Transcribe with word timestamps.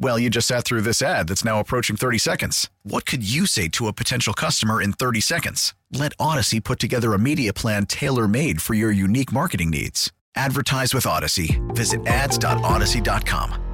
Well, 0.00 0.18
you 0.18 0.30
just 0.30 0.46
sat 0.46 0.64
through 0.64 0.82
this 0.82 1.02
ad 1.02 1.28
that's 1.28 1.44
now 1.44 1.58
approaching 1.58 1.96
30 1.96 2.18
seconds. 2.18 2.70
What 2.84 3.04
could 3.04 3.28
you 3.28 3.46
say 3.46 3.68
to 3.70 3.88
a 3.88 3.92
potential 3.92 4.32
customer 4.32 4.80
in 4.80 4.92
30 4.92 5.20
seconds? 5.20 5.74
Let 5.92 6.16
Audacy 6.18 6.62
put 6.62 6.78
together 6.78 7.14
a 7.14 7.18
media 7.18 7.52
plan 7.52 7.86
tailor 7.86 8.28
made 8.28 8.62
for 8.62 8.74
your 8.74 8.92
unique 8.92 9.32
marketing 9.32 9.70
needs. 9.70 10.12
Advertise 10.36 10.94
with 10.94 11.04
Audacy. 11.04 11.58
Visit 11.74 12.06
ads.audacy.com. 12.06 13.64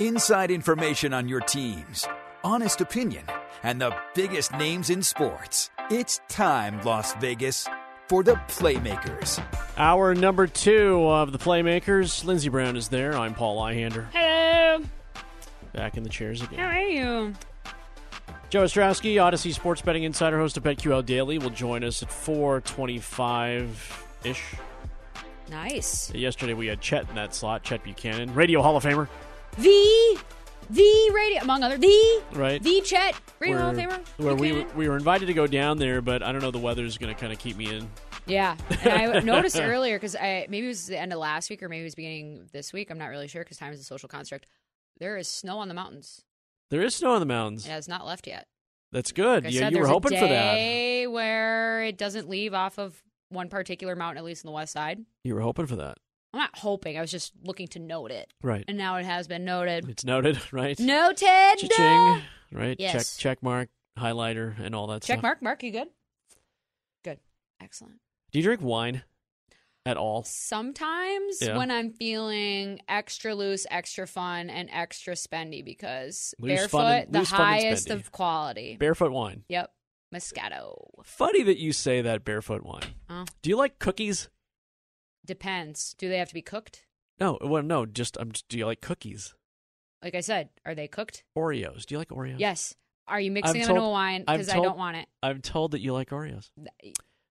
Inside 0.00 0.50
information 0.50 1.12
on 1.12 1.28
your 1.28 1.40
teams, 1.40 2.08
honest 2.42 2.80
opinion, 2.80 3.24
and 3.62 3.80
the 3.80 3.94
biggest 4.14 4.52
names 4.54 4.90
in 4.90 5.02
sports. 5.02 5.70
It's 5.90 6.20
time, 6.28 6.80
Las 6.82 7.14
Vegas, 7.16 7.68
for 8.10 8.22
the 8.24 8.34
Playmakers. 8.48 9.40
Hour 9.78 10.16
number 10.16 10.48
two 10.48 11.06
of 11.06 11.30
the 11.30 11.38
Playmakers. 11.38 12.24
Lindsey 12.24 12.48
Brown 12.48 12.76
is 12.76 12.88
there. 12.88 13.16
I'm 13.16 13.34
Paul 13.34 13.62
Ihander. 13.62 14.08
Hello. 14.12 14.82
Back 15.72 15.96
in 15.96 16.02
the 16.02 16.08
chairs 16.08 16.42
again. 16.42 16.58
How 16.58 16.66
are 16.66 16.80
you? 16.80 17.34
Joe 18.48 18.64
Ostrowski, 18.64 19.14
Audacy 19.14 19.54
Sports 19.54 19.80
Betting 19.80 20.02
Insider, 20.02 20.40
host 20.40 20.56
of 20.56 20.64
BetQL 20.64 21.06
Daily, 21.06 21.38
will 21.38 21.50
join 21.50 21.84
us 21.84 22.02
at 22.02 22.08
425-ish. 22.08 24.42
Nice. 25.48 26.12
Yesterday 26.12 26.54
we 26.54 26.66
had 26.66 26.80
Chet 26.80 27.08
in 27.08 27.14
that 27.14 27.32
slot, 27.32 27.62
Chet 27.62 27.84
Buchanan, 27.84 28.34
Radio 28.34 28.60
Hall 28.60 28.76
of 28.76 28.82
Famer. 28.82 29.06
The 29.56 30.18
the 30.68 31.10
radio 31.14 31.42
among 31.42 31.62
other 31.62 31.78
the 31.78 32.22
Right. 32.32 32.60
the 32.60 32.80
Chet 32.84 33.14
Radio 33.40 33.58
Hall 33.58 33.70
of 33.70 33.76
Where- 33.76 33.88
Famer. 33.88 34.06
Where 34.18 34.34
we, 34.34 34.64
we 34.76 34.88
were 34.88 34.96
invited 34.96 35.26
to 35.26 35.34
go 35.34 35.46
down 35.46 35.78
there, 35.78 36.00
but 36.02 36.22
I 36.22 36.30
don't 36.32 36.42
know, 36.42 36.50
the 36.50 36.58
weather's 36.58 36.98
going 36.98 37.14
to 37.14 37.18
kind 37.20 37.32
of 37.32 37.38
keep 37.38 37.56
me 37.56 37.74
in. 37.74 37.88
Yeah, 38.26 38.56
and 38.82 39.16
I 39.16 39.20
noticed 39.24 39.58
earlier 39.58 39.96
because 39.96 40.14
I 40.14 40.46
maybe 40.48 40.66
it 40.66 40.68
was 40.68 40.86
the 40.86 40.98
end 40.98 41.12
of 41.12 41.18
last 41.18 41.48
week 41.50 41.62
or 41.62 41.68
maybe 41.68 41.80
it 41.80 41.84
was 41.84 41.94
beginning 41.94 42.48
this 42.52 42.72
week. 42.72 42.90
I'm 42.90 42.98
not 42.98 43.06
really 43.06 43.28
sure 43.28 43.42
because 43.42 43.56
time 43.56 43.72
is 43.72 43.80
a 43.80 43.84
social 43.84 44.08
construct. 44.08 44.46
There 44.98 45.16
is 45.16 45.26
snow 45.26 45.58
on 45.58 45.68
the 45.68 45.74
mountains. 45.74 46.22
There 46.70 46.82
is 46.82 46.94
snow 46.94 47.12
on 47.14 47.20
the 47.20 47.26
mountains. 47.26 47.66
Yeah, 47.66 47.78
it's 47.78 47.88
not 47.88 48.06
left 48.06 48.26
yet. 48.26 48.46
That's 48.92 49.10
good. 49.12 49.44
Like 49.44 49.54
yeah, 49.54 49.60
said, 49.60 49.72
you 49.72 49.78
were 49.80 49.86
hoping 49.88 50.12
for 50.18 50.26
that. 50.28 50.54
day 50.54 51.06
where 51.06 51.82
it 51.84 51.96
doesn't 51.96 52.28
leave 52.28 52.52
off 52.54 52.78
of 52.78 53.02
one 53.30 53.48
particular 53.48 53.96
mountain, 53.96 54.18
at 54.18 54.24
least 54.24 54.44
on 54.44 54.50
the 54.50 54.54
west 54.54 54.72
side. 54.72 55.00
You 55.24 55.34
were 55.34 55.40
hoping 55.40 55.66
for 55.66 55.76
that. 55.76 55.96
I'm 56.34 56.38
not 56.40 56.56
hoping. 56.58 56.98
I 56.98 57.00
was 57.00 57.10
just 57.10 57.32
looking 57.42 57.66
to 57.68 57.78
note 57.80 58.10
it, 58.12 58.32
Right. 58.42 58.64
and 58.68 58.76
now 58.78 58.96
it 58.96 59.04
has 59.06 59.26
been 59.26 59.44
noted. 59.44 59.88
It's 59.88 60.04
noted, 60.04 60.38
right? 60.52 60.78
Noted. 60.78 61.18
Cha-ching, 61.58 62.22
right? 62.52 62.76
Yes. 62.78 63.16
Check 63.16 63.38
check 63.38 63.42
mark, 63.42 63.68
highlighter, 63.98 64.58
and 64.58 64.74
all 64.74 64.86
that 64.88 65.02
Check 65.02 65.16
stuff. 65.16 65.22
mark. 65.22 65.42
Mark, 65.42 65.62
you 65.62 65.70
good? 65.72 65.88
Good. 67.04 67.18
Excellent. 67.60 68.00
Do 68.32 68.38
you 68.38 68.42
drink 68.42 68.60
wine 68.62 69.02
at 69.86 69.96
all? 69.96 70.22
Sometimes 70.24 71.38
Yeah. 71.40 71.56
when 71.56 71.70
I'm 71.70 71.90
feeling 71.92 72.80
extra 72.88 73.34
loose, 73.34 73.66
extra 73.70 74.06
fun, 74.06 74.50
and 74.50 74.68
extra 74.72 75.14
spendy 75.14 75.64
because 75.64 76.34
Loose, 76.38 76.56
barefoot, 76.58 76.78
and- 77.06 77.12
the 77.14 77.24
highest 77.24 77.90
of 77.90 78.12
quality. 78.12 78.76
Barefoot 78.76 79.12
wine. 79.12 79.44
yep. 79.48 79.72
Moscato. 80.14 80.88
Funny 81.04 81.44
that 81.44 81.58
you 81.58 81.72
say 81.72 82.02
that 82.02 82.24
barefoot 82.24 82.64
wine. 82.64 82.82
Oh, 83.08 83.24
Do 83.42 83.48
you 83.50 83.56
like 83.56 83.78
cookies? 83.78 84.28
depends. 85.24 85.94
Do 85.98 86.08
they 86.08 86.18
have 86.18 86.28
to 86.28 86.34
be 86.34 86.42
cooked? 86.42 86.84
No, 87.20 87.38
well, 87.42 87.62
no. 87.62 87.86
Just, 87.86 88.16
I'm. 88.18 88.32
Just, 88.32 88.48
do 88.48 88.58
you 88.58 88.66
like 88.66 88.80
cookies? 88.80 89.34
Like 90.02 90.14
I 90.14 90.20
said, 90.20 90.48
are 90.64 90.74
they 90.74 90.88
cooked? 90.88 91.24
Oreos. 91.36 91.84
Do 91.86 91.94
you 91.94 91.98
like 91.98 92.08
Oreos? 92.08 92.36
Yes. 92.38 92.74
Are 93.06 93.20
you 93.20 93.30
mixing 93.30 93.48
I'm 93.50 93.60
them 93.60 93.62
into 93.70 93.74
told- 93.80 93.88
a 93.88 93.92
wine? 93.92 94.24
Because 94.26 94.48
I 94.48 94.60
don't 94.60 94.78
want 94.78 94.96
it. 94.96 95.06
I'm 95.22 95.40
told 95.40 95.72
that 95.72 95.80
you 95.80 95.92
like 95.92 96.10
Oreos. 96.10 96.50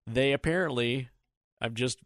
They 0.08 0.34
apparently. 0.34 1.10
I'm 1.62 1.74
just 1.76 2.00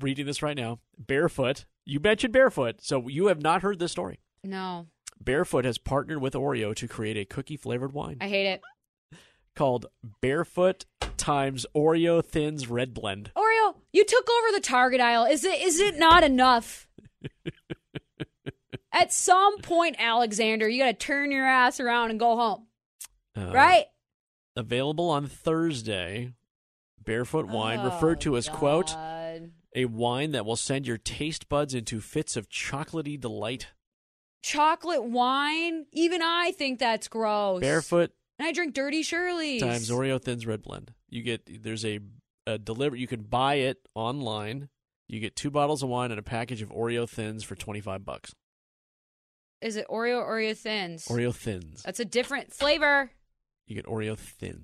reading 0.00 0.26
this 0.26 0.42
right 0.42 0.56
now. 0.56 0.80
Barefoot. 0.98 1.64
You 1.84 2.00
mentioned 2.00 2.32
barefoot, 2.32 2.80
so 2.82 3.06
you 3.08 3.26
have 3.28 3.40
not 3.40 3.62
heard 3.62 3.78
this 3.78 3.92
story. 3.92 4.18
No, 4.42 4.86
Barefoot 5.20 5.64
has 5.64 5.78
partnered 5.78 6.20
with 6.20 6.34
Oreo 6.34 6.74
to 6.74 6.88
create 6.88 7.16
a 7.16 7.24
cookie 7.24 7.56
flavored 7.56 7.92
wine 7.92 8.16
I 8.20 8.28
hate 8.28 8.46
it. 8.46 8.62
called 9.54 9.86
Barefoot 10.20 10.84
times 11.16 11.64
Oreo 11.76 12.24
Thins 12.24 12.68
Red 12.68 12.92
Blend. 12.92 13.30
Oreo, 13.36 13.76
you 13.92 14.04
took 14.04 14.28
over 14.28 14.52
the 14.52 14.60
Target 14.60 15.00
aisle. 15.00 15.24
Is 15.26 15.44
it 15.44 15.60
is 15.60 15.78
it 15.80 15.96
not 15.98 16.24
enough? 16.24 16.85
At 18.96 19.12
some 19.12 19.58
point, 19.58 19.96
Alexander, 19.98 20.66
you 20.68 20.78
got 20.82 20.86
to 20.86 20.94
turn 21.06 21.30
your 21.30 21.44
ass 21.46 21.80
around 21.80 22.10
and 22.10 22.18
go 22.18 22.34
home, 22.36 22.66
Uh, 23.36 23.52
right? 23.52 23.84
Available 24.56 25.10
on 25.10 25.26
Thursday. 25.26 26.32
Barefoot 27.04 27.46
wine, 27.46 27.84
referred 27.84 28.20
to 28.22 28.34
Oh, 28.34 28.36
as 28.36 28.48
quote 28.48 28.90
a 29.76 29.84
wine 29.84 30.30
that 30.32 30.46
will 30.46 30.56
send 30.56 30.86
your 30.86 30.96
taste 30.96 31.48
buds 31.50 31.74
into 31.74 32.00
fits 32.00 32.36
of 32.36 32.48
chocolatey 32.48 33.20
delight. 33.20 33.68
chocolate 34.42 35.04
wine. 35.04 35.84
Even 35.92 36.22
I 36.22 36.52
think 36.52 36.78
that's 36.78 37.06
gross. 37.08 37.60
Barefoot 37.60 38.12
and 38.38 38.48
I 38.48 38.52
drink 38.52 38.74
Dirty 38.74 39.02
Shirley's. 39.02 39.60
times 39.62 39.90
Oreo 39.90 40.20
Thins 40.20 40.46
Red 40.46 40.62
Blend. 40.62 40.94
You 41.10 41.22
get 41.22 41.62
there's 41.62 41.84
a, 41.84 42.00
a 42.46 42.56
deliver. 42.58 42.96
You 42.96 43.06
can 43.06 43.22
buy 43.22 43.56
it 43.56 43.78
online. 43.94 44.68
You 45.08 45.20
get 45.20 45.36
two 45.36 45.50
bottles 45.50 45.82
of 45.82 45.88
wine 45.90 46.10
and 46.10 46.18
a 46.18 46.22
package 46.24 46.62
of 46.62 46.70
Oreo 46.70 47.08
Thins 47.08 47.44
for 47.44 47.54
twenty 47.54 47.80
five 47.80 48.04
bucks. 48.04 48.34
Is 49.60 49.76
it 49.76 49.86
Oreo 49.88 50.18
or 50.18 50.36
Oreo 50.38 50.56
Thins? 50.56 51.06
Oreo 51.06 51.34
Thins. 51.34 51.82
That's 51.82 52.00
a 52.00 52.04
different 52.04 52.52
flavor. 52.52 53.10
You 53.66 53.74
get 53.74 53.86
Oreo 53.86 54.16
Thins. 54.18 54.62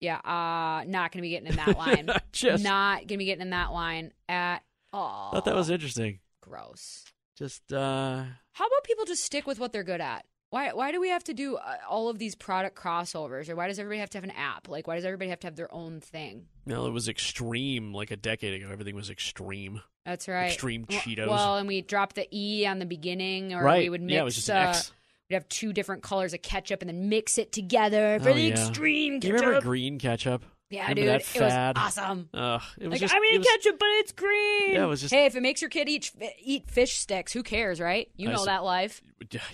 Yeah, 0.00 0.16
uh, 0.16 0.84
not 0.86 1.12
gonna 1.12 1.22
be 1.22 1.30
getting 1.30 1.48
in 1.48 1.56
that 1.56 1.76
line. 1.78 2.08
Just 2.32 2.64
not 2.64 3.06
gonna 3.06 3.18
be 3.18 3.26
getting 3.26 3.42
in 3.42 3.50
that 3.50 3.72
line 3.72 4.12
at 4.28 4.62
all. 4.92 5.30
thought 5.32 5.44
that 5.44 5.54
was 5.54 5.70
interesting. 5.70 6.20
gross. 6.40 7.04
Just 7.36 7.72
uh 7.72 8.24
How 8.52 8.66
about 8.66 8.84
people 8.84 9.04
just 9.04 9.24
stick 9.24 9.46
with 9.46 9.58
what 9.58 9.72
they're 9.72 9.84
good 9.84 10.00
at? 10.00 10.24
Why 10.50 10.72
why 10.72 10.90
do 10.92 11.00
we 11.00 11.08
have 11.10 11.22
to 11.24 11.34
do 11.34 11.56
uh, 11.56 11.76
all 11.88 12.08
of 12.08 12.18
these 12.18 12.34
product 12.34 12.76
crossovers, 12.76 13.48
or 13.48 13.56
why 13.56 13.68
does 13.68 13.78
everybody 13.78 14.00
have 14.00 14.10
to 14.10 14.18
have 14.18 14.24
an 14.24 14.32
app? 14.32 14.68
Like, 14.68 14.86
why 14.88 14.96
does 14.96 15.04
everybody 15.04 15.30
have 15.30 15.40
to 15.40 15.46
have 15.46 15.56
their 15.56 15.72
own 15.72 16.00
thing? 16.00 16.46
no, 16.66 16.86
it 16.86 16.90
was 16.90 17.08
extreme 17.08 17.92
like 17.94 18.10
a 18.10 18.16
decade 18.16 18.54
ago. 18.60 18.68
Everything 18.72 18.94
was 18.96 19.10
extreme. 19.10 19.80
That's 20.04 20.26
right. 20.28 20.46
Extreme 20.46 20.86
Well- 20.88 20.98
Cheetos. 21.00 21.28
Well, 21.28 21.56
and 21.58 21.68
we 21.68 21.82
dropped 21.82 22.16
the 22.16 22.26
e 22.36 22.66
on 22.66 22.78
the 22.80 22.86
beginning, 22.86 23.54
or 23.54 23.62
right. 23.62 23.82
we 23.82 23.90
would 23.90 24.02
mix. 24.02 24.12
yeah, 24.14 24.20
it 24.20 24.24
was 24.24 24.34
just 24.34 24.50
an 24.50 24.56
uh, 24.56 24.70
X. 24.70 24.92
We'd 25.28 25.34
have 25.34 25.48
two 25.48 25.72
different 25.72 26.02
colors 26.02 26.34
of 26.34 26.42
ketchup 26.42 26.82
and 26.82 26.88
then 26.88 27.08
mix 27.08 27.38
it 27.38 27.52
together 27.52 28.18
for 28.20 28.30
Oh, 28.30 28.34
the 28.34 28.40
yeah. 28.40 28.50
extreme 28.50 29.20
Do 29.20 29.28
you 29.28 29.34
ketchup. 29.34 29.46
remember 29.46 29.64
green 29.66 29.98
ketchup? 30.00 30.44
Yeah, 30.70 30.82
remember 30.88 31.18
dude, 31.18 31.36
it 31.36 31.40
was 31.42 31.52
awesome. 31.76 32.28
Ugh, 32.32 32.62
it 32.78 32.84
was 32.84 32.92
Like 32.92 33.00
just 33.00 33.14
I'm 33.14 33.22
it 33.24 33.38
was- 33.38 33.46
ketchup, 33.46 33.78
but 33.78 33.88
it's 33.90 34.12
green. 34.12 34.72
Yeah, 34.74 34.84
it 34.84 34.88
was 34.88 35.00
just- 35.00 35.12
Hey, 35.12 35.26
if 35.26 35.36
it 35.36 35.42
makes 35.42 35.60
your 35.60 35.68
kid 35.70 35.88
eat 35.88 36.10
eat 36.40 36.70
fish 36.70 36.94
sticks, 36.98 37.32
who 37.32 37.42
cares, 37.42 37.80
right? 37.80 38.08
You 38.16 38.30
I 38.30 38.32
know 38.32 38.44
that 38.46 38.64
life. 38.64 39.02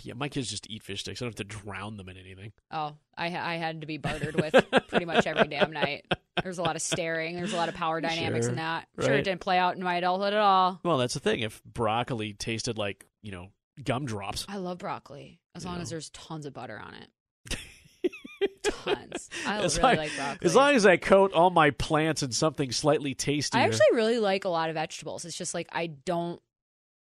Yeah, 0.03 0.15
my 0.15 0.29
kids 0.29 0.49
just 0.49 0.71
eat 0.71 0.83
fish 0.83 1.01
sticks. 1.01 1.21
I 1.21 1.25
don't 1.25 1.31
have 1.37 1.49
to 1.49 1.57
drown 1.57 1.97
them 1.97 2.09
in 2.09 2.17
anything. 2.17 2.53
Oh, 2.71 2.93
I 3.17 3.27
I 3.27 3.57
had 3.57 3.81
to 3.81 3.87
be 3.87 3.99
bartered 3.99 4.37
with 4.41 4.55
pretty 4.89 5.05
much 5.07 5.27
every 5.27 5.49
damn 5.49 5.73
night. 5.73 6.05
There's 6.43 6.59
a 6.59 6.63
lot 6.63 6.77
of 6.77 6.83
staring. 6.83 7.35
There's 7.37 7.53
a 7.53 7.57
lot 7.57 7.69
of 7.69 7.75
power 7.75 8.01
dynamics 8.01 8.45
Sure, 8.47 8.51
in 8.51 8.57
that. 8.57 8.87
Sure, 9.01 9.11
right. 9.11 9.19
it 9.21 9.23
didn't 9.23 9.41
play 9.41 9.59
out 9.59 9.75
in 9.77 9.83
my 9.83 9.97
adulthood 9.97 10.35
at 10.35 10.39
all. 10.39 10.81
Well, 10.85 10.99
that's 10.99 11.15
the 11.15 11.21
thing. 11.21 11.41
If 11.41 11.63
broccoli 11.65 12.35
tasted 12.35 12.77
like 12.79 13.07
you 13.23 13.33
know 13.33 13.49
gumdrops, 13.83 14.45
I 14.49 14.57
love 14.59 14.79
broccoli 14.79 15.41
as 15.55 15.65
long 15.65 15.81
as 15.81 15.89
there's 15.91 16.11
tons 16.11 16.45
of 16.47 16.53
butter 16.53 16.79
on 16.79 16.95
it. 16.95 17.09
I 18.87 19.59
as 19.63 19.79
really 19.79 19.89
long, 19.89 19.97
like 19.97 20.17
broccoli. 20.17 20.47
as 20.47 20.55
long 20.55 20.75
as 20.75 20.87
I 20.87 20.97
coat 20.97 21.33
all 21.33 21.51
my 21.51 21.71
plants 21.71 22.23
in 22.23 22.33
something 22.33 22.73
slightly 22.73 23.15
tastier. 23.15 23.61
I 23.61 23.65
actually 23.65 23.87
really 23.93 24.19
like 24.19 24.45
a 24.45 24.49
lot 24.49 24.69
of 24.69 24.75
vegetables. 24.75 25.25
It's 25.25 25.37
just 25.37 25.55
like 25.55 25.69
I 25.73 25.87
don't 25.87 26.41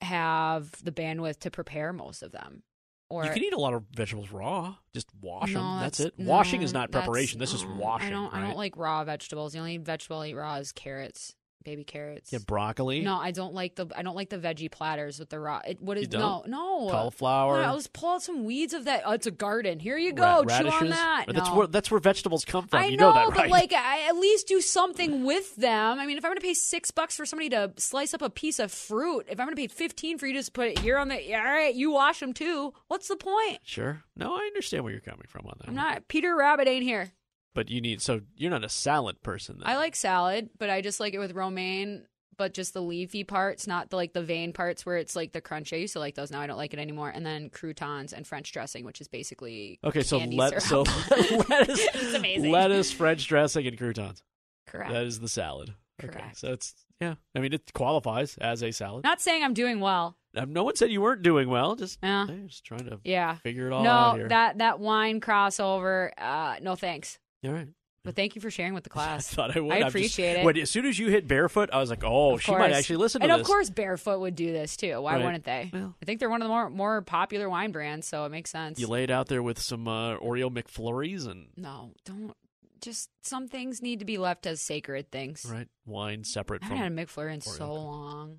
have 0.00 0.70
the 0.84 0.92
bandwidth 0.92 1.38
to 1.40 1.50
prepare 1.50 1.92
most 1.92 2.22
of 2.22 2.32
them. 2.32 2.62
Or 3.08 3.24
you 3.26 3.30
can 3.30 3.44
eat 3.44 3.52
a 3.52 3.60
lot 3.60 3.74
of 3.74 3.84
vegetables 3.94 4.30
raw. 4.30 4.74
Just 4.94 5.08
wash 5.20 5.52
them. 5.52 5.80
That's, 5.80 5.98
that's- 5.98 6.18
it. 6.18 6.24
Washing 6.24 6.60
no, 6.60 6.64
is 6.64 6.72
not 6.72 6.90
preparation. 6.90 7.38
This 7.38 7.52
is 7.52 7.64
washing. 7.64 8.08
I 8.08 8.10
don't. 8.10 8.32
I 8.32 8.40
don't 8.40 8.56
like 8.56 8.76
raw 8.76 9.04
vegetables. 9.04 9.52
The 9.52 9.58
only 9.58 9.76
vegetable 9.76 10.20
I 10.20 10.28
eat 10.28 10.34
raw 10.34 10.54
is 10.56 10.72
carrots 10.72 11.34
baby 11.62 11.84
carrots. 11.84 12.32
Yeah, 12.32 12.40
broccoli. 12.46 13.00
No, 13.00 13.16
I 13.16 13.30
don't 13.30 13.54
like 13.54 13.74
the 13.74 13.86
I 13.96 14.02
don't 14.02 14.16
like 14.16 14.30
the 14.30 14.38
veggie 14.38 14.70
platters 14.70 15.18
with 15.18 15.30
the 15.30 15.40
raw. 15.40 15.60
It, 15.66 15.80
what 15.80 15.98
is 15.98 16.10
no 16.10 16.44
no 16.46 16.88
Cauliflower? 16.90 17.62
No, 17.62 17.74
let's 17.74 17.86
pull 17.86 18.10
out 18.10 18.22
some 18.22 18.44
weeds 18.44 18.74
of 18.74 18.84
that. 18.84 19.02
Oh, 19.04 19.12
it's 19.12 19.26
a 19.26 19.30
garden. 19.30 19.80
Here 19.80 19.96
you 19.98 20.12
go. 20.12 20.42
Ra- 20.42 20.58
Chew 20.58 20.68
on 20.68 20.88
that. 20.90 21.26
That's 21.28 21.50
where 21.50 21.66
that's 21.66 21.90
where 21.90 22.00
vegetables 22.00 22.44
come 22.44 22.66
from. 22.66 22.80
I 22.80 22.86
you 22.86 22.96
know, 22.96 23.12
know, 23.12 23.30
that, 23.30 23.34
but 23.34 23.48
like, 23.48 23.72
I 23.72 24.08
at 24.08 24.16
least 24.16 24.48
do 24.48 24.60
something 24.60 25.24
with 25.24 25.56
them. 25.56 25.98
I 25.98 26.06
mean, 26.06 26.18
if 26.18 26.24
I'm 26.24 26.30
going 26.30 26.38
to 26.40 26.46
pay 26.46 26.54
six 26.54 26.90
bucks 26.90 27.16
for 27.16 27.26
somebody 27.26 27.50
to 27.50 27.72
slice 27.76 28.14
up 28.14 28.22
a 28.22 28.30
piece 28.30 28.58
of 28.58 28.72
fruit, 28.72 29.26
if 29.28 29.38
I'm 29.38 29.46
going 29.46 29.56
to 29.56 29.60
pay 29.60 29.68
fifteen 29.68 30.18
for 30.18 30.26
you 30.26 30.32
to 30.34 30.38
just 30.38 30.52
put 30.52 30.68
it 30.68 30.78
here 30.78 30.98
on 30.98 31.08
the, 31.08 31.34
all 31.34 31.42
right, 31.42 31.74
you 31.74 31.90
wash 31.92 32.20
them 32.20 32.32
too. 32.32 32.72
What's 32.88 33.08
the 33.08 33.16
point? 33.16 33.58
sure. 33.62 34.02
No, 34.16 34.34
I 34.34 34.40
understand 34.40 34.84
where 34.84 34.92
you're 34.92 35.00
coming 35.00 35.26
from 35.28 35.46
on 35.46 35.54
that. 35.58 35.68
I'm 35.68 35.74
not. 35.74 36.08
Peter 36.08 36.36
Rabbit 36.36 36.68
ain't 36.68 36.84
here. 36.84 37.12
But 37.54 37.68
you 37.70 37.80
need 37.80 38.00
so 38.00 38.20
you're 38.36 38.50
not 38.50 38.64
a 38.64 38.68
salad 38.68 39.22
person. 39.22 39.58
Then. 39.58 39.68
I 39.68 39.76
like 39.76 39.94
salad, 39.96 40.50
but 40.58 40.70
I 40.70 40.80
just 40.80 41.00
like 41.00 41.14
it 41.14 41.18
with 41.18 41.32
romaine. 41.32 42.04
But 42.38 42.54
just 42.54 42.72
the 42.72 42.80
leafy 42.80 43.24
parts, 43.24 43.66
not 43.66 43.90
the 43.90 43.96
like 43.96 44.14
the 44.14 44.22
vein 44.22 44.54
parts 44.54 44.86
where 44.86 44.96
it's 44.96 45.14
like 45.14 45.32
the 45.32 45.42
crunch. 45.42 45.72
I 45.72 45.76
used 45.76 45.92
to 45.92 45.98
like 45.98 46.14
those. 46.14 46.30
Now 46.30 46.40
I 46.40 46.46
don't 46.46 46.56
like 46.56 46.72
it 46.72 46.78
anymore. 46.80 47.10
And 47.10 47.26
then 47.26 47.50
croutons 47.50 48.14
and 48.14 48.26
French 48.26 48.50
dressing, 48.52 48.84
which 48.86 49.02
is 49.02 49.06
basically 49.08 49.78
Okay, 49.84 50.02
so 50.02 50.16
let 50.18 50.62
so 50.62 50.82
lettuce, 51.48 51.88
It's 51.94 52.14
amazing. 52.14 52.50
lettuce, 52.50 52.90
French 52.90 53.28
dressing, 53.28 53.66
and 53.66 53.76
croutons. 53.76 54.22
Correct. 54.66 54.90
That 54.92 55.04
is 55.04 55.20
the 55.20 55.28
salad. 55.28 55.74
Okay, 56.02 56.10
Correct. 56.12 56.38
so 56.38 56.52
it's 56.52 56.74
yeah. 57.00 57.16
I 57.36 57.40
mean, 57.40 57.52
it 57.52 57.70
qualifies 57.74 58.38
as 58.38 58.62
a 58.62 58.72
salad. 58.72 59.04
Not 59.04 59.20
saying 59.20 59.44
I'm 59.44 59.54
doing 59.54 59.80
well. 59.80 60.16
No 60.34 60.64
one 60.64 60.74
said 60.76 60.90
you 60.90 61.02
weren't 61.02 61.20
doing 61.22 61.50
well. 61.50 61.76
Just 61.76 61.98
Yeah. 62.02 62.26
just 62.46 62.64
trying 62.64 62.86
to 62.86 62.98
Yeah. 63.04 63.34
figure 63.36 63.66
it 63.66 63.72
all 63.74 63.86
out 63.86 64.18
No, 64.18 64.28
that 64.28 64.58
that 64.58 64.80
wine 64.80 65.20
crossover. 65.20 66.10
Uh, 66.16 66.56
no 66.62 66.76
thanks. 66.76 67.18
All 67.44 67.52
right. 67.52 67.68
But 68.04 68.16
thank 68.16 68.34
you 68.34 68.40
for 68.40 68.50
sharing 68.50 68.74
with 68.74 68.82
the 68.82 68.90
class. 68.90 69.32
I 69.32 69.34
class. 69.34 69.34
thought 69.34 69.56
I 69.56 69.60
would. 69.60 69.72
I 69.72 69.76
I'm 69.76 69.82
just- 69.82 69.94
appreciate 69.94 70.38
it. 70.38 70.44
When, 70.44 70.56
as 70.58 70.70
soon 70.70 70.86
as 70.86 70.98
you 70.98 71.06
hit 71.08 71.28
barefoot, 71.28 71.70
I 71.72 71.78
was 71.78 71.88
like, 71.88 72.02
oh, 72.04 72.34
Of 72.34 72.42
she 72.42 72.50
might 72.50 72.72
actually 72.72 72.96
listen 72.96 73.20
to 73.20 73.24
and 73.26 73.32
this. 73.32 73.40
of 73.42 73.46
course, 73.46 73.70
Barefoot 73.70 74.18
would 74.20 74.34
do 74.34 74.52
this 74.52 74.76
too. 74.76 75.00
Why 75.00 75.14
Right. 75.16 75.24
wouldn't 75.24 75.44
they? 75.44 75.70
Well. 75.72 75.94
I 76.02 76.04
think 76.04 76.18
they're 76.18 76.28
one 76.30 76.42
of 76.42 76.46
the 76.46 76.52
more 76.52 76.68
more 76.68 77.02
popular 77.02 77.48
wine 77.48 77.70
brands, 77.70 78.08
so 78.08 78.24
it 78.24 78.30
makes 78.30 78.50
sense. 78.50 78.80
you 78.80 78.88
lay 78.88 79.04
it 79.04 79.10
out 79.10 79.28
there 79.28 79.42
with 79.42 79.60
some 79.60 79.86
uh, 79.86 80.16
Oreo 80.18 80.50
McFlurries 80.52 81.28
and 81.28 81.46
no, 81.56 81.92
don't. 82.04 82.34
Just 82.80 83.10
some 83.22 83.46
things 83.46 83.80
need 83.80 84.00
to 84.00 84.04
be 84.04 84.18
left 84.18 84.44
as 84.44 84.60
sacred 84.60 85.12
things. 85.12 85.46
right 85.48 85.68
wine 85.86 86.24
separate 86.24 86.64
I 86.64 86.66
from. 86.68 86.76
haven't 86.78 86.98
had 86.98 87.04
a 87.06 87.06
McFlurry 87.06 87.34
in 87.34 87.38
Oreo 87.40 87.56
so 87.56 87.72
long. 87.74 88.38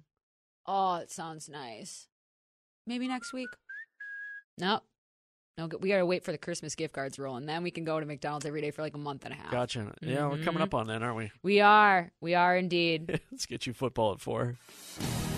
Oh, 0.68 0.96
it 0.96 1.10
sounds 1.12 1.48
nice. 1.48 2.10
Maybe 2.86 3.08
next 3.08 3.32
week. 3.32 3.48
Nope. 4.58 4.84
No, 5.58 5.70
we 5.80 5.90
gotta 5.90 6.06
wait 6.06 6.24
for 6.24 6.32
the 6.32 6.38
Christmas 6.40 6.74
gift 6.74 6.96
cards 6.96 7.20
roll, 7.20 7.36
and 7.36 7.48
then 7.48 7.62
we 7.62 7.70
can 7.70 7.84
go 7.84 8.00
to 8.00 8.06
McDonald's 8.08 8.46
every 8.46 8.62
day 8.62 8.72
for 8.72 8.82
like 8.82 8.96
a 8.96 8.98
month 9.00 9.24
and 9.26 9.34
a 9.34 9.38
half. 9.38 9.52
Gotcha. 9.52 9.94
Yeah, 10.02 10.28
we're 10.28 10.44
coming 10.44 10.62
Mhm. 10.62 10.66
up 10.66 10.74
on 10.74 10.88
that, 10.88 11.04
aren't 11.04 11.16
we? 11.18 11.32
We 11.44 11.60
are. 11.62 12.12
We 12.22 12.34
are 12.34 12.58
indeed. 12.58 13.22
Let's 13.32 13.46
get 13.46 13.68
you 13.68 13.74
football 13.74 14.14
at 14.14 14.20
four. 14.20 14.56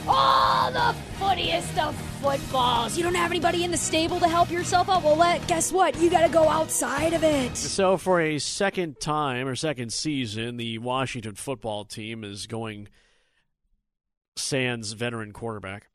Oh, 0.08 0.70
the 0.72 0.96
footiest 1.20 1.78
of 1.86 1.96
footballs. 2.22 2.96
You 2.96 3.04
don't 3.04 3.16
have 3.16 3.32
anybody 3.32 3.64
in 3.66 3.72
the 3.72 3.78
stable 3.78 4.20
to 4.20 4.28
help 4.28 4.52
yourself 4.52 4.88
out? 4.88 5.04
Well, 5.04 5.18
let, 5.18 5.46
guess 5.48 5.72
what? 5.72 5.98
You 6.00 6.10
got 6.10 6.26
to 6.26 6.32
go 6.32 6.48
outside 6.48 7.12
of 7.14 7.24
it. 7.24 7.58
So, 7.58 7.98
for 7.98 8.22
a 8.22 8.38
second 8.38 9.02
time 9.02 9.48
or 9.48 9.56
second 9.56 9.92
season, 9.92 10.56
the 10.58 10.78
Washington 10.78 11.36
football 11.36 11.84
team 11.86 12.24
is 12.24 12.46
going 12.48 12.88
sans 14.38 14.94
veteran 14.94 15.34
quarterback. 15.34 15.88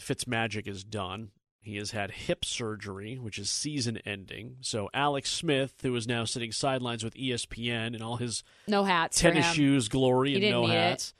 Fitzmagic 0.00 0.66
is 0.66 0.84
done. 0.84 1.32
He 1.62 1.76
has 1.76 1.92
had 1.92 2.10
hip 2.10 2.44
surgery, 2.44 3.16
which 3.18 3.38
is 3.38 3.48
season 3.48 3.98
ending. 4.04 4.56
So, 4.60 4.90
Alex 4.92 5.30
Smith, 5.30 5.74
who 5.82 5.94
is 5.94 6.06
now 6.08 6.24
sitting 6.24 6.50
sidelines 6.52 7.04
with 7.04 7.14
ESPN 7.14 7.94
in 7.94 8.02
all 8.02 8.16
his 8.16 8.42
No 8.66 8.84
hats. 8.84 9.18
tennis 9.20 9.52
shoes 9.52 9.88
glory 9.88 10.30
He 10.30 10.36
and 10.36 10.50
no 10.50 10.66
need 10.66 10.72
it. 10.72 10.76
hats, 10.76 11.14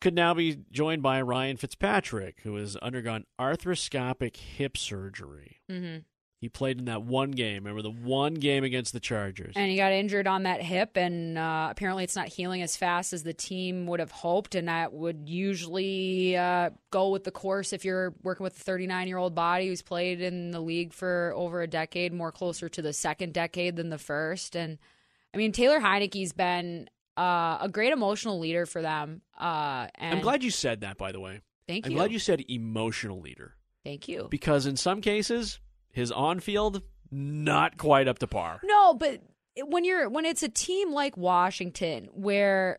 could 0.00 0.14
now 0.14 0.32
be 0.32 0.58
joined 0.70 1.02
by 1.02 1.20
Ryan 1.20 1.56
Fitzpatrick, 1.56 2.40
who 2.44 2.54
has 2.56 2.76
undergone 2.76 3.26
arthroscopic 3.38 4.36
hip 4.36 4.76
surgery. 4.76 5.58
Mhm. 5.68 6.04
He 6.40 6.48
played 6.48 6.78
in 6.78 6.86
that 6.86 7.02
one 7.02 7.32
game. 7.32 7.64
Remember 7.64 7.82
the 7.82 7.90
one 7.90 8.32
game 8.32 8.64
against 8.64 8.94
the 8.94 9.00
Chargers? 9.00 9.52
And 9.56 9.70
he 9.70 9.76
got 9.76 9.92
injured 9.92 10.26
on 10.26 10.44
that 10.44 10.62
hip, 10.62 10.96
and 10.96 11.36
uh, 11.36 11.68
apparently 11.70 12.02
it's 12.02 12.16
not 12.16 12.28
healing 12.28 12.62
as 12.62 12.78
fast 12.78 13.12
as 13.12 13.22
the 13.22 13.34
team 13.34 13.86
would 13.88 14.00
have 14.00 14.10
hoped. 14.10 14.54
And 14.54 14.66
that 14.68 14.94
would 14.94 15.28
usually 15.28 16.38
uh, 16.38 16.70
go 16.90 17.10
with 17.10 17.24
the 17.24 17.30
course 17.30 17.74
if 17.74 17.84
you're 17.84 18.14
working 18.22 18.42
with 18.44 18.56
a 18.56 18.60
39 18.60 19.06
year 19.06 19.18
old 19.18 19.34
body 19.34 19.68
who's 19.68 19.82
played 19.82 20.22
in 20.22 20.50
the 20.50 20.60
league 20.60 20.94
for 20.94 21.34
over 21.36 21.60
a 21.60 21.66
decade, 21.66 22.14
more 22.14 22.32
closer 22.32 22.70
to 22.70 22.80
the 22.80 22.94
second 22.94 23.34
decade 23.34 23.76
than 23.76 23.90
the 23.90 23.98
first. 23.98 24.56
And 24.56 24.78
I 25.34 25.36
mean, 25.36 25.52
Taylor 25.52 25.78
Heinicke's 25.78 26.32
been 26.32 26.88
uh, 27.18 27.58
a 27.60 27.68
great 27.70 27.92
emotional 27.92 28.38
leader 28.38 28.64
for 28.64 28.80
them. 28.80 29.20
Uh, 29.38 29.88
and 29.96 30.14
I'm 30.14 30.22
glad 30.22 30.42
you 30.42 30.50
said 30.50 30.80
that, 30.80 30.96
by 30.96 31.12
the 31.12 31.20
way. 31.20 31.42
Thank 31.68 31.84
you. 31.84 31.92
I'm 31.92 31.96
glad 31.98 32.12
you 32.12 32.18
said 32.18 32.42
emotional 32.48 33.20
leader 33.20 33.56
Thank 33.84 34.08
you. 34.08 34.28
because 34.30 34.64
in 34.64 34.78
some 34.78 35.02
cases, 35.02 35.60
his 35.92 36.12
on-field 36.12 36.82
not 37.10 37.76
quite 37.76 38.08
up 38.08 38.18
to 38.20 38.26
par. 38.26 38.60
No, 38.62 38.94
but 38.94 39.20
when 39.64 39.84
you're 39.84 40.08
when 40.08 40.24
it's 40.24 40.42
a 40.42 40.48
team 40.48 40.92
like 40.92 41.16
Washington 41.16 42.08
where 42.12 42.78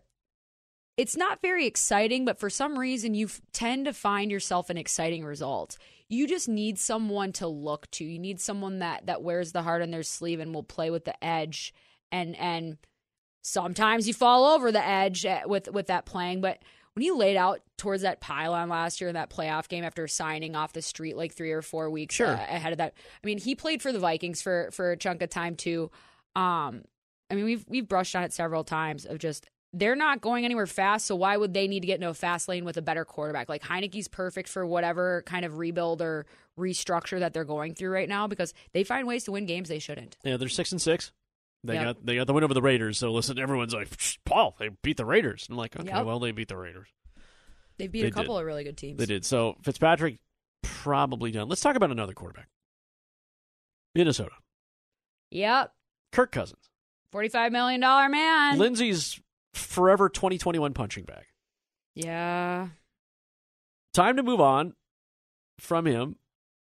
it's 0.98 1.18
not 1.18 1.42
very 1.42 1.66
exciting, 1.66 2.26
but 2.26 2.40
for 2.40 2.50
some 2.50 2.78
reason 2.78 3.14
you 3.14 3.30
tend 3.54 3.86
to 3.86 3.94
find 3.94 4.32
yourself 4.32 4.70
an 4.70 4.78
exciting 4.78 5.26
result. 5.26 5.78
You 6.10 6.28
just 6.28 6.50
need 6.50 6.78
someone 6.78 7.32
to 7.34 7.48
look 7.48 7.90
to. 7.92 8.04
You 8.04 8.20
need 8.20 8.40
someone 8.40 8.80
that 8.80 9.06
that 9.06 9.22
wears 9.22 9.52
the 9.52 9.64
heart 9.64 9.82
on 9.82 9.92
their 9.92 10.04
sleeve 10.04 10.40
and 10.40 10.54
will 10.54 10.64
play 10.64 10.90
with 10.90 11.06
the 11.06 11.24
edge. 11.24 11.74
And 12.12 12.36
and 12.38 12.78
sometimes 13.42 14.08
you 14.08 14.14
fall 14.14 14.46
over 14.46 14.72
the 14.72 14.86
edge 14.86 15.26
at- 15.26 15.50
with 15.50 15.70
with 15.72 15.88
that 15.88 16.06
playing, 16.06 16.42
but 16.42 16.60
when 16.94 17.04
he 17.04 17.12
laid 17.12 17.38
out 17.38 17.62
towards 17.78 18.02
that 18.04 18.20
pylon 18.20 18.70
last 18.70 19.00
year 19.02 19.08
in 19.10 19.14
that 19.16 19.30
playoff 19.30 19.68
game 19.68 19.84
after 19.84 20.08
signing 20.08 20.56
off 20.56 20.74
the 20.74 20.82
street 20.82 21.16
like 21.18 21.34
three 21.34 21.52
or 21.52 21.62
four 21.62 21.90
weeks 21.90 22.16
Sure. 22.16 22.28
uh, 22.28 22.34
ahead 22.34 22.72
of 22.74 22.78
that, 22.80 22.94
I 23.24 23.26
mean, 23.28 23.38
he 23.38 23.56
played 23.56 23.82
for 23.82 23.92
the 23.92 24.00
Vikings 24.00 24.42
for 24.42 24.70
for 24.72 24.92
a 24.92 24.98
chunk 24.98 25.22
of 25.22 25.30
time 25.30 25.56
too. 25.56 25.90
Um, 26.36 26.84
I 27.30 27.36
mean, 27.36 27.46
we've 27.46 27.66
we've 27.68 27.88
brushed 27.88 28.16
on 28.16 28.24
it 28.24 28.34
several 28.34 28.64
times 28.64 29.06
of 29.06 29.18
just 29.20 29.48
they're 29.74 29.96
not 29.96 30.20
going 30.20 30.44
anywhere 30.44 30.68
fast, 30.68 31.06
so 31.06 31.16
why 31.16 31.38
would 31.38 31.54
they 31.54 31.66
need 31.66 31.80
to 31.80 31.88
get 31.88 31.96
into 31.96 32.10
a 32.10 32.14
fast 32.14 32.50
lane 32.50 32.66
with 32.66 32.76
a 32.76 32.82
better 32.82 33.06
quarterback? 33.06 33.48
Like 33.48 33.64
Heinicke's 33.64 34.10
perfect 34.10 34.50
for 34.50 34.66
whatever 34.66 35.24
kind 35.26 35.46
of 35.46 35.58
rebuild 35.58 36.02
or 36.02 36.26
restructure 36.60 37.20
that 37.20 37.34
they're 37.34 37.46
going 37.46 37.74
through 37.74 37.92
right 37.92 38.10
now 38.10 38.28
because 38.28 38.54
they 38.74 38.84
find 38.84 39.08
ways 39.08 39.24
to 39.24 39.32
win 39.32 39.46
games 39.46 39.70
they 39.70 39.80
shouldn't. 39.80 40.18
Yeah, 40.26 40.36
they're 40.36 40.50
six 40.50 40.74
and 40.74 40.82
six. 40.82 41.14
They 41.64 41.76
Yep. 41.76 41.84
got 41.84 42.06
they 42.06 42.16
got 42.16 42.28
the 42.28 42.34
win 42.34 42.44
over 42.44 42.54
the 42.54 42.62
Raiders. 42.62 42.98
So 42.98 43.12
listen, 43.12 43.38
everyone's 43.38 43.74
like, 43.74 43.90
Paul, 44.26 44.56
they 44.60 44.70
beat 44.82 44.98
the 44.98 45.06
Raiders. 45.06 45.48
I'm 45.50 45.58
like, 45.58 45.76
okay, 45.80 45.88
Yep. 45.90 46.06
well, 46.06 46.20
they 46.20 46.32
beat 46.32 46.48
the 46.48 46.58
Raiders. 46.58 46.88
They've 47.78 47.92
beat 47.92 48.02
They 48.02 48.08
a 48.08 48.12
couple 48.12 48.36
did. 48.36 48.42
of 48.42 48.46
really 48.48 48.64
good 48.64 48.78
teams. 48.78 48.98
They 49.00 49.06
did. 49.06 49.26
So 49.26 49.58
Fitzpatrick 49.64 50.20
probably 50.64 51.32
done. 51.32 51.50
Let's 51.50 51.62
talk 51.62 51.76
about 51.76 51.92
another 51.92 52.14
quarterback. 52.14 52.48
Minnesota. 53.96 54.32
Yep, 55.32 55.74
Kirk 56.12 56.32
Cousins. 56.32 56.70
forty-five 57.12 57.52
million 57.52 57.80
dollar 57.82 58.10
man. 58.10 58.58
Lindsey's 58.58 59.20
forever 59.54 60.10
2021 60.10 60.74
punching 60.74 61.04
bag. 61.06 61.26
yeah, 61.96 62.70
Time 63.94 64.16
to 64.16 64.24
move 64.24 64.40
on 64.40 64.74
from 65.60 65.86
him. 65.86 66.16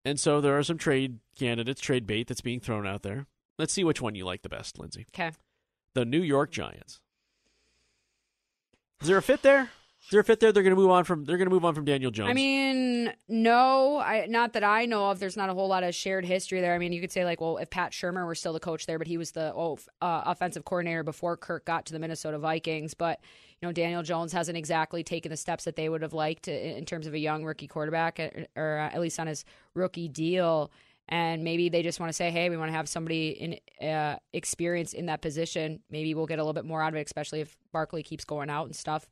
And 0.05 0.19
so 0.19 0.41
there 0.41 0.57
are 0.57 0.63
some 0.63 0.77
trade 0.79 1.19
candidates, 1.38 1.81
trade 1.81 2.07
bait 2.07 2.27
that's 2.27 2.41
being 2.41 2.59
thrown 2.59 2.88
out 2.88 3.03
there. 3.03 3.27
Let's 3.59 3.73
see 3.73 3.83
which 3.83 4.01
one 4.01 4.15
you 4.15 4.25
like 4.25 4.41
the 4.41 4.49
best, 4.49 4.79
Lindsay. 4.79 5.05
okay. 5.13 5.31
The 5.93 6.05
New 6.05 6.21
York 6.21 6.49
Giants. 6.49 7.01
Is 9.01 9.09
there 9.09 9.17
a 9.17 9.21
fit 9.21 9.41
there? 9.41 9.69
Is 10.01 10.11
there 10.11 10.21
a 10.21 10.23
fit 10.23 10.39
there? 10.39 10.53
They're 10.53 10.63
going 10.63 10.75
to 10.75 10.81
move 10.81 10.91
on 10.91 11.03
from. 11.03 11.25
They're 11.25 11.37
going 11.37 11.49
to 11.49 11.53
move 11.53 11.65
on 11.65 11.75
from 11.75 11.83
Daniel 11.83 12.09
Jones. 12.09 12.29
I 12.29 12.33
mean, 12.33 13.11
no, 13.27 13.97
I 13.97 14.27
not 14.27 14.53
that 14.53 14.63
I 14.63 14.85
know 14.85 15.09
of. 15.09 15.19
There's 15.19 15.35
not 15.35 15.49
a 15.49 15.53
whole 15.53 15.67
lot 15.67 15.83
of 15.83 15.93
shared 15.93 16.23
history 16.23 16.61
there. 16.61 16.73
I 16.73 16.77
mean, 16.77 16.93
you 16.93 17.01
could 17.01 17.11
say 17.11 17.25
like, 17.25 17.41
well, 17.41 17.57
if 17.57 17.69
Pat 17.69 17.91
Shurmur 17.91 18.25
were 18.25 18.33
still 18.33 18.53
the 18.53 18.61
coach 18.61 18.85
there, 18.85 18.97
but 18.97 19.07
he 19.07 19.17
was 19.17 19.31
the 19.31 19.53
oh, 19.53 19.77
uh, 20.01 20.23
offensive 20.25 20.63
coordinator 20.63 21.03
before 21.03 21.35
Kirk 21.35 21.65
got 21.65 21.85
to 21.87 21.93
the 21.93 21.99
Minnesota 21.99 22.39
Vikings. 22.39 22.93
But 22.93 23.19
you 23.61 23.67
know, 23.67 23.73
Daniel 23.73 24.03
Jones 24.03 24.31
hasn't 24.31 24.57
exactly 24.57 25.03
taken 25.03 25.29
the 25.31 25.37
steps 25.37 25.65
that 25.65 25.75
they 25.75 25.89
would 25.89 26.01
have 26.01 26.13
liked 26.13 26.47
in 26.47 26.85
terms 26.85 27.05
of 27.05 27.13
a 27.13 27.19
young 27.19 27.43
rookie 27.43 27.67
quarterback, 27.67 28.21
uh, 28.21 28.29
or 28.55 28.77
at 28.77 29.01
least 29.01 29.19
on 29.19 29.27
his 29.27 29.43
rookie 29.73 30.07
deal. 30.07 30.71
And 31.11 31.43
maybe 31.43 31.69
they 31.69 31.81
just 31.81 31.99
want 31.99 32.09
to 32.09 32.13
say, 32.13 32.29
hey, 32.29 32.49
we 32.51 32.55
want 32.57 32.69
to 32.69 32.73
have 32.77 32.87
somebody 32.87 33.29
in 33.29 33.85
uh, 33.87 34.17
experience 34.31 34.93
in 34.93 35.07
that 35.07 35.21
position. 35.21 35.79
Maybe 35.89 36.13
we'll 36.13 36.27
get 36.27 36.37
a 36.39 36.43
little 36.43 36.53
bit 36.53 36.65
more 36.65 36.83
out 36.83 36.89
of 36.93 36.95
it, 36.97 37.05
especially 37.07 37.41
if 37.41 37.57
Barkley 37.73 38.03
keeps 38.03 38.25
going 38.25 38.49
out 38.49 38.65
and 38.65 38.75
stuff. 38.75 39.07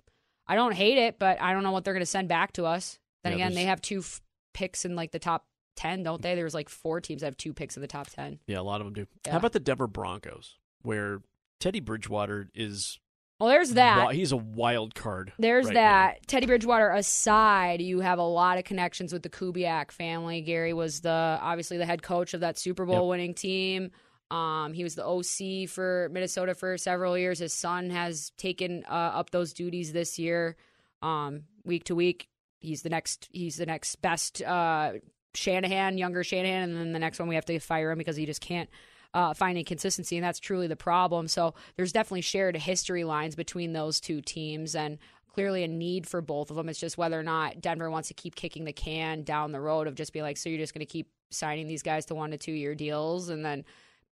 I 0.47 0.55
don't 0.55 0.73
hate 0.73 0.97
it, 0.99 1.17
but 1.17 1.41
I 1.41 1.53
don't 1.53 1.63
know 1.63 1.71
what 1.71 1.83
they're 1.83 1.93
going 1.95 2.01
to 2.01 2.05
send 2.05 2.29
back 2.29 2.53
to 2.53 2.65
us. 2.65 2.99
Then 3.23 3.31
Yeah, 3.33 3.37
again, 3.37 3.51
there's- 3.53 3.63
they 3.63 3.67
have 3.67 3.81
two 3.81 3.99
f- 3.99 4.21
picks 4.53 4.85
in 4.85 4.95
like 4.95 5.11
the 5.11 5.17
top 5.19 5.47
10, 5.75 6.03
don't 6.03 6.21
they? 6.21 6.35
There's 6.35 6.53
like 6.53 6.69
four 6.69 7.01
teams 7.01 7.21
that 7.21 7.27
have 7.27 7.37
two 7.37 7.51
picks 7.53 7.75
in 7.75 7.81
the 7.81 7.87
top 7.87 8.07
10. 8.11 8.39
yeah, 8.47 8.59
a 8.59 8.61
lot 8.61 8.79
of 8.79 8.85
them 8.85 8.93
do. 8.93 9.07
Yeah. 9.25 9.31
How 9.33 9.37
about 9.39 9.53
the 9.53 9.59
Denver 9.59 9.87
Broncos, 9.87 10.57
where 10.83 11.21
Teddy 11.59 11.79
Bridgewater 11.79 12.49
is? 12.53 12.99
Well, 13.39 13.49
there's 13.49 13.71
that. 13.75 14.13
he's 14.13 14.31
a 14.31 14.37
wild 14.37 14.95
card. 14.95 15.31
There's 15.37 15.65
right 15.67 15.75
that. 15.75 16.27
Teddy 16.27 16.47
Bridgewater 16.47 16.89
aside, 16.89 17.81
you 17.81 17.99
have 17.99 18.17
a 18.17 18.23
lot 18.23 18.57
of 18.57 18.63
connections 18.63 19.13
with 19.13 19.21
the 19.21 19.29
Kubiak 19.29 19.91
family. 19.91 20.41
Gary 20.41 20.73
was 20.73 21.01
the 21.01 21.37
obviously 21.41 21.77
the 21.77 21.85
head 21.85 22.01
coach 22.01 22.33
of 22.33 22.39
that 22.41 22.57
Super 22.57 22.85
Bowl 22.85 23.01
Yep. 23.05 23.09
winning 23.09 23.33
team. 23.35 23.91
Um, 24.31 24.73
he 24.73 24.83
was 24.83 24.95
the 24.95 25.05
OC 25.05 25.69
for 25.69 26.09
Minnesota 26.11 26.53
for 26.55 26.77
several 26.77 27.17
years. 27.17 27.39
His 27.39 27.53
son 27.53 27.91
has 27.91 28.31
taken 28.37 28.83
uh, 28.89 28.91
up 28.93 29.29
those 29.29 29.53
duties 29.53 29.93
this 29.93 30.17
year. 30.19 30.55
um, 31.03 31.43
week 31.63 31.83
to 31.85 31.95
week. 31.95 32.27
He's 32.59 32.81
the 32.81 32.89
next. 32.89 33.29
He's 33.31 33.55
the 33.57 33.67
next 33.67 33.97
best 34.01 34.41
uh, 34.41 34.93
Shanahan, 35.35 35.97
younger 35.99 36.23
Shanahan, 36.23 36.63
and 36.69 36.75
then 36.77 36.91
the 36.91 36.99
next 36.99 37.19
one 37.19 37.27
we 37.27 37.35
have 37.35 37.45
to 37.45 37.59
fire 37.59 37.91
him 37.91 37.99
because 37.99 38.15
he 38.15 38.25
just 38.25 38.41
can't 38.41 38.69
uh, 39.13 39.33
find 39.33 39.51
any 39.51 39.63
consistency, 39.63 40.17
and 40.17 40.23
that's 40.23 40.39
truly 40.39 40.67
the 40.67 40.75
problem. 40.75 41.27
So 41.27 41.53
there's 41.75 41.91
definitely 41.91 42.21
shared 42.21 42.55
history 42.55 43.03
lines 43.03 43.35
between 43.35 43.73
those 43.73 43.99
two 43.99 44.21
teams, 44.21 44.75
and 44.75 44.97
clearly 45.33 45.63
a 45.63 45.67
need 45.67 46.07
for 46.07 46.21
both 46.21 46.49
of 46.49 46.55
them. 46.55 46.67
It's 46.69 46.79
just 46.79 46.97
whether 46.97 47.19
or 47.19 47.23
not 47.23 47.61
Denver 47.61 47.91
wants 47.91 48.07
to 48.07 48.13
keep 48.13 48.35
kicking 48.35 48.65
the 48.65 48.73
can 48.73 49.23
down 49.23 49.51
the 49.51 49.59
road 49.59 49.87
of 49.87 49.95
just 49.95 50.13
be 50.13 50.21
like, 50.21 50.37
so 50.37 50.49
you're 50.49 50.57
just 50.57 50.73
going 50.73 50.85
to 50.85 50.91
keep 50.91 51.09
signing 51.29 51.67
these 51.67 51.83
guys 51.83 52.07
to 52.07 52.15
one 52.15 52.31
to 52.31 52.37
two 52.37 52.51
year 52.51 52.75
deals, 52.75 53.29
and 53.29 53.45
then 53.45 53.63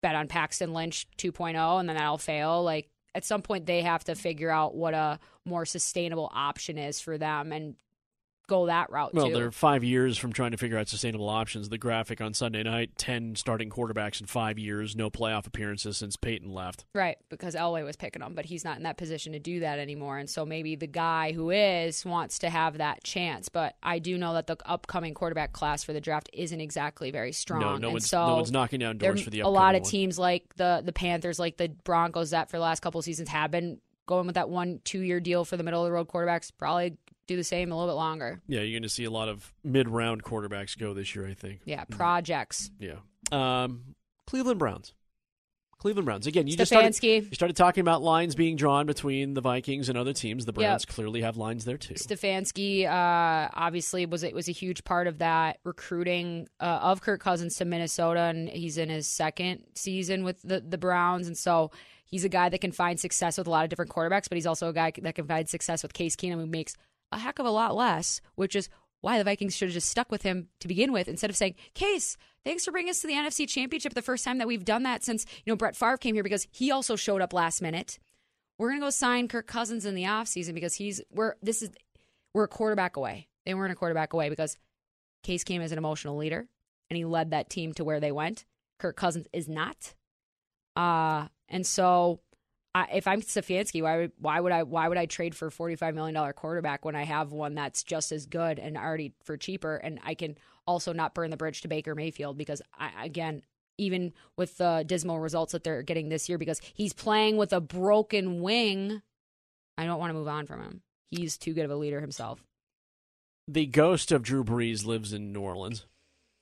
bet 0.01 0.15
on 0.15 0.27
Paxton 0.27 0.73
Lynch 0.73 1.07
2.0, 1.17 1.79
and 1.79 1.89
then 1.89 1.95
that'll 1.95 2.17
fail. 2.17 2.63
Like 2.63 2.89
at 3.15 3.25
some 3.25 3.41
point, 3.41 3.65
they 3.65 3.81
have 3.81 4.03
to 4.03 4.13
figure 4.15 4.51
out 4.51 4.75
what 4.75 4.93
a 4.93 5.19
more 5.45 5.65
sustainable 5.65 6.29
option 6.33 6.77
is 6.77 6.99
for 6.99 7.17
them, 7.17 7.51
and 7.51 7.75
go 8.47 8.67
that 8.67 8.89
route 8.89 9.13
Well, 9.13 9.27
too. 9.27 9.33
they're 9.33 9.51
five 9.51 9.83
years 9.83 10.17
from 10.17 10.33
trying 10.33 10.51
to 10.51 10.57
figure 10.57 10.77
out 10.77 10.87
sustainable 10.87 11.29
options. 11.29 11.69
The 11.69 11.77
graphic 11.77 12.21
on 12.21 12.33
Sunday 12.33 12.63
night: 12.63 12.91
ten 12.97 13.35
starting 13.35 13.69
quarterbacks 13.69 14.19
in 14.21 14.27
five 14.27 14.57
years, 14.59 14.95
no 14.95 15.09
playoff 15.09 15.47
appearances 15.47 15.97
since 15.97 16.15
Peyton 16.15 16.51
left. 16.53 16.85
Right, 16.93 17.17
because 17.29 17.55
Elway 17.55 17.83
was 17.83 17.95
picking 17.95 18.21
them, 18.21 18.33
but 18.35 18.45
he's 18.45 18.63
not 18.63 18.77
in 18.77 18.83
that 18.83 18.97
position 18.97 19.33
to 19.33 19.39
do 19.39 19.59
that 19.61 19.79
anymore. 19.79 20.17
And 20.17 20.29
so 20.29 20.45
maybe 20.45 20.75
the 20.75 20.87
guy 20.87 21.31
who 21.31 21.49
is 21.51 22.05
wants 22.05 22.39
to 22.39 22.49
have 22.49 22.77
that 22.77 23.03
chance. 23.03 23.49
But 23.49 23.75
I 23.83 23.99
do 23.99 24.17
know 24.17 24.33
that 24.33 24.47
the 24.47 24.57
upcoming 24.65 25.13
quarterback 25.13 25.53
class 25.53 25.83
for 25.83 25.93
the 25.93 26.01
draft 26.01 26.29
isn't 26.33 26.61
exactly 26.61 27.11
very 27.11 27.31
strong. 27.31 27.61
No, 27.61 27.77
no 27.77 27.87
and 27.87 27.93
one's 27.93 28.09
so 28.09 28.27
no 28.27 28.35
one's 28.35 28.51
knocking 28.51 28.79
down 28.79 28.97
doors 28.97 29.21
for 29.21 29.29
the 29.29 29.41
upcoming 29.41 29.57
a 29.57 29.59
lot 29.59 29.75
of 29.75 29.81
one. 29.81 29.89
teams 29.91 30.19
like 30.19 30.55
the 30.55 30.81
the 30.85 30.93
Panthers, 30.93 31.39
like 31.39 31.57
the 31.57 31.69
Broncos, 31.69 32.31
that 32.31 32.49
for 32.49 32.57
the 32.57 32.63
last 32.63 32.81
couple 32.81 32.99
of 32.99 33.05
seasons 33.05 33.29
have 33.29 33.51
been 33.51 33.79
going 34.05 34.27
with 34.27 34.35
that 34.35 34.49
one 34.49 34.81
two 34.83 34.99
year 35.01 35.19
deal 35.19 35.45
for 35.45 35.57
the 35.57 35.63
middle 35.63 35.81
of 35.83 35.87
the 35.87 35.91
road 35.91 36.07
quarterbacks. 36.07 36.51
Probably 36.57 36.97
do 37.27 37.35
the 37.35 37.43
same 37.43 37.71
a 37.71 37.75
little 37.75 37.91
bit 37.93 37.97
longer. 37.97 38.41
Yeah, 38.47 38.61
you're 38.61 38.77
going 38.79 38.83
to 38.83 38.89
see 38.89 39.03
a 39.05 39.11
lot 39.11 39.29
of 39.29 39.53
mid 39.63 39.89
round 39.89 40.23
quarterbacks 40.23 40.77
go 40.77 40.93
this 40.93 41.15
year. 41.15 41.27
I 41.27 41.33
think. 41.33 41.61
Yeah, 41.65 41.83
projects. 41.85 42.69
Yeah. 42.79 42.97
Um, 43.31 43.95
Cleveland 44.27 44.59
Browns. 44.59 44.93
Cleveland 45.77 46.05
Browns. 46.05 46.25
Again, 46.25 46.47
you 46.47 46.57
just 46.57 46.71
started, 46.71 47.03
you 47.03 47.27
started 47.33 47.55
talking 47.55 47.81
about 47.81 48.01
lines 48.01 48.33
being 48.33 48.55
drawn 48.55 48.87
between 48.87 49.33
the 49.35 49.41
Vikings 49.41 49.87
and 49.89 49.97
other 49.97 50.13
teams. 50.13 50.45
The 50.45 50.51
Yep. 50.53 50.55
Browns 50.55 50.85
clearly 50.85 51.21
have 51.21 51.37
lines 51.37 51.65
there 51.65 51.77
too. 51.77 51.93
Stefanski 51.95 52.85
uh, 52.85 53.49
obviously 53.53 54.05
was 54.05 54.23
it 54.23 54.33
was 54.33 54.47
a 54.47 54.51
huge 54.51 54.83
part 54.83 55.05
of 55.05 55.19
that 55.19 55.59
recruiting 55.63 56.47
uh, 56.59 56.79
of 56.81 57.01
Kirk 57.01 57.19
Cousins 57.21 57.55
to 57.57 57.65
Minnesota, 57.65 58.21
and 58.21 58.49
he's 58.49 58.77
in 58.77 58.89
his 58.89 59.05
second 59.05 59.63
season 59.75 60.23
with 60.23 60.41
the 60.43 60.61
the 60.61 60.77
Browns, 60.77 61.27
and 61.27 61.37
so 61.37 61.69
he's 62.05 62.23
a 62.23 62.29
guy 62.29 62.49
that 62.49 62.61
can 62.61 62.71
find 62.71 62.99
success 62.99 63.37
with 63.37 63.45
a 63.45 63.49
lot 63.49 63.63
of 63.63 63.69
different 63.69 63.91
quarterbacks, 63.91 64.29
but 64.29 64.37
he's 64.37 64.47
also 64.47 64.69
a 64.69 64.73
guy 64.73 64.91
that 65.01 65.13
can 65.13 65.27
find 65.27 65.47
success 65.49 65.83
with 65.83 65.93
Case 65.93 66.15
Keenum, 66.15 66.35
who 66.39 66.47
makes 66.47 66.75
a 67.15 67.19
heck 67.19 67.39
of 67.39 67.45
a 67.45 67.51
lot 67.51 67.75
less, 67.75 68.21
which 68.35 68.55
is 68.55 68.69
why 69.01 69.17
the 69.17 69.23
Vikings 69.23 69.55
should 69.55 69.69
have 69.69 69.73
just 69.73 69.89
stuck 69.89 70.11
with 70.11 70.23
him 70.23 70.49
to 70.59 70.67
begin 70.67 70.91
with 70.91 71.07
instead 71.07 71.29
of 71.29 71.35
saying, 71.35 71.55
Case, 71.73 72.17
thanks 72.43 72.65
for 72.65 72.71
bringing 72.71 72.89
us 72.89 73.01
to 73.01 73.07
the 73.07 73.13
NFC 73.13 73.47
Championship 73.47 73.93
the 73.93 74.01
first 74.01 74.25
time 74.25 74.37
that 74.39 74.47
we've 74.47 74.65
done 74.65 74.83
that 74.83 75.03
since, 75.03 75.25
you 75.45 75.51
know, 75.51 75.57
Brett 75.57 75.75
Favre 75.75 75.97
came 75.97 76.15
here 76.15 76.23
because 76.23 76.47
he 76.51 76.71
also 76.71 76.95
showed 76.95 77.21
up 77.21 77.33
last 77.33 77.61
minute. 77.61 77.99
We're 78.57 78.69
going 78.69 78.79
to 78.79 78.85
go 78.85 78.89
sign 78.89 79.27
Kirk 79.27 79.47
Cousins 79.47 79.85
in 79.85 79.95
the 79.95 80.03
offseason 80.03 80.53
because 80.53 80.75
he's, 80.75 81.01
we're, 81.11 81.35
this 81.41 81.61
is, 81.61 81.71
we're 82.33 82.45
a 82.45 82.49
quarterback 82.49 82.95
away. 82.95 83.27
They 83.45 83.53
weren't 83.53 83.73
a 83.73 83.75
quarterback 83.75 84.13
away 84.13 84.29
because 84.29 84.57
Case 85.23 85.43
came 85.43 85.61
as 85.61 85.71
an 85.71 85.77
emotional 85.77 86.17
leader 86.17 86.47
and 86.89 86.97
he 86.97 87.05
led 87.05 87.31
that 87.31 87.49
team 87.49 87.73
to 87.73 87.83
where 87.83 87.99
they 87.99 88.11
went. 88.11 88.45
Kirk 88.79 88.95
Cousins 88.95 89.27
is 89.33 89.47
not. 89.47 89.93
Uh, 90.75 91.27
and 91.47 91.65
so 91.65 92.21
I, 92.75 92.87
if 92.93 93.07
I'm 93.07 93.21
Stefanski, 93.21 93.81
why 93.81 93.97
would 93.97 94.11
why 94.19 94.37
would 94.41 94.51
I 94.51 94.63
why 94.63 94.89
would 94.89 94.97
I 94.97 95.05
trade 95.05 95.33
for 95.33 95.47
a 95.47 95.51
forty 95.51 95.77
five 95.77 95.95
million 95.95 96.13
dollar 96.13 96.33
quarterback 96.33 96.83
when 96.83 96.93
I 96.93 97.03
have 97.03 97.31
one 97.31 97.55
that's 97.55 97.83
just 97.83 98.11
as 98.11 98.25
good 98.25 98.59
and 98.59 98.77
already 98.77 99.13
for 99.23 99.37
cheaper, 99.37 99.77
and 99.77 99.97
I 100.03 100.13
can 100.13 100.37
also 100.67 100.91
not 100.91 101.13
burn 101.15 101.29
the 101.31 101.37
bridge 101.37 101.61
to 101.61 101.69
Baker 101.69 101.95
Mayfield 101.95 102.37
because 102.37 102.61
I, 102.77 102.91
again, 103.05 103.43
even 103.77 104.11
with 104.35 104.57
the 104.57 104.83
dismal 104.85 105.21
results 105.21 105.53
that 105.53 105.63
they're 105.63 105.83
getting 105.83 106.09
this 106.09 106.27
year, 106.27 106.37
because 106.37 106.59
he's 106.73 106.91
playing 106.91 107.37
with 107.37 107.53
a 107.53 107.61
broken 107.61 108.41
wing, 108.41 109.01
I 109.77 109.85
don't 109.85 109.99
want 109.99 110.09
to 110.09 110.15
move 110.15 110.27
on 110.27 110.45
from 110.45 110.61
him. 110.61 110.81
He's 111.11 111.37
too 111.37 111.53
good 111.53 111.63
of 111.63 111.71
a 111.71 111.77
leader 111.77 112.01
himself. 112.01 112.43
The 113.47 113.67
ghost 113.67 114.11
of 114.11 114.21
Drew 114.21 114.43
Brees 114.43 114.85
lives 114.85 115.13
in 115.13 115.31
New 115.31 115.41
Orleans. 115.41 115.85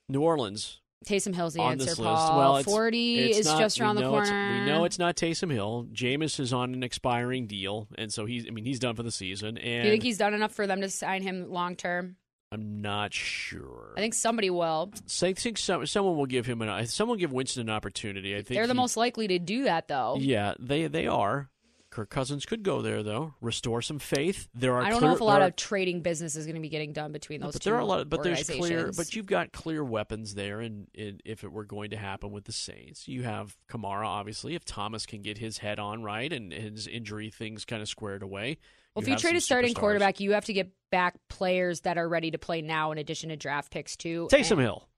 New 0.08 0.22
Orleans 0.22 0.80
Taysom 1.04 1.34
Hill's 1.34 1.54
the 1.54 1.60
on 1.60 1.72
answer, 1.72 1.86
this 1.86 1.94
Paul. 1.98 2.12
list. 2.14 2.34
Well, 2.36 2.56
it's, 2.58 2.64
Forty 2.70 3.18
it's 3.20 3.38
is 3.40 3.46
not- 3.46 3.58
just 3.60 3.78
we 3.78 3.84
around 3.84 3.96
the 3.96 4.02
know 4.02 4.14
it's- 4.16 4.28
corner. 4.28 4.52
We 4.60 4.66
know 4.66 4.84
it's 4.84 4.98
not 4.98 5.16
Taysom 5.16 5.50
Hill. 5.52 5.86
Jameis 5.92 6.40
is 6.40 6.52
on 6.52 6.74
an 6.74 6.82
expiring 6.82 7.46
deal, 7.46 7.88
and 7.96 8.12
so 8.12 8.26
he's. 8.26 8.46
I 8.46 8.50
mean, 8.50 8.64
he's 8.64 8.78
done 8.78 8.94
for 8.96 9.02
the 9.02 9.12
season. 9.12 9.58
And 9.58 9.82
Do 9.82 9.88
you 9.88 9.92
think 9.94 10.02
he's 10.02 10.18
done 10.18 10.34
enough 10.34 10.52
for 10.52 10.66
them 10.66 10.80
to 10.80 10.88
sign 10.90 11.22
him 11.22 11.50
long 11.50 11.76
term? 11.76 12.16
I'm 12.52 12.80
not 12.82 13.12
sure. 13.12 13.94
I 13.96 14.00
think 14.00 14.14
somebody 14.14 14.48
will. 14.48 14.92
So 15.06 15.26
I 15.26 15.32
think 15.32 15.58
some, 15.58 15.84
someone 15.86 16.16
will 16.16 16.26
give 16.26 16.46
him 16.46 16.62
an. 16.62 16.86
Someone 16.86 17.16
will 17.16 17.20
give 17.20 17.32
Winston 17.32 17.62
an 17.62 17.70
opportunity. 17.70 18.34
I 18.34 18.42
think 18.42 18.48
They're 18.56 18.68
the 18.68 18.74
he- 18.74 18.78
most 18.78 18.96
likely 18.96 19.26
to 19.28 19.38
do 19.40 19.64
that, 19.64 19.88
though. 19.88 20.16
Yeah, 20.20 20.54
they 20.60 20.86
they 20.86 21.06
are. 21.08 21.50
Kirk 21.94 22.10
Cousins 22.10 22.44
could 22.44 22.64
go 22.64 22.82
there 22.82 23.04
though. 23.04 23.34
Restore 23.40 23.80
some 23.80 24.00
faith. 24.00 24.48
There 24.52 24.74
are. 24.74 24.82
I 24.82 24.90
don't 24.90 24.98
clear, 24.98 25.10
know 25.10 25.14
if 25.14 25.20
a 25.20 25.24
lot 25.24 25.38
there 25.38 25.48
of 25.48 25.54
trading 25.56 26.02
business 26.02 26.34
is 26.34 26.44
going 26.44 26.56
to 26.56 26.60
be 26.60 26.68
getting 26.68 26.92
done 26.92 27.12
between 27.12 27.40
are, 27.40 27.46
those 27.46 27.52
but 27.52 27.62
two 27.62 27.70
there 27.70 27.76
are 27.78 27.82
a 27.82 27.84
lot. 27.84 28.00
of, 28.00 28.10
But 28.10 28.24
there's 28.24 28.50
clear. 28.50 28.90
But 28.96 29.14
you've 29.14 29.26
got 29.26 29.52
clear 29.52 29.84
weapons 29.84 30.34
there, 30.34 30.58
and, 30.60 30.88
and 30.98 31.22
if 31.24 31.44
it 31.44 31.52
were 31.52 31.64
going 31.64 31.90
to 31.90 31.96
happen 31.96 32.32
with 32.32 32.46
the 32.46 32.52
Saints, 32.52 33.06
you 33.06 33.22
have 33.22 33.56
Kamara. 33.70 34.06
Obviously, 34.06 34.56
if 34.56 34.64
Thomas 34.64 35.06
can 35.06 35.22
get 35.22 35.38
his 35.38 35.58
head 35.58 35.78
on 35.78 36.02
right 36.02 36.32
and 36.32 36.52
his 36.52 36.88
injury 36.88 37.30
things 37.30 37.64
kind 37.64 37.80
of 37.80 37.88
squared 37.88 38.24
away. 38.24 38.58
well, 38.96 39.02
if 39.04 39.08
you 39.08 39.16
trade 39.16 39.36
a 39.36 39.40
starting 39.40 39.72
superstars. 39.72 39.78
quarterback, 39.78 40.18
you 40.18 40.32
have 40.32 40.46
to 40.46 40.52
get 40.52 40.72
back 40.90 41.14
players 41.28 41.82
that 41.82 41.96
are 41.96 42.08
ready 42.08 42.32
to 42.32 42.38
play 42.38 42.60
now, 42.60 42.90
in 42.90 42.98
addition 42.98 43.28
to 43.28 43.36
draft 43.36 43.70
picks 43.70 43.96
too. 43.96 44.28
Taysom 44.32 44.52
And- 44.52 44.60
Hill, 44.62 44.88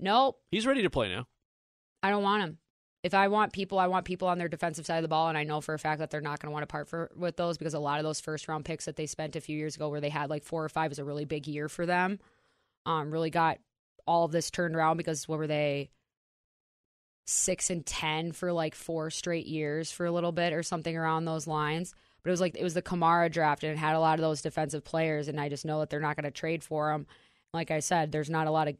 Nope, 0.00 0.40
he's 0.50 0.66
ready 0.66 0.80
to 0.82 0.90
play 0.90 1.10
now. 1.10 1.26
I 2.02 2.08
don't 2.08 2.22
want 2.22 2.42
him. 2.42 2.58
If 3.08 3.14
I 3.14 3.28
want 3.28 3.54
people, 3.54 3.78
I 3.78 3.86
want 3.86 4.04
people 4.04 4.28
on 4.28 4.36
their 4.36 4.48
defensive 4.48 4.84
side 4.84 4.98
of 4.98 5.02
the 5.02 5.08
ball, 5.08 5.30
and 5.30 5.38
I 5.38 5.42
know 5.42 5.62
for 5.62 5.72
a 5.72 5.78
fact 5.78 6.00
that 6.00 6.10
they're 6.10 6.20
not 6.20 6.40
going 6.40 6.50
to 6.50 6.52
want 6.52 6.62
to 6.62 6.66
part 6.66 6.90
for, 6.90 7.10
with 7.16 7.36
those 7.36 7.56
because 7.56 7.72
a 7.72 7.78
lot 7.78 7.98
of 7.98 8.04
those 8.04 8.20
first 8.20 8.46
round 8.48 8.66
picks 8.66 8.84
that 8.84 8.96
they 8.96 9.06
spent 9.06 9.34
a 9.34 9.40
few 9.40 9.56
years 9.56 9.76
ago, 9.76 9.88
where 9.88 10.02
they 10.02 10.10
had 10.10 10.28
like 10.28 10.44
four 10.44 10.62
or 10.62 10.68
five, 10.68 10.90
was 10.90 10.98
a 10.98 11.04
really 11.06 11.24
big 11.24 11.46
year 11.46 11.70
for 11.70 11.86
them. 11.86 12.18
Um, 12.84 13.10
really 13.10 13.30
got 13.30 13.60
all 14.06 14.26
of 14.26 14.32
this 14.32 14.50
turned 14.50 14.76
around 14.76 14.98
because 14.98 15.26
what 15.26 15.38
were 15.38 15.46
they? 15.46 15.88
Six 17.24 17.70
and 17.70 17.86
ten 17.86 18.32
for 18.32 18.52
like 18.52 18.74
four 18.74 19.08
straight 19.08 19.46
years 19.46 19.90
for 19.90 20.04
a 20.04 20.12
little 20.12 20.32
bit 20.32 20.52
or 20.52 20.62
something 20.62 20.94
around 20.94 21.24
those 21.24 21.46
lines. 21.46 21.94
But 22.22 22.28
it 22.28 22.32
was 22.32 22.42
like 22.42 22.56
it 22.58 22.62
was 22.62 22.74
the 22.74 22.82
Kamara 22.82 23.32
draft 23.32 23.64
and 23.64 23.72
it 23.72 23.78
had 23.78 23.96
a 23.96 24.00
lot 24.00 24.18
of 24.18 24.22
those 24.22 24.42
defensive 24.42 24.84
players, 24.84 25.28
and 25.28 25.40
I 25.40 25.48
just 25.48 25.64
know 25.64 25.80
that 25.80 25.88
they're 25.88 25.98
not 25.98 26.16
going 26.16 26.24
to 26.24 26.30
trade 26.30 26.62
for 26.62 26.92
them. 26.92 27.06
Like 27.54 27.70
I 27.70 27.80
said, 27.80 28.12
there's 28.12 28.28
not 28.28 28.46
a 28.46 28.50
lot 28.50 28.68
of 28.68 28.74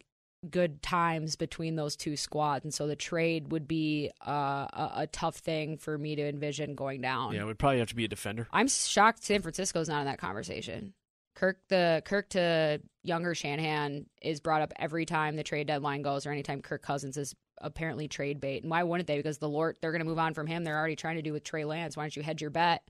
good 0.48 0.82
times 0.82 1.36
between 1.36 1.76
those 1.76 1.96
two 1.96 2.16
squads, 2.16 2.64
and 2.64 2.72
so 2.72 2.86
the 2.86 2.96
trade 2.96 3.52
would 3.52 3.66
be 3.66 4.10
uh, 4.26 4.66
a, 4.72 4.90
a 4.96 5.06
tough 5.08 5.36
thing 5.36 5.78
for 5.78 5.96
me 5.96 6.16
to 6.16 6.28
envision 6.28 6.74
going 6.74 7.00
down. 7.00 7.34
Yeah, 7.34 7.42
it 7.42 7.46
would 7.46 7.58
probably 7.58 7.78
have 7.78 7.88
to 7.88 7.96
be 7.96 8.04
a 8.04 8.08
defender. 8.08 8.48
I'm 8.52 8.68
shocked 8.68 9.24
San 9.24 9.42
Francisco's 9.42 9.88
not 9.88 10.00
in 10.00 10.06
that 10.06 10.18
conversation. 10.18 10.94
Kirk 11.34 11.60
the 11.68 12.02
Kirk 12.04 12.30
to 12.30 12.80
younger 13.04 13.32
Shanahan 13.34 14.06
is 14.20 14.40
brought 14.40 14.60
up 14.60 14.72
every 14.76 15.06
time 15.06 15.36
the 15.36 15.44
trade 15.44 15.68
deadline 15.68 16.02
goes 16.02 16.26
or 16.26 16.32
anytime 16.32 16.62
Kirk 16.62 16.82
Cousins 16.82 17.16
is 17.16 17.34
apparently 17.60 18.08
trade 18.08 18.40
bait. 18.40 18.62
And 18.62 18.70
why 18.70 18.82
wouldn't 18.82 19.06
they? 19.06 19.16
Because 19.16 19.38
the 19.38 19.48
Lord 19.48 19.76
they're 19.80 19.92
gonna 19.92 20.04
move 20.04 20.18
on 20.18 20.34
from 20.34 20.48
him. 20.48 20.64
They're 20.64 20.76
already 20.76 20.96
trying 20.96 21.14
to 21.16 21.22
do 21.22 21.32
with 21.32 21.44
Trey 21.44 21.64
Lance. 21.64 21.96
Why 21.96 22.02
don't 22.02 22.16
you 22.16 22.22
hedge 22.22 22.40
your 22.40 22.50
bet? 22.50 22.82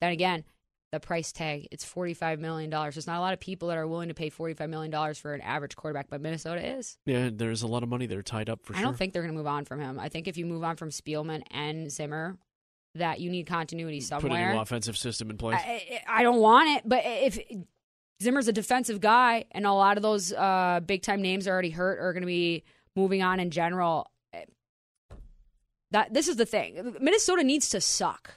Then 0.00 0.12
again, 0.12 0.44
the 0.92 1.00
price 1.00 1.32
tag, 1.32 1.68
it's 1.70 1.84
forty 1.84 2.14
five 2.14 2.40
million 2.40 2.70
dollars. 2.70 2.94
There's 2.94 3.06
not 3.06 3.18
a 3.18 3.20
lot 3.20 3.32
of 3.32 3.40
people 3.40 3.68
that 3.68 3.76
are 3.76 3.86
willing 3.86 4.08
to 4.08 4.14
pay 4.14 4.30
forty 4.30 4.54
five 4.54 4.70
million 4.70 4.90
dollars 4.90 5.18
for 5.18 5.34
an 5.34 5.40
average 5.40 5.76
quarterback, 5.76 6.08
but 6.10 6.20
Minnesota 6.20 6.66
is. 6.78 6.98
Yeah, 7.06 7.30
there's 7.32 7.62
a 7.62 7.66
lot 7.66 7.82
of 7.82 7.88
money 7.88 8.06
there 8.06 8.22
tied 8.22 8.48
up 8.48 8.64
for 8.64 8.74
I 8.74 8.76
sure. 8.78 8.86
I 8.86 8.88
don't 8.88 8.96
think 8.96 9.12
they're 9.12 9.22
gonna 9.22 9.34
move 9.34 9.46
on 9.46 9.64
from 9.64 9.80
him. 9.80 9.98
I 9.98 10.08
think 10.08 10.28
if 10.28 10.36
you 10.36 10.46
move 10.46 10.64
on 10.64 10.76
from 10.76 10.90
Spielman 10.90 11.42
and 11.50 11.90
Zimmer, 11.90 12.36
that 12.96 13.20
you 13.20 13.30
need 13.30 13.46
continuity 13.46 14.00
somewhere. 14.00 14.30
Put 14.30 14.50
a 14.50 14.54
new 14.54 14.60
offensive 14.60 14.96
system 14.96 15.30
in 15.30 15.38
place. 15.38 15.60
I, 15.64 16.00
I 16.08 16.20
I 16.20 16.22
don't 16.22 16.40
want 16.40 16.68
it, 16.70 16.82
but 16.84 17.02
if 17.04 17.38
Zimmer's 18.22 18.48
a 18.48 18.52
defensive 18.52 19.00
guy, 19.00 19.46
and 19.52 19.66
a 19.66 19.72
lot 19.72 19.96
of 19.96 20.02
those 20.02 20.32
uh, 20.32 20.80
big 20.84 21.02
time 21.02 21.22
names 21.22 21.46
are 21.46 21.52
already 21.52 21.70
hurt 21.70 21.98
or 21.98 22.08
are 22.08 22.12
going 22.12 22.22
to 22.22 22.26
be 22.26 22.64
moving 22.94 23.22
on 23.22 23.40
in 23.40 23.50
general, 23.50 24.10
eh, 24.34 24.44
that 25.92 26.12
this 26.12 26.28
is 26.28 26.36
the 26.36 26.46
thing. 26.46 26.96
Minnesota 27.00 27.42
needs 27.42 27.70
to 27.70 27.80
suck, 27.80 28.34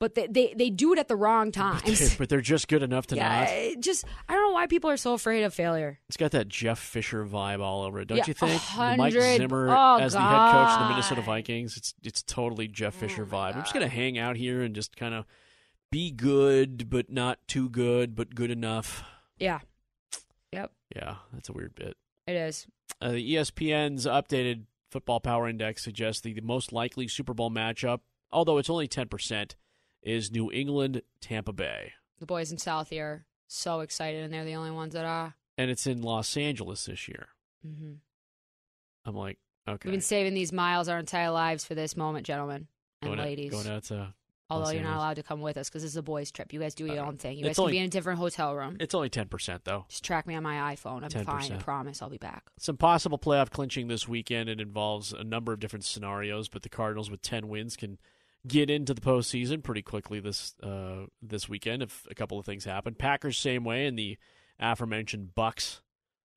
but 0.00 0.16
they 0.16 0.26
they, 0.26 0.54
they 0.56 0.70
do 0.70 0.92
it 0.92 0.98
at 0.98 1.06
the 1.06 1.14
wrong 1.14 1.52
times. 1.52 2.16
but 2.16 2.28
they're 2.28 2.40
just 2.40 2.66
good 2.66 2.82
enough 2.82 3.06
to 3.08 3.16
yeah, 3.16 3.70
not. 3.74 3.80
just 3.80 4.04
I 4.28 4.32
don't 4.34 4.48
know 4.48 4.54
why 4.54 4.66
people 4.66 4.90
are 4.90 4.96
so 4.96 5.12
afraid 5.14 5.44
of 5.44 5.54
failure. 5.54 6.00
It's 6.08 6.16
got 6.16 6.32
that 6.32 6.48
Jeff 6.48 6.78
Fisher 6.80 7.24
vibe 7.24 7.60
all 7.60 7.82
over 7.82 8.00
it, 8.00 8.08
don't 8.08 8.18
Yeah, 8.18 8.24
you 8.26 8.34
think? 8.34 8.60
Mike 8.76 9.12
Zimmer 9.12 9.68
oh, 9.70 9.98
as 9.98 10.14
the 10.14 10.20
head 10.20 10.52
coach 10.52 10.70
of 10.72 10.80
the 10.80 10.88
Minnesota 10.88 11.20
Vikings. 11.20 11.76
It's 11.76 11.94
it's 12.02 12.22
totally 12.24 12.66
Jeff 12.66 12.94
Fisher 12.94 13.22
Oh, 13.22 13.32
vibe. 13.32 13.54
I'm 13.54 13.62
just 13.62 13.74
gonna 13.74 13.86
hang 13.86 14.18
out 14.18 14.36
here 14.36 14.62
and 14.62 14.74
just 14.74 14.96
kind 14.96 15.14
of 15.14 15.24
be 15.92 16.10
good, 16.10 16.88
but 16.90 17.10
not 17.10 17.38
too 17.46 17.68
good, 17.68 18.16
but 18.16 18.34
good 18.34 18.50
enough. 18.50 19.04
Yeah, 19.38 19.60
yep, 20.52 20.72
Yeah, 20.94 21.16
that's 21.32 21.48
a 21.48 21.52
weird 21.52 21.74
bit. 21.74 21.96
it 22.26 22.34
is. 22.36 22.66
Uh, 23.00 23.12
the 23.12 23.34
ESPN's 23.34 24.06
updated 24.06 24.64
football 24.90 25.20
power 25.20 25.48
index 25.48 25.82
suggests 25.82 26.20
the, 26.20 26.32
the 26.34 26.42
most 26.42 26.72
likely 26.72 27.08
Super 27.08 27.32
Bowl 27.34 27.50
matchup, 27.50 28.00
although 28.30 28.58
it's 28.58 28.68
only 28.70 28.86
10%, 28.88 29.54
is 30.02 30.30
New 30.30 30.50
England 30.52 31.02
Tampa 31.20 31.52
Bay. 31.52 31.92
The 32.18 32.26
boys 32.26 32.52
in 32.52 32.58
South 32.58 32.88
here 32.90 33.24
So 33.48 33.80
excited, 33.80 34.22
and 34.24 34.32
they're 34.32 34.44
the 34.44 34.54
only 34.54 34.70
ones 34.70 34.94
that 34.94 35.04
are. 35.04 35.34
and 35.58 35.70
it's 35.70 35.86
in 35.86 36.02
Los 36.02 36.36
Angeles 36.36 36.86
this 36.86 37.08
year. 37.08 37.28
Mm-hmm. 37.66 37.92
I'm 39.04 39.14
like, 39.16 39.38
okay, 39.68 39.88
We've 39.88 39.92
been 39.92 40.00
saving 40.00 40.34
these 40.34 40.52
miles 40.52 40.88
our 40.88 40.98
entire 40.98 41.30
lives 41.30 41.64
for 41.64 41.74
this 41.74 41.96
moment, 41.96 42.26
gentlemen 42.26 42.68
and 43.02 43.08
going 43.10 43.20
out- 43.20 43.26
ladies. 43.26 43.50
going 43.50 43.66
out 43.68 43.84
to 43.84 44.14
Although 44.52 44.64
Los 44.64 44.74
you're 44.74 44.82
not 44.82 44.96
allowed 44.96 45.14
to 45.14 45.22
come 45.22 45.40
with 45.40 45.56
us 45.56 45.68
because 45.68 45.82
this 45.82 45.92
is 45.92 45.96
a 45.96 46.02
boys' 46.02 46.32
trip. 46.32 46.52
You 46.52 46.58
guys 46.58 46.74
do 46.74 46.84
your 46.84 47.04
Uh, 47.04 47.06
own 47.06 47.18
thing. 47.18 47.38
You 47.38 47.44
guys 47.44 47.54
can 47.54 47.62
only- 47.62 47.74
be 47.74 47.78
in 47.78 47.84
a 47.84 47.88
different 47.88 48.18
hotel 48.18 48.52
room. 48.56 48.78
It's 48.80 48.96
only 48.96 49.08
ten 49.08 49.28
percent 49.28 49.64
though. 49.64 49.84
Just 49.88 50.02
track 50.04 50.26
me 50.26 50.34
on 50.34 50.42
my 50.42 50.74
iPhone. 50.74 51.04
I'm 51.04 51.24
fine. 51.24 51.52
I 51.52 51.56
promise. 51.58 52.02
I'll 52.02 52.10
be 52.10 52.18
back. 52.18 52.50
Some 52.58 52.76
possible 52.76 53.16
playoff 53.16 53.50
clinching 53.50 53.86
this 53.86 54.08
weekend. 54.08 54.48
It 54.48 54.60
involves 54.60 55.12
a 55.12 55.22
number 55.22 55.52
of 55.52 55.60
different 55.60 55.84
scenarios, 55.84 56.48
but 56.48 56.62
the 56.64 56.68
Cardinals 56.68 57.08
with 57.12 57.22
ten 57.22 57.46
wins 57.48 57.76
can 57.76 58.00
get 58.46 58.70
into 58.70 58.94
the 58.94 59.00
postseason 59.00 59.62
pretty 59.62 59.82
quickly 59.82 60.20
this 60.20 60.54
uh, 60.62 61.06
this 61.22 61.48
weekend 61.48 61.82
if 61.82 62.06
a 62.10 62.14
couple 62.14 62.38
of 62.38 62.46
things 62.46 62.64
happen. 62.64 62.94
Packers 62.94 63.36
same 63.38 63.64
way, 63.64 63.86
and 63.86 63.98
the 63.98 64.16
aforementioned 64.58 65.34
Bucks 65.34 65.80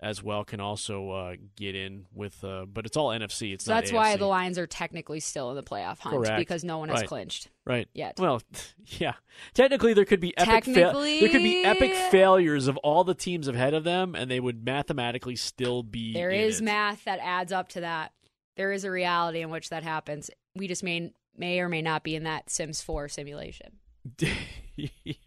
as 0.01 0.21
well 0.21 0.43
can 0.43 0.59
also 0.59 1.11
uh, 1.11 1.35
get 1.55 1.75
in 1.75 2.05
with. 2.13 2.43
Uh, 2.43 2.65
but 2.65 2.85
it's 2.85 2.97
all 2.97 3.09
NFC. 3.09 3.53
It's 3.53 3.65
So 3.65 3.73
not 3.73 3.81
that's 3.83 3.93
why 3.93 4.17
the 4.17 4.25
Lions 4.25 4.57
are 4.57 4.67
technically 4.67 5.21
still 5.21 5.49
in 5.51 5.55
the 5.55 5.63
playoff 5.63 5.99
hunt 5.99 6.17
Correct. 6.17 6.37
because 6.39 6.63
no 6.63 6.77
one 6.77 6.89
has 6.89 7.01
Right. 7.01 7.07
clinched. 7.07 7.49
Right. 7.65 7.87
Yet. 7.93 8.19
Well, 8.19 8.41
yeah. 8.99 9.13
Technically, 9.53 9.93
there 9.93 10.03
could 10.03 10.19
be 10.19 10.37
epic. 10.37 10.65
Fa- 10.65 10.71
there 10.73 11.29
could 11.29 11.43
be 11.43 11.63
epic 11.63 11.93
failures 12.11 12.67
of 12.67 12.75
all 12.77 13.05
the 13.05 13.13
teams 13.15 13.47
ahead 13.47 13.73
of 13.73 13.85
them, 13.85 14.13
and 14.13 14.29
they 14.29 14.41
would 14.41 14.65
mathematically 14.65 15.37
still 15.37 15.83
be. 15.83 16.11
There 16.13 16.31
is 16.31 16.59
it. 16.59 16.63
math 16.65 17.05
that 17.05 17.19
adds 17.21 17.53
up 17.53 17.69
to 17.69 17.81
that. 17.81 18.11
There 18.57 18.73
is 18.73 18.83
a 18.83 18.91
reality 18.91 19.39
in 19.41 19.49
which 19.51 19.69
that 19.69 19.83
happens. 19.83 20.29
We 20.55 20.67
just 20.67 20.83
may 20.83 21.13
may 21.37 21.59
or 21.59 21.69
may 21.69 21.81
not 21.81 22.03
be 22.03 22.15
in 22.15 22.23
that 22.23 22.49
Sims 22.49 22.81
4 22.81 23.07
simulation. 23.09 23.77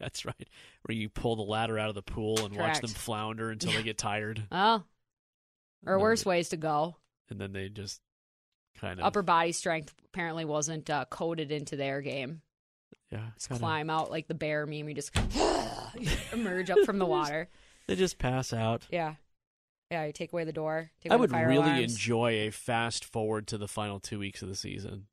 That's 0.00 0.24
right. 0.24 0.48
Where 0.82 0.94
you 0.96 1.08
pull 1.08 1.36
the 1.36 1.42
ladder 1.42 1.78
out 1.78 1.88
of 1.88 1.94
the 1.94 2.02
pool 2.02 2.44
and 2.44 2.54
watch 2.56 2.80
them 2.80 2.90
flounder 2.90 3.50
until 3.50 3.72
they 3.72 3.82
get 3.82 3.98
tired, 3.98 4.42
Oh, 4.52 4.82
or 5.86 5.98
worse 5.98 6.24
but- 6.24 6.30
ways 6.30 6.48
to 6.50 6.56
go. 6.56 6.96
and 7.30 7.40
then 7.40 7.52
they 7.52 7.68
just 7.68 8.00
kind 8.78 8.98
of 9.00 9.06
Upper 9.06 9.22
body 9.22 9.52
strength 9.52 9.94
apparently 10.06 10.44
wasn't 10.44 10.88
uh, 10.90 11.04
coded 11.08 11.50
into 11.50 11.76
their 11.76 12.00
game. 12.02 12.42
yeah, 13.10 13.28
Just 13.34 13.48
kinda- 13.48 13.60
climb 13.60 13.88
out 13.90 14.10
like 14.10 14.28
the 14.28 14.34
bear 14.34 14.66
meme. 14.66 14.88
You 14.88 14.94
just 14.94 15.10
emerge 16.32 16.70
up 16.70 16.78
from 16.84 16.98
the 16.98 17.06
water. 17.06 17.48
They 17.86 17.94
just 17.96 18.18
pass 18.18 18.52
out. 18.52 18.86
Yeah. 18.90 19.14
Yeah, 19.90 20.04
you 20.06 20.12
take 20.12 20.32
away 20.32 20.42
the 20.44 20.52
door. 20.52 20.90
I 21.08 21.14
would 21.14 21.30
really 21.30 21.56
alarms. 21.58 21.92
enjoy 21.92 22.30
a 22.48 22.50
fast 22.50 23.04
forward 23.04 23.46
to 23.48 23.58
the 23.58 23.68
final 23.68 24.00
two 24.00 24.18
weeks 24.18 24.42
of 24.42 24.48
the 24.48 24.56
season. 24.56 25.06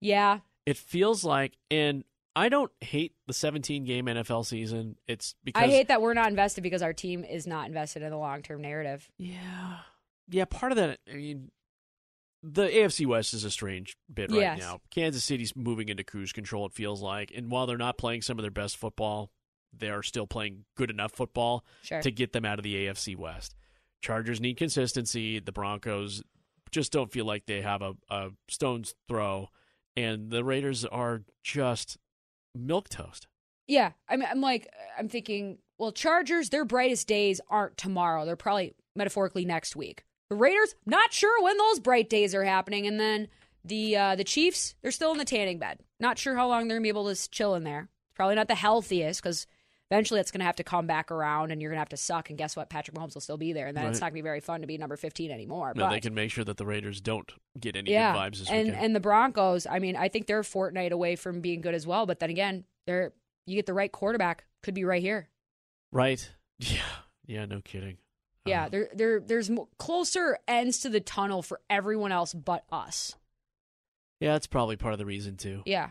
Yeah. 0.00 0.40
It 0.66 0.76
feels 0.76 1.24
like, 1.24 1.56
and 1.70 2.04
I 2.36 2.48
don't 2.48 2.70
hate 2.80 3.14
the 3.26 3.32
17 3.32 3.84
game 3.84 4.06
NFL 4.06 4.46
season. 4.46 4.96
It's 5.06 5.34
because 5.42 5.62
I 5.62 5.66
hate 5.66 5.88
that 5.88 6.00
we're 6.00 6.14
not 6.14 6.28
invested 6.30 6.62
because 6.62 6.82
our 6.82 6.92
team 6.92 7.24
is 7.24 7.46
not 7.46 7.66
invested 7.66 8.02
in 8.02 8.10
the 8.10 8.16
long 8.16 8.42
term 8.42 8.62
narrative. 8.62 9.08
Yeah. 9.18 9.78
Yeah, 10.28 10.44
part 10.44 10.70
of 10.72 10.76
that, 10.76 11.00
I 11.10 11.16
mean, 11.16 11.50
the 12.42 12.68
AFC 12.68 13.04
West 13.04 13.34
is 13.34 13.44
a 13.44 13.50
strange 13.50 13.96
bit 14.12 14.30
right 14.30 14.40
Yes. 14.40 14.58
now. 14.60 14.80
Kansas 14.90 15.24
City's 15.24 15.54
moving 15.56 15.88
into 15.88 16.04
cruise 16.04 16.32
control, 16.32 16.66
it 16.66 16.72
feels 16.72 17.02
like. 17.02 17.32
And 17.34 17.50
while 17.50 17.66
they're 17.66 17.76
not 17.76 17.98
playing 17.98 18.22
some 18.22 18.38
of 18.38 18.42
their 18.42 18.50
best 18.50 18.76
football, 18.76 19.30
they 19.76 19.90
are 19.90 20.02
still 20.02 20.26
playing 20.26 20.64
good 20.76 20.88
enough 20.90 21.12
football 21.12 21.64
Sure. 21.82 22.00
to 22.00 22.10
get 22.10 22.32
them 22.32 22.44
out 22.44 22.58
of 22.58 22.62
the 22.62 22.74
AFC 22.86 23.16
West. 23.16 23.54
Chargers 24.02 24.40
need 24.40 24.56
consistency. 24.56 25.38
The 25.40 25.52
Broncos 25.52 26.22
just 26.70 26.92
don't 26.92 27.12
feel 27.12 27.24
like 27.24 27.46
they 27.46 27.60
have 27.62 27.82
a, 27.82 27.94
a 28.08 28.30
stone's 28.48 28.94
throw. 29.08 29.48
And 29.96 30.30
the 30.30 30.44
Raiders 30.44 30.84
are 30.84 31.22
just 31.42 31.98
milk 32.54 32.88
toast. 32.88 33.26
Yeah, 33.66 33.92
I'm. 34.08 34.22
I'm 34.22 34.40
like, 34.40 34.68
I'm 34.98 35.08
thinking. 35.08 35.58
Well, 35.78 35.92
Chargers, 35.92 36.50
their 36.50 36.64
brightest 36.64 37.08
days 37.08 37.40
aren't 37.48 37.76
tomorrow. 37.76 38.24
They're 38.26 38.36
probably 38.36 38.74
metaphorically 38.96 39.44
next 39.44 39.76
week. 39.76 40.04
The 40.28 40.36
Raiders, 40.36 40.74
not 40.86 41.12
sure 41.12 41.42
when 41.42 41.56
those 41.56 41.80
bright 41.80 42.10
days 42.10 42.34
are 42.34 42.44
happening, 42.44 42.86
and 42.86 43.00
then 43.00 43.28
the 43.64 43.96
uh, 43.96 44.16
the 44.16 44.24
Chiefs, 44.24 44.74
they're 44.82 44.90
still 44.90 45.12
in 45.12 45.18
the 45.18 45.24
tanning 45.24 45.58
bed. 45.58 45.80
Not 45.98 46.18
sure 46.18 46.36
how 46.36 46.48
long 46.48 46.68
they're 46.68 46.76
gonna 46.76 46.82
be 46.82 46.88
able 46.88 47.12
to 47.14 47.30
chill 47.30 47.54
in 47.54 47.64
there. 47.64 47.88
Probably 48.14 48.34
not 48.34 48.48
the 48.48 48.54
healthiest 48.54 49.22
because 49.22 49.46
eventually 49.90 50.20
it's 50.20 50.30
gonna 50.30 50.44
have 50.44 50.56
to 50.56 50.64
come 50.64 50.86
back 50.86 51.10
around, 51.10 51.50
and 51.50 51.60
you're 51.60 51.70
gonna 51.70 51.80
have 51.80 51.88
to 51.90 51.96
suck. 51.96 52.30
And 52.30 52.38
guess 52.38 52.56
what? 52.56 52.70
Patrick 52.70 52.96
Mahomes 52.96 53.14
will 53.14 53.20
still 53.20 53.36
be 53.36 53.52
there, 53.52 53.66
and 53.66 53.76
then 53.76 53.86
it's 53.86 54.00
not 54.00 54.08
gonna 54.08 54.14
be 54.14 54.20
very 54.20 54.40
fun 54.40 54.60
to 54.60 54.66
be 54.66 54.78
number 54.78 54.96
15 54.96 55.30
anymore. 55.30 55.72
No, 55.74 55.84
but 55.84 55.90
they 55.90 56.00
can 56.00 56.14
make 56.14 56.30
sure 56.30 56.44
that 56.44 56.56
the 56.56 56.66
Raiders 56.66 57.00
don't 57.00 57.30
get 57.58 57.76
any 57.76 57.90
yeah, 57.90 58.12
good 58.12 58.18
vibes 58.18 58.38
this 58.38 58.50
and 58.50 58.68
weekend. 58.68 58.84
and 58.84 58.96
the 58.96 59.00
Broncos. 59.00 59.66
I 59.66 59.78
mean, 59.78 59.96
I 59.96 60.08
think 60.08 60.26
they're 60.26 60.40
a 60.40 60.44
fortnight 60.44 60.92
away 60.92 61.16
from 61.16 61.40
being 61.40 61.60
good 61.60 61.74
as 61.74 61.86
well. 61.86 62.06
But 62.06 62.20
then 62.20 62.30
again, 62.30 62.64
they're 62.86 63.12
you 63.46 63.56
get 63.56 63.66
the 63.66 63.74
right 63.74 63.90
quarterback, 63.90 64.44
could 64.62 64.74
be 64.74 64.84
right 64.84 65.02
here. 65.02 65.28
Right. 65.92 66.30
Yeah. 66.58 66.82
Yeah, 67.26 67.46
no 67.46 67.62
kidding. 67.62 67.96
Yeah, 68.44 68.68
there 68.68 68.88
there 68.92 69.20
there's 69.20 69.50
closer 69.78 70.38
ends 70.48 70.80
to 70.80 70.88
the 70.88 71.00
tunnel 71.00 71.42
for 71.42 71.60
everyone 71.70 72.10
else 72.10 72.34
but 72.34 72.64
us. 72.72 73.14
yeah, 74.18 74.32
that's 74.32 74.46
probably 74.46 74.76
part 74.76 74.92
of 74.92 74.98
the 74.98 75.06
reason 75.06 75.36
too. 75.36 75.62
Yeah, 75.64 75.90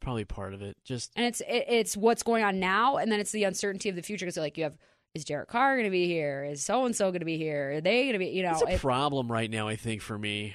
probably 0.00 0.24
part 0.24 0.54
of 0.54 0.62
it. 0.62 0.76
Just 0.84 1.12
and 1.16 1.26
it's 1.26 1.40
it, 1.42 1.64
it's 1.68 1.96
what's 1.96 2.22
going 2.22 2.42
on 2.44 2.58
now, 2.60 2.96
and 2.96 3.10
then 3.12 3.20
it's 3.20 3.32
the 3.32 3.44
uncertainty 3.44 3.88
of 3.88 3.96
the 3.96 4.02
future. 4.02 4.24
Because 4.26 4.36
like 4.36 4.56
you 4.58 4.64
have, 4.64 4.76
is 5.14 5.24
Derek 5.24 5.48
Carr 5.48 5.74
going 5.76 5.84
to 5.84 5.90
be 5.90 6.06
here? 6.06 6.44
Is 6.44 6.62
so 6.64 6.84
and 6.86 6.94
so 6.96 7.10
going 7.10 7.20
to 7.20 7.24
be 7.26 7.36
here? 7.38 7.72
Are 7.76 7.80
they 7.80 8.02
going 8.04 8.12
to 8.14 8.18
be? 8.18 8.28
You 8.28 8.42
know, 8.42 8.52
it's 8.52 8.62
a 8.62 8.74
it- 8.74 8.80
problem 8.80 9.30
right 9.30 9.50
now, 9.50 9.68
I 9.68 9.76
think, 9.76 10.02
for 10.02 10.18
me. 10.18 10.54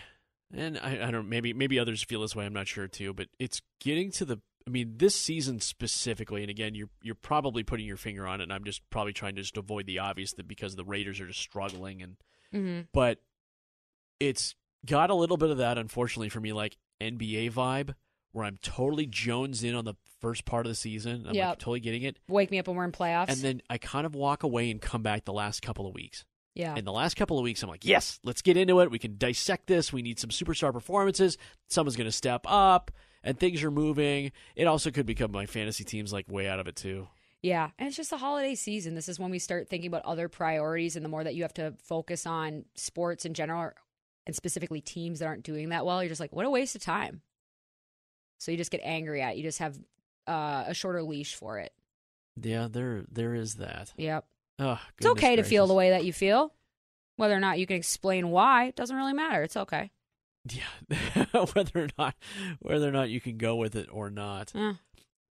And 0.53 0.77
I, 0.77 1.07
I 1.07 1.11
don't 1.11 1.27
maybe 1.27 1.53
maybe 1.53 1.79
others 1.79 2.03
feel 2.03 2.21
this 2.21 2.35
way, 2.35 2.45
I'm 2.45 2.53
not 2.53 2.67
sure 2.67 2.87
too, 2.87 3.13
but 3.13 3.27
it's 3.39 3.61
getting 3.79 4.11
to 4.11 4.25
the 4.25 4.39
I 4.67 4.71
mean, 4.71 4.93
this 4.97 5.13
season 5.15 5.59
specifically, 5.59 6.41
and 6.41 6.49
again, 6.49 6.73
you're 6.75 6.89
you're 7.03 7.13
probably 7.15 7.63
putting 7.63 7.85
your 7.85 7.97
finger 7.97 8.25
on 8.27 8.39
it, 8.39 8.43
and 8.43 8.53
I'm 8.53 8.63
just 8.63 8.81
probably 8.89 9.13
trying 9.13 9.35
to 9.35 9.41
just 9.41 9.57
avoid 9.57 9.85
the 9.85 9.99
obvious 9.99 10.33
that 10.33 10.47
because 10.47 10.75
the 10.75 10.83
Raiders 10.85 11.19
are 11.19 11.27
just 11.27 11.39
struggling 11.41 12.01
and 12.01 12.15
Mhm. 12.53 12.87
but 12.93 13.19
it's 14.19 14.55
got 14.85 15.09
a 15.09 15.15
little 15.15 15.37
bit 15.37 15.49
of 15.49 15.57
that, 15.57 15.77
unfortunately, 15.77 16.29
for 16.29 16.39
me, 16.39 16.53
like 16.53 16.77
NBA 17.01 17.51
vibe, 17.51 17.95
where 18.35 18.45
I'm 18.45 18.57
totally 18.61 19.05
jones 19.07 19.63
in 19.63 19.75
on 19.75 19.85
the 19.85 19.95
first 20.21 20.45
part 20.45 20.65
of 20.65 20.69
the 20.69 20.75
season. 20.75 21.25
I'm 21.27 21.33
Yep. 21.35 21.47
like 21.49 21.59
totally 21.59 21.79
getting 21.79 22.03
it. 22.03 22.17
wake 22.27 22.51
me 22.51 22.59
up 22.59 22.67
when 22.67 22.75
we're 22.77 22.83
in 22.85 22.91
playoffs. 22.91 23.29
And 23.29 23.37
then 23.37 23.61
I 23.69 23.77
kind 23.77 24.05
of 24.05 24.13
walk 24.15 24.43
away 24.43 24.69
and 24.71 24.81
come 24.81 25.01
back 25.03 25.25
the 25.25 25.33
last 25.33 25.61
couple 25.61 25.87
of 25.87 25.93
weeks. 25.93 26.25
yeah, 26.53 26.75
In 26.75 26.85
the 26.85 26.91
last 26.93 27.15
couple 27.15 27.37
of 27.37 27.43
weeks, 27.43 27.61
I'm 27.63 27.69
like, 27.69 27.83
yes, 27.85 28.19
let's 28.23 28.41
get 28.41 28.55
into 28.57 28.79
it. 28.79 28.89
We 28.91 28.99
can 28.99 29.17
dissect 29.17 29.67
this. 29.67 29.91
We 29.91 30.01
need 30.01 30.19
some 30.19 30.29
superstar 30.29 30.71
performances. 30.71 31.37
Someone's 31.67 31.95
going 31.97 32.07
to 32.07 32.11
step 32.13 32.41
up, 32.47 32.91
and 33.23 33.37
things 33.39 33.61
are 33.63 33.71
moving. 33.71 34.31
It 34.55 34.65
also 34.65 34.89
could 34.91 35.05
become 35.05 35.31
my 35.31 35.45
fantasy 35.47 35.83
teams 35.83 36.13
like 36.13 36.29
way 36.29 36.47
out 36.47 36.59
of 36.59 36.67
it 36.67 36.75
too. 36.77 37.07
Yeah, 37.41 37.69
and 37.77 37.87
it's 37.87 37.97
just 37.97 38.09
the 38.09 38.17
holiday 38.17 38.55
season. 38.55 38.95
This 38.95 39.07
is 39.09 39.19
when 39.19 39.31
we 39.31 39.37
start 39.39 39.67
thinking 39.69 39.87
about 39.89 40.03
other 40.05 40.29
priorities, 40.29 40.95
and 40.95 41.03
the 41.05 41.09
more 41.09 41.23
that 41.25 41.35
you 41.35 41.43
have 41.43 41.53
to 41.55 41.73
focus 41.83 42.25
on 42.25 42.65
sports 42.75 43.25
in 43.25 43.33
general, 43.33 43.71
and 44.25 44.35
specifically 44.35 44.81
teams 44.81 45.19
that 45.19 45.25
aren't 45.27 45.43
doing 45.43 45.69
that 45.69 45.85
well, 45.85 46.01
you're 46.01 46.09
just 46.09 46.19
like, 46.21 46.33
what 46.33 46.45
a 46.45 46.49
waste 46.49 46.75
of 46.75 46.81
time. 46.81 47.21
So 48.37 48.51
you 48.51 48.57
just 48.57 48.71
get 48.71 48.81
angry 48.83 49.21
at. 49.21 49.33
it. 49.33 49.37
You 49.37 49.43
just 49.43 49.59
have 49.59 49.77
uh, 50.27 50.65
a 50.67 50.73
shorter 50.73 51.01
leash 51.03 51.35
for 51.35 51.59
it. 51.59 51.71
Yeah, 52.41 52.67
there 52.69 53.03
there 53.11 53.33
is 53.33 53.55
that. 53.55 53.93
Yep, 53.97 54.25
Oh, 54.59 54.79
it's 54.97 55.07
okay 55.07 55.35
to 55.37 55.43
feel 55.43 55.67
the 55.67 55.73
way. 55.73 55.91
that 55.91 56.05
you 56.05 56.13
feel. 56.13 56.53
Whether 57.17 57.33
or 57.35 57.39
not 57.39 57.59
you 57.59 57.65
can 57.65 57.77
explain 57.77 58.29
why 58.29 58.65
it 58.65 58.75
doesn't 58.75 58.95
really 58.95 59.13
matter. 59.13 59.41
It's 59.43 59.55
okay. 59.55 59.91
Yeah, 60.51 61.25
whether 61.53 61.83
or 61.83 61.87
not 61.97 62.15
whether 62.59 62.87
or 62.87 62.91
not 62.91 63.09
you 63.09 63.21
can 63.21 63.37
go 63.37 63.55
with 63.55 63.75
it 63.75 63.87
or 63.91 64.09
not. 64.09 64.51
Eh. 64.53 64.73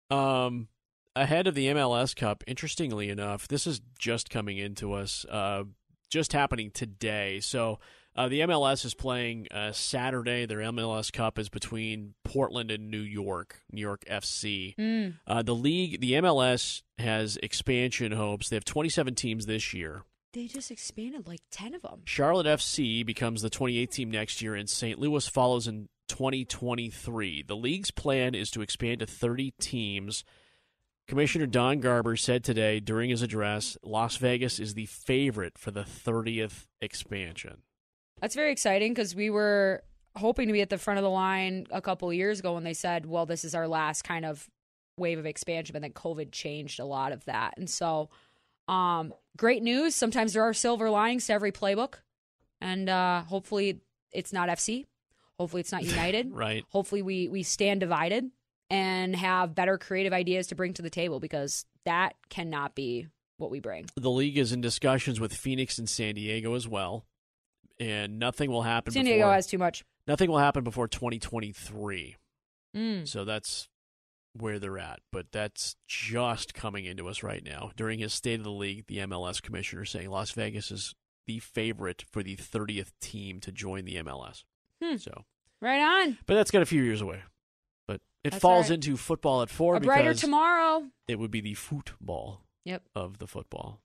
Um, 0.09 0.69
ahead 1.15 1.45
of 1.47 1.55
the 1.55 1.67
MLS 1.67 2.15
Cup, 2.15 2.43
interestingly 2.47 3.09
enough, 3.09 3.47
this 3.47 3.67
is 3.67 3.81
just 3.99 4.29
coming 4.29 4.57
into 4.57 4.93
us, 4.93 5.25
uh, 5.29 5.63
just 6.09 6.33
happening 6.33 6.71
today. 6.71 7.39
So 7.41 7.79
uh, 8.15 8.27
the 8.27 8.41
MLS 8.41 8.85
is 8.85 8.93
playing 8.93 9.47
uh, 9.51 9.71
Saturday. 9.71 10.45
Their 10.45 10.59
MLS 10.59 11.11
Cup 11.11 11.39
is 11.39 11.49
between 11.49 12.13
Portland 12.23 12.71
and 12.71 12.91
New 12.91 12.99
York, 12.99 13.61
New 13.71 13.81
York 13.81 14.03
FC. 14.09 14.75
Mm. 14.75 15.15
Uh, 15.25 15.41
the 15.41 15.55
league, 15.55 15.99
the 15.99 16.13
MLS 16.13 16.83
has 16.97 17.37
expansion 17.41 18.11
hopes. 18.11 18.49
They 18.49 18.55
have 18.55 18.65
27 18.65 19.15
teams 19.15 19.45
this 19.45 19.73
year. 19.73 20.03
They 20.33 20.47
just 20.47 20.71
expanded 20.71 21.27
like 21.27 21.41
ten 21.51 21.75
of 21.75 21.83
them. 21.83 22.01
Charlotte 22.05 22.47
FC 22.47 23.05
becomes 23.05 23.43
the 23.43 23.51
28th 23.51 23.91
team 23.91 24.09
next 24.09 24.41
year, 24.41 24.55
and 24.55 24.67
St. 24.67 24.97
Louis 24.97 25.27
follows 25.27 25.67
in 25.67 25.89
2023. 26.07 27.43
The 27.43 27.55
league's 27.55 27.91
plan 27.91 28.33
is 28.33 28.49
to 28.51 28.61
expand 28.61 28.99
to 28.99 29.05
30 29.05 29.53
teams. 29.59 30.23
Commissioner 31.07 31.45
Don 31.45 31.79
Garber 31.79 32.15
said 32.15 32.43
today 32.43 32.79
during 32.79 33.09
his 33.09 33.21
address 33.21 33.77
Las 33.83 34.17
Vegas 34.17 34.59
is 34.59 34.73
the 34.73 34.85
favorite 34.85 35.57
for 35.57 35.69
the 35.69 35.83
30th 35.83 36.65
expansion. 36.81 37.61
That's 38.23 38.35
very 38.35 38.53
exciting 38.53 38.93
because 38.93 39.13
we 39.13 39.29
were 39.29 39.83
hoping 40.15 40.47
to 40.47 40.53
be 40.53 40.61
at 40.61 40.69
the 40.69 40.77
front 40.77 40.97
of 40.97 41.03
the 41.03 41.09
line 41.09 41.67
a 41.71 41.81
couple 41.81 42.07
of 42.07 42.15
years 42.15 42.39
ago 42.39 42.53
when 42.53 42.63
they 42.63 42.73
said, 42.73 43.05
well, 43.05 43.25
this 43.25 43.43
is 43.43 43.53
our 43.53 43.67
last 43.67 44.03
kind 44.03 44.23
of 44.23 44.49
wave 44.97 45.19
of 45.19 45.25
expansion, 45.25 45.73
but 45.73 45.81
then 45.81 45.91
COVID 45.91 46.31
changed 46.31 46.79
a 46.79 46.85
lot 46.85 47.11
of 47.11 47.25
that. 47.25 47.55
And 47.57 47.69
so, 47.69 48.09
um, 48.69 49.13
great 49.35 49.61
news. 49.61 49.93
Sometimes 49.93 50.31
there 50.31 50.43
are 50.43 50.53
silver 50.53 50.89
linings 50.89 51.27
to 51.27 51.33
every 51.33 51.51
playbook. 51.51 51.95
And 52.61 52.87
uh, 52.87 53.23
hopefully 53.23 53.81
it's 54.13 54.31
not 54.31 54.47
FC. 54.47 54.85
Hopefully 55.37 55.59
it's 55.59 55.73
not 55.73 55.83
United. 55.83 56.31
Right. 56.31 56.63
Hopefully 56.69 57.01
we, 57.01 57.27
we 57.27 57.43
stand 57.43 57.81
divided 57.81 58.31
and 58.69 59.17
have 59.17 59.53
better 59.53 59.77
creative 59.77 60.13
ideas 60.13 60.47
to 60.47 60.55
bring 60.55 60.71
to 60.75 60.81
the 60.81 60.89
table 60.89 61.19
because 61.19 61.65
that 61.83 62.15
cannot 62.29 62.73
be 62.73 63.09
what 63.35 63.51
we 63.51 63.59
bring. 63.59 63.87
The 63.97 64.09
league 64.09 64.37
is 64.37 64.53
in 64.53 64.61
discussions 64.61 65.19
with 65.19 65.33
Phoenix 65.33 65.77
and 65.77 65.89
San 65.89 66.15
Diego 66.15 66.55
as 66.55 66.69
well, 66.69 67.05
and 67.79 68.19
nothing 68.19 68.51
will 68.51 68.63
happen. 68.63 68.93
San 68.93 69.03
before, 69.03 69.15
Diego 69.15 69.31
has 69.31 69.47
too 69.47 69.57
much. 69.57 69.83
nothing 70.07 70.29
will 70.29 70.37
happen 70.39 70.63
before 70.63 70.87
2023. 70.87 72.15
Mm. 72.75 73.07
So 73.07 73.23
that's 73.25 73.67
where 74.35 74.59
they're 74.59 74.79
at. 74.79 74.99
But 75.11 75.27
that's 75.31 75.75
just 75.87 76.53
coming 76.53 76.85
into 76.85 77.07
us 77.07 77.23
right 77.23 77.43
now. 77.43 77.71
During 77.75 77.99
his 77.99 78.13
State 78.13 78.39
of 78.39 78.43
the 78.43 78.51
League, 78.51 78.85
the 78.87 78.97
MLS 78.99 79.41
commissioner 79.41 79.85
saying 79.85 80.09
Las 80.09 80.31
Vegas 80.31 80.71
is 80.71 80.95
the 81.27 81.39
favorite 81.39 82.03
for 82.11 82.23
the 82.23 82.35
30th 82.35 82.91
team 82.99 83.39
to 83.41 83.51
join 83.51 83.85
the 83.85 83.95
MLS. 83.97 84.43
Hmm. 84.83 84.97
So, 84.97 85.23
Right 85.61 85.79
on. 85.81 86.17
but 86.25 86.33
that's 86.35 86.51
got 86.51 86.61
a 86.61 86.65
few 86.65 86.83
years 86.83 86.99
away. 87.01 87.21
But 87.87 88.01
it 88.23 88.31
That's 88.31 88.41
falls 88.41 88.65
all 88.65 88.69
right. 88.71 88.85
into 88.85 88.97
football 88.97 89.41
at 89.41 89.49
four 89.49 89.75
A 89.75 89.79
brighter 89.79 90.13
tomorrow. 90.13 90.87
it 91.07 91.19
would 91.19 91.31
be 91.31 91.39
the 91.41 91.53
football 91.53 92.41
Yep. 92.65 92.83
of 92.95 93.19
the 93.19 93.27
football. 93.27 93.81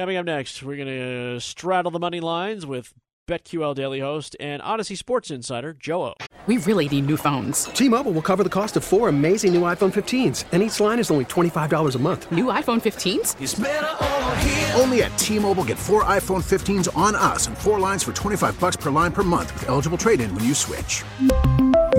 Coming 0.00 0.16
up 0.16 0.24
next, 0.24 0.62
we're 0.62 0.76
going 0.76 0.88
to 0.88 1.38
straddle 1.40 1.90
the 1.90 1.98
money 1.98 2.20
lines 2.20 2.64
with 2.64 2.94
BetQL 3.28 3.74
Daily 3.74 4.00
host 4.00 4.34
and 4.40 4.62
Audacy 4.62 4.96
Sports 4.96 5.30
Insider 5.30 5.74
Joe 5.74 6.04
O. 6.04 6.14
We 6.46 6.56
really 6.56 6.88
need 6.88 7.04
new 7.04 7.18
phones. 7.18 7.64
T-Mobile 7.64 8.12
will 8.12 8.22
cover 8.22 8.42
the 8.42 8.48
cost 8.48 8.78
of 8.78 8.82
four 8.82 9.10
amazing 9.10 9.52
new 9.52 9.60
iPhone 9.60 9.92
15s, 9.92 10.46
and 10.52 10.62
each 10.62 10.80
line 10.80 11.00
is 11.00 11.10
only 11.10 11.26
$25 11.26 11.94
a 11.94 11.98
month. 11.98 12.32
New 12.32 12.46
iPhone 12.46 12.80
15s? 12.80 14.78
Only 14.80 15.02
at 15.02 15.18
T-Mobile 15.18 15.64
get 15.64 15.76
four 15.76 16.02
iPhone 16.04 16.42
15s 16.42 16.88
on 16.96 17.14
us 17.14 17.46
and 17.46 17.58
four 17.58 17.78
lines 17.78 18.02
for 18.02 18.14
25 18.14 18.58
bucks 18.58 18.76
per 18.76 18.90
line 18.90 19.12
per 19.12 19.22
month 19.22 19.52
with 19.52 19.68
eligible 19.68 19.98
trade-in 19.98 20.34
when 20.34 20.44
you 20.44 20.54
switch. 20.54 21.04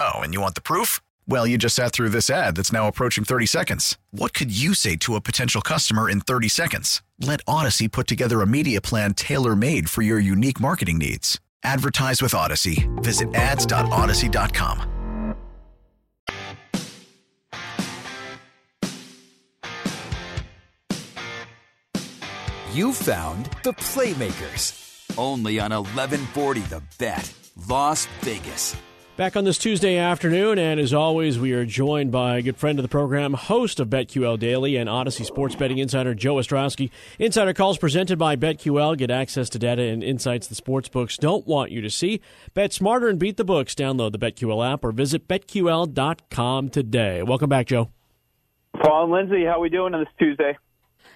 Oh, 0.00 0.20
and 0.20 0.34
you 0.34 0.40
want 0.40 0.54
the 0.54 0.60
proof? 0.60 1.00
Well, 1.26 1.46
you 1.46 1.58
just 1.58 1.76
sat 1.76 1.92
through 1.92 2.10
this 2.10 2.30
ad 2.30 2.56
that's 2.56 2.72
now 2.72 2.88
approaching 2.88 3.24
30 3.24 3.46
seconds. 3.46 3.98
What 4.12 4.32
could 4.34 4.56
you 4.56 4.74
say 4.74 4.96
to 4.96 5.14
a 5.16 5.20
potential 5.20 5.60
customer 5.60 6.08
in 6.08 6.20
30 6.20 6.48
seconds? 6.48 7.02
Let 7.20 7.44
Audacy 7.46 7.90
put 7.90 8.06
together 8.06 8.40
a 8.40 8.46
media 8.46 8.80
plan 8.80 9.14
tailor 9.14 9.56
made 9.56 9.90
for 9.90 10.02
your 10.02 10.18
unique 10.18 10.60
marketing 10.60 10.98
needs. 10.98 11.40
Advertise 11.64 12.22
with 12.22 12.32
Audacy. 12.32 12.88
Visit 13.02 13.34
ads.audacy.com. 13.34 14.94
You 22.72 22.92
found 22.92 23.46
the 23.64 23.72
Playmakers. 23.72 24.74
Only 25.18 25.58
on 25.58 25.72
1140 25.72 26.60
The 26.60 26.82
Bet, 26.98 27.32
Las 27.66 28.06
Vegas. 28.20 28.76
Back 29.18 29.34
on 29.34 29.42
this 29.42 29.58
Tuesday 29.58 29.96
afternoon, 29.96 30.60
and 30.60 30.78
as 30.78 30.94
always, 30.94 31.40
we 31.40 31.52
are 31.52 31.64
joined 31.64 32.12
by 32.12 32.36
a 32.36 32.42
good 32.42 32.56
friend 32.56 32.78
of 32.78 32.84
the 32.84 32.88
program, 32.88 33.34
host 33.34 33.80
of 33.80 33.88
BetQL 33.88 34.38
Daily 34.38 34.76
and 34.76 34.88
Audacy 34.88 35.24
Sports 35.24 35.56
Betting 35.56 35.78
Insider, 35.78 36.14
Joe 36.14 36.36
Ostrowski. 36.36 36.88
Insider 37.18 37.52
calls 37.52 37.78
presented 37.78 38.16
by 38.16 38.36
BetQL. 38.36 38.96
Get 38.96 39.10
access 39.10 39.48
to 39.48 39.58
data 39.58 39.82
and 39.82 40.04
insights 40.04 40.46
the 40.46 40.54
sports 40.54 40.88
books 40.88 41.16
don't 41.16 41.44
want 41.48 41.72
you 41.72 41.80
to 41.80 41.90
see. 41.90 42.20
Bet 42.54 42.72
smarter 42.72 43.08
and 43.08 43.18
beat 43.18 43.36
the 43.38 43.44
books. 43.44 43.74
Download 43.74 44.12
the 44.12 44.20
BetQL 44.20 44.64
app 44.72 44.84
or 44.84 44.92
visit 44.92 45.26
BetQL.com 45.26 46.68
today. 46.68 47.20
Welcome 47.24 47.48
back, 47.48 47.66
Joe. 47.66 47.90
Paul 48.80 49.02
and 49.02 49.12
Lindsay, 49.12 49.44
how 49.44 49.54
are 49.54 49.60
we 49.60 49.68
doing 49.68 49.94
on 49.94 50.00
this 50.00 50.12
Tuesday? 50.20 50.56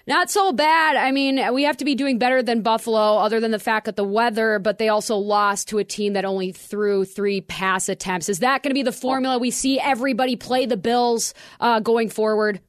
Not 0.05 0.29
so 0.29 0.51
bad. 0.51 0.97
I 0.97 1.11
mean, 1.11 1.53
we 1.53 1.63
have 1.63 1.77
to 1.77 1.85
be 1.85 1.95
doing 1.95 2.17
better 2.17 2.43
than 2.43 2.61
Buffalo, 2.61 3.17
other 3.17 3.39
than 3.39 3.51
the 3.51 3.59
fact 3.59 3.85
that 3.85 3.95
the 3.95 4.03
weather, 4.03 4.59
but 4.59 4.77
they 4.77 4.89
also 4.89 5.15
lost 5.15 5.69
to 5.69 5.77
a 5.77 5.83
team 5.85 6.13
that 6.13 6.25
only 6.25 6.51
threw 6.51 7.05
three 7.05 7.39
pass 7.39 7.87
attempts. 7.87 8.27
Is 8.27 8.39
that 8.39 8.63
going 8.63 8.71
to 8.71 8.75
be 8.75 8.83
the 8.83 8.91
formula 8.91 9.37
we 9.37 9.49
see 9.49 9.79
everybody 9.79 10.35
play 10.35 10.65
the 10.65 10.75
Bills 10.75 11.33
uh, 11.61 11.79
going 11.79 12.09
forward? 12.09 12.59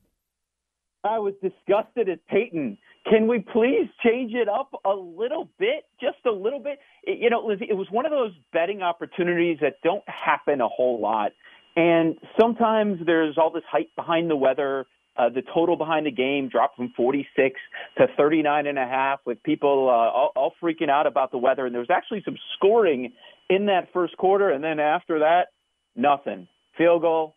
I 1.02 1.18
was 1.18 1.34
disgusted 1.42 2.08
at 2.08 2.24
Peyton. 2.28 2.78
Can 3.10 3.26
we 3.26 3.40
please 3.40 3.88
change 4.02 4.32
it 4.32 4.48
up 4.48 4.72
a 4.84 4.94
little 4.94 5.50
bit? 5.58 5.84
Just 6.00 6.24
a 6.26 6.30
little 6.30 6.60
bit? 6.60 6.78
It, 7.02 7.18
you 7.18 7.30
know, 7.30 7.44
Lizzie, 7.44 7.66
it 7.68 7.76
was 7.76 7.88
one 7.90 8.06
of 8.06 8.12
those 8.12 8.32
betting 8.52 8.80
opportunities 8.80 9.58
that 9.60 9.74
don't 9.82 10.04
happen 10.06 10.60
a 10.60 10.68
whole 10.68 11.00
lot. 11.00 11.32
And 11.76 12.16
sometimes 12.40 13.00
there's 13.04 13.36
all 13.36 13.50
this 13.50 13.64
hype 13.70 13.90
behind 13.96 14.30
the 14.30 14.36
weather. 14.36 14.86
Uh, 15.16 15.28
the 15.28 15.42
total 15.54 15.76
behind 15.76 16.06
the 16.06 16.10
game 16.10 16.48
dropped 16.48 16.76
from 16.76 16.92
46 16.96 17.60
to 17.98 18.06
39 18.16 18.66
and 18.66 18.78
a 18.78 18.84
half 18.84 19.20
with 19.24 19.42
people 19.42 19.88
uh, 19.88 19.92
all, 19.92 20.32
all 20.34 20.52
freaking 20.62 20.90
out 20.90 21.06
about 21.06 21.30
the 21.30 21.38
weather. 21.38 21.66
And 21.66 21.74
there 21.74 21.80
was 21.80 21.90
actually 21.90 22.22
some 22.24 22.36
scoring 22.56 23.12
in 23.48 23.66
that 23.66 23.88
first 23.92 24.16
quarter. 24.16 24.50
And 24.50 24.62
then 24.64 24.80
after 24.80 25.20
that, 25.20 25.48
nothing. 25.94 26.48
Field 26.76 27.02
goal 27.02 27.36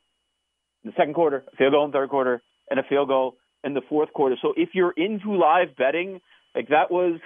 in 0.84 0.90
the 0.92 0.96
second 0.98 1.14
quarter, 1.14 1.44
field 1.58 1.74
goal 1.74 1.86
in 1.86 1.92
the 1.92 1.98
third 1.98 2.10
quarter, 2.10 2.42
and 2.70 2.80
a 2.80 2.84
field 2.84 3.10
goal 3.10 3.36
in 3.64 3.74
the 3.74 3.82
fourth 3.88 4.12
quarter. 4.14 4.36
So 4.42 4.54
if 4.58 4.70
you're 4.74 4.94
into 4.98 5.36
live 5.36 5.76
betting, 5.78 6.22
like 6.58 6.70
that 6.70 6.90
was 6.90 7.20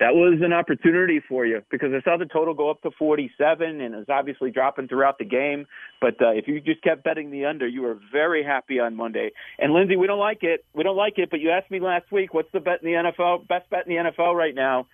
that 0.00 0.14
was 0.14 0.40
an 0.42 0.54
opportunity 0.54 1.20
for 1.28 1.44
you 1.44 1.60
because 1.70 1.90
I 1.92 2.00
saw 2.02 2.16
the 2.16 2.24
total 2.24 2.54
go 2.54 2.70
up 2.70 2.80
to 2.82 2.90
47 2.98 3.80
and 3.82 3.94
it 3.94 3.96
was 3.96 4.06
obviously 4.08 4.50
dropping 4.50 4.88
throughout 4.88 5.18
the 5.18 5.26
game. 5.26 5.66
But 6.00 6.14
uh, 6.22 6.30
if 6.30 6.48
you 6.48 6.60
just 6.60 6.82
kept 6.82 7.04
betting 7.04 7.30
the 7.30 7.44
under, 7.44 7.68
you 7.68 7.82
were 7.82 7.98
very 8.10 8.42
happy 8.42 8.80
on 8.80 8.96
Monday. 8.96 9.32
And 9.58 9.74
Lindsay, 9.74 9.96
we 9.96 10.06
don't 10.06 10.18
like 10.18 10.42
it. 10.42 10.64
We 10.74 10.84
don't 10.84 10.96
like 10.96 11.18
it. 11.18 11.28
But 11.30 11.40
you 11.40 11.50
asked 11.50 11.70
me 11.70 11.80
last 11.80 12.10
week, 12.10 12.32
what's 12.32 12.50
the 12.52 12.60
bet 12.60 12.82
in 12.82 12.90
the 12.90 13.12
NFL? 13.12 13.46
Best 13.46 13.68
bet 13.68 13.86
in 13.86 13.94
the 13.94 14.10
NFL 14.10 14.34
right 14.34 14.54
now? 14.54 14.86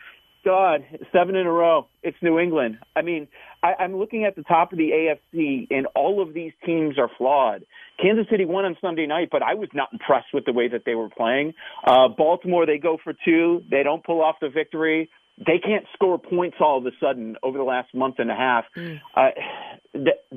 God, 0.45 0.85
seven 1.13 1.37
in 1.37 1.47
a 1.47 1.51
row. 1.51 1.87
It's 2.03 2.17
New 2.23 2.39
England. 2.39 2.79
I 2.95 3.03
mean, 3.03 3.29
I, 3.63 3.75
I'm 3.79 3.97
looking 3.97 4.25
at 4.25 4.37
the 4.37 4.43
top 4.43 4.73
of 4.73 4.79
the 4.79 4.91
AFC, 4.91 5.67
and 5.71 5.87
all 5.95 6.23
of 6.23 6.35
these 6.35 6.53
teams 6.67 6.99
are 6.99 7.11
flawed. 7.17 7.65
Kansas 8.01 8.27
City 8.31 8.45
won 8.45 8.65
on 8.65 8.77
Sunday 8.81 9.07
night, 9.07 9.29
but 9.33 9.43
I 9.43 9.55
was 9.55 9.69
not 9.73 9.89
impressed 9.93 10.29
with 10.35 10.45
the 10.45 10.53
way 10.53 10.69
that 10.69 10.83
they 10.85 10.95
were 10.95 11.09
playing. 11.09 11.55
Uh, 11.87 12.09
Baltimore, 12.09 12.67
they 12.67 12.79
go 12.79 12.99
for 13.03 13.15
two. 13.25 13.63
They 13.71 13.83
don't 13.83 14.05
pull 14.05 14.23
off 14.23 14.37
the 14.41 14.51
victory. 14.51 15.09
They 15.39 15.59
can't 15.59 15.85
score 15.95 16.19
points 16.19 16.59
all 16.61 16.79
of 16.79 16.87
a 16.87 16.91
sudden 17.01 17.37
over 17.43 17.59
the 17.59 17.65
last 17.65 17.93
month 17.95 18.17
and 18.19 18.31
a 18.31 18.37
half. 18.37 18.65
Mm. 18.77 19.01
Uh, 19.17 19.31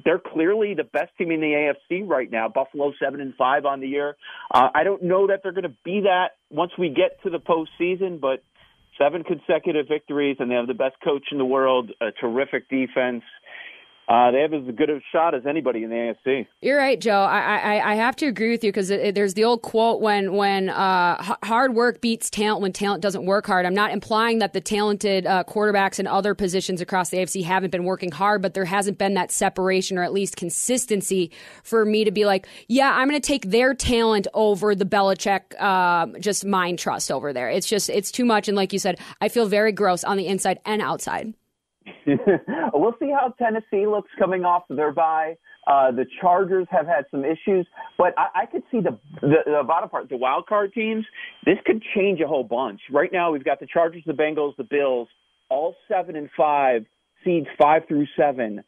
they're 0.03 0.19
clearly 0.19 0.73
the 0.73 0.83
best 0.83 1.11
team 1.17 1.31
in 1.31 1.39
the 1.39 1.73
AFC 1.91 2.07
right 2.07 2.31
now. 2.31 2.47
Buffalo 2.47 2.93
seven 2.99 3.21
and 3.21 3.35
five 3.35 3.65
on 3.65 3.79
the 3.79 3.87
year. 3.87 4.15
Uh, 4.51 4.69
I 4.73 4.83
don't 4.83 5.03
know 5.03 5.27
that 5.27 5.41
they're 5.43 5.51
going 5.51 5.63
to 5.63 5.75
be 5.83 6.01
that 6.01 6.31
once 6.49 6.71
we 6.79 6.89
get 6.89 7.21
to 7.23 7.29
the 7.29 7.39
postseason, 7.39 8.19
but 8.19 8.41
seven 8.97 9.23
consecutive 9.23 9.87
victories, 9.87 10.37
and 10.39 10.49
they 10.49 10.55
have 10.55 10.67
the 10.67 10.73
best 10.73 10.95
coach 11.03 11.25
in 11.31 11.37
the 11.37 11.45
world, 11.45 11.91
a 12.01 12.11
terrific 12.11 12.69
defense. 12.69 13.23
Uh, 14.07 14.31
they 14.31 14.39
have 14.39 14.53
as 14.53 14.63
good 14.75 14.89
a 14.89 15.01
shot 15.11 15.35
as 15.35 15.45
anybody 15.45 15.83
in 15.83 15.89
the 15.89 15.95
AFC. 16.25 16.47
You're 16.61 16.77
right, 16.77 16.99
Joe. 16.99 17.23
I 17.23 17.57
I, 17.57 17.91
I 17.91 17.95
have 17.95 18.15
to 18.17 18.25
agree 18.25 18.51
with 18.51 18.63
you 18.63 18.71
because 18.71 18.87
there's 18.87 19.33
the 19.33 19.43
old 19.43 19.61
quote 19.63 19.99
when 20.01 20.33
when 20.33 20.69
uh, 20.69 21.21
hard 21.43 21.75
work 21.75 21.99
beats 21.99 22.29
talent 22.29 22.61
when 22.61 22.71
talent 22.71 23.01
doesn't 23.01 23.25
work 23.25 23.45
hard. 23.45 23.65
I'm 23.65 23.73
not 23.73 23.91
implying 23.91 24.39
that 24.39 24.53
the 24.53 24.61
talented 24.61 25.25
uh, 25.25 25.43
quarterbacks 25.43 25.99
and 25.99 26.07
other 26.07 26.33
positions 26.35 26.79
across 26.79 27.09
the 27.09 27.17
AFC 27.17 27.43
haven't 27.43 27.71
been 27.71 27.83
working 27.83 28.11
hard, 28.11 28.41
but 28.41 28.53
there 28.53 28.63
hasn't 28.63 28.97
been 28.97 29.15
that 29.15 29.29
separation 29.29 29.97
or 29.97 30.03
at 30.03 30.13
least 30.13 30.37
consistency 30.37 31.29
for 31.63 31.83
me 31.83 32.05
to 32.05 32.11
be 32.11 32.25
like, 32.25 32.47
yeah, 32.69 32.93
I'm 32.93 33.09
going 33.09 33.19
to 33.19 33.27
take 33.27 33.49
their 33.49 33.73
talent 33.73 34.27
over 34.33 34.73
the 34.73 34.85
Belichick 34.85 35.53
uh, 35.59 36.17
just 36.19 36.45
mind 36.45 36.79
trust 36.79 37.11
over 37.11 37.33
there. 37.33 37.49
It's 37.49 37.67
just 37.67 37.89
it's 37.89 38.11
too 38.11 38.23
much, 38.23 38.47
and 38.47 38.55
like 38.55 38.71
you 38.71 38.79
said, 38.79 38.99
I 39.19 39.27
feel 39.27 39.47
very 39.47 39.73
gross 39.73 40.05
on 40.05 40.15
the 40.15 40.27
inside 40.27 40.59
and 40.65 40.81
outside. 40.81 41.33
we'll 42.73 42.95
see 42.99 43.11
how 43.11 43.33
Tennessee 43.37 43.87
looks 43.87 44.09
coming 44.17 44.45
off 44.45 44.63
their 44.69 44.91
bye. 44.91 45.35
Uh, 45.65 45.91
the 45.91 46.05
Chargers 46.21 46.67
have 46.69 46.87
had 46.87 47.05
some 47.11 47.25
issues, 47.25 47.67
but 47.97 48.13
I, 48.17 48.43
I 48.43 48.45
could 48.45 48.63
see 48.71 48.79
the, 48.79 48.97
the 49.21 49.37
the 49.45 49.63
bottom 49.67 49.89
part, 49.89 50.07
the 50.09 50.17
wild 50.17 50.47
card 50.47 50.73
teams. 50.73 51.05
This 51.45 51.57
could 51.65 51.83
change 51.95 52.21
a 52.21 52.27
whole 52.27 52.43
bunch. 52.43 52.79
Right 52.91 53.11
now, 53.11 53.31
we've 53.31 53.43
got 53.43 53.59
the 53.59 53.67
Chargers, 53.67 54.03
the 54.05 54.13
Bengals, 54.13 54.55
the 54.57 54.63
Bills, 54.63 55.09
all 55.49 55.75
seven 55.89 56.15
and 56.15 56.29
five 56.37 56.85
seeds 57.23 57.47
five 57.59 57.83
through 57.87 58.05
seven. 58.17 58.63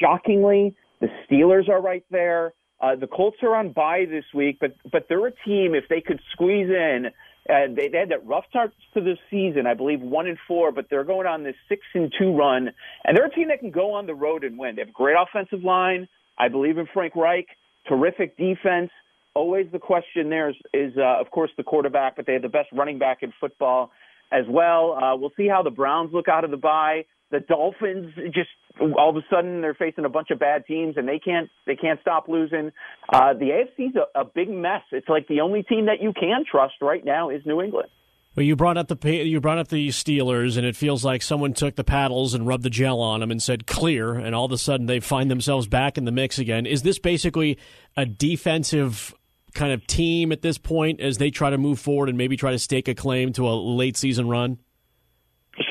Shockingly, 0.00 0.76
the 1.00 1.08
Steelers 1.28 1.68
are 1.68 1.82
right 1.82 2.04
there. 2.10 2.52
Uh, 2.80 2.94
the 2.94 3.06
Colts 3.06 3.38
are 3.42 3.56
on 3.56 3.72
bye 3.72 4.04
this 4.08 4.24
week, 4.34 4.58
but 4.60 4.74
but 4.92 5.06
they're 5.08 5.26
a 5.26 5.32
team 5.46 5.74
if 5.74 5.84
they 5.88 6.00
could 6.00 6.20
squeeze 6.32 6.68
in. 6.68 7.06
Uh, 7.48 7.72
they, 7.74 7.88
they 7.88 7.98
had 7.98 8.10
that 8.10 8.26
rough 8.26 8.44
start 8.48 8.72
to 8.94 9.00
the 9.00 9.16
season, 9.30 9.66
I 9.66 9.74
believe 9.74 10.00
one 10.00 10.26
and 10.26 10.38
four, 10.48 10.72
but 10.72 10.86
they're 10.90 11.04
going 11.04 11.26
on 11.26 11.44
this 11.44 11.54
six 11.68 11.82
and 11.94 12.12
two 12.18 12.34
run, 12.34 12.72
and 13.04 13.16
they're 13.16 13.26
a 13.26 13.30
team 13.30 13.48
that 13.48 13.60
can 13.60 13.70
go 13.70 13.94
on 13.94 14.06
the 14.06 14.14
road 14.14 14.42
and 14.44 14.58
win. 14.58 14.76
They 14.76 14.82
have 14.82 14.88
a 14.88 14.92
great 14.92 15.16
offensive 15.16 15.62
line. 15.62 16.08
I 16.38 16.48
believe 16.48 16.78
in 16.78 16.86
Frank 16.92 17.14
Reich. 17.14 17.46
Terrific 17.88 18.36
defense. 18.36 18.90
Always 19.34 19.66
the 19.70 19.78
question 19.78 20.30
there 20.30 20.50
is, 20.50 20.56
is 20.72 20.92
uh, 20.96 21.20
of 21.20 21.30
course, 21.30 21.50
the 21.56 21.62
quarterback, 21.62 22.16
but 22.16 22.26
they 22.26 22.32
have 22.32 22.42
the 22.42 22.48
best 22.48 22.68
running 22.72 22.98
back 22.98 23.18
in 23.22 23.32
football 23.38 23.90
as 24.32 24.44
well. 24.48 24.92
Uh, 24.92 25.16
we'll 25.16 25.32
see 25.36 25.46
how 25.46 25.62
the 25.62 25.70
Browns 25.70 26.12
look 26.12 26.28
out 26.28 26.44
of 26.44 26.50
the 26.50 26.56
bye. 26.56 27.04
The 27.30 27.40
Dolphins 27.40 28.14
just 28.26 28.50
all 28.80 29.10
of 29.10 29.16
a 29.16 29.24
sudden 29.28 29.60
they're 29.60 29.74
facing 29.74 30.04
a 30.04 30.08
bunch 30.08 30.30
of 30.30 30.38
bad 30.38 30.64
teams 30.66 30.96
and 30.96 31.08
they 31.08 31.18
can't 31.18 31.48
they 31.66 31.76
can't 31.76 32.00
stop 32.00 32.28
losing. 32.28 32.70
Uh, 33.12 33.34
the 33.34 33.46
AFC's 33.50 33.96
a, 33.96 34.20
a 34.20 34.24
big 34.24 34.48
mess. 34.48 34.82
It's 34.92 35.08
like 35.08 35.26
the 35.28 35.40
only 35.40 35.62
team 35.62 35.86
that 35.86 36.00
you 36.00 36.12
can 36.12 36.44
trust 36.48 36.74
right 36.80 37.04
now 37.04 37.30
is 37.30 37.42
New 37.44 37.60
England. 37.60 37.88
Well, 38.36 38.44
you 38.44 38.54
brought 38.54 38.76
up 38.76 38.88
the 38.88 39.10
you 39.10 39.40
brought 39.40 39.56
up 39.56 39.68
the 39.68 39.88
Steelers, 39.88 40.58
and 40.58 40.66
it 40.66 40.76
feels 40.76 41.02
like 41.02 41.22
someone 41.22 41.54
took 41.54 41.74
the 41.74 41.84
paddles 41.84 42.34
and 42.34 42.46
rubbed 42.46 42.64
the 42.64 42.70
gel 42.70 43.00
on 43.00 43.20
them 43.20 43.30
and 43.30 43.42
said 43.42 43.66
clear, 43.66 44.12
and 44.12 44.34
all 44.34 44.44
of 44.44 44.52
a 44.52 44.58
sudden 44.58 44.84
they 44.84 45.00
find 45.00 45.30
themselves 45.30 45.66
back 45.66 45.96
in 45.96 46.04
the 46.04 46.12
mix 46.12 46.38
again. 46.38 46.66
Is 46.66 46.82
this 46.82 46.98
basically 46.98 47.56
a 47.96 48.04
defensive 48.04 49.14
kind 49.54 49.72
of 49.72 49.86
team 49.86 50.32
at 50.32 50.42
this 50.42 50.58
point 50.58 51.00
as 51.00 51.16
they 51.16 51.30
try 51.30 51.48
to 51.48 51.56
move 51.56 51.78
forward 51.78 52.10
and 52.10 52.18
maybe 52.18 52.36
try 52.36 52.50
to 52.50 52.58
stake 52.58 52.88
a 52.88 52.94
claim 52.94 53.32
to 53.32 53.48
a 53.48 53.54
late 53.54 53.96
season 53.96 54.28
run? 54.28 54.58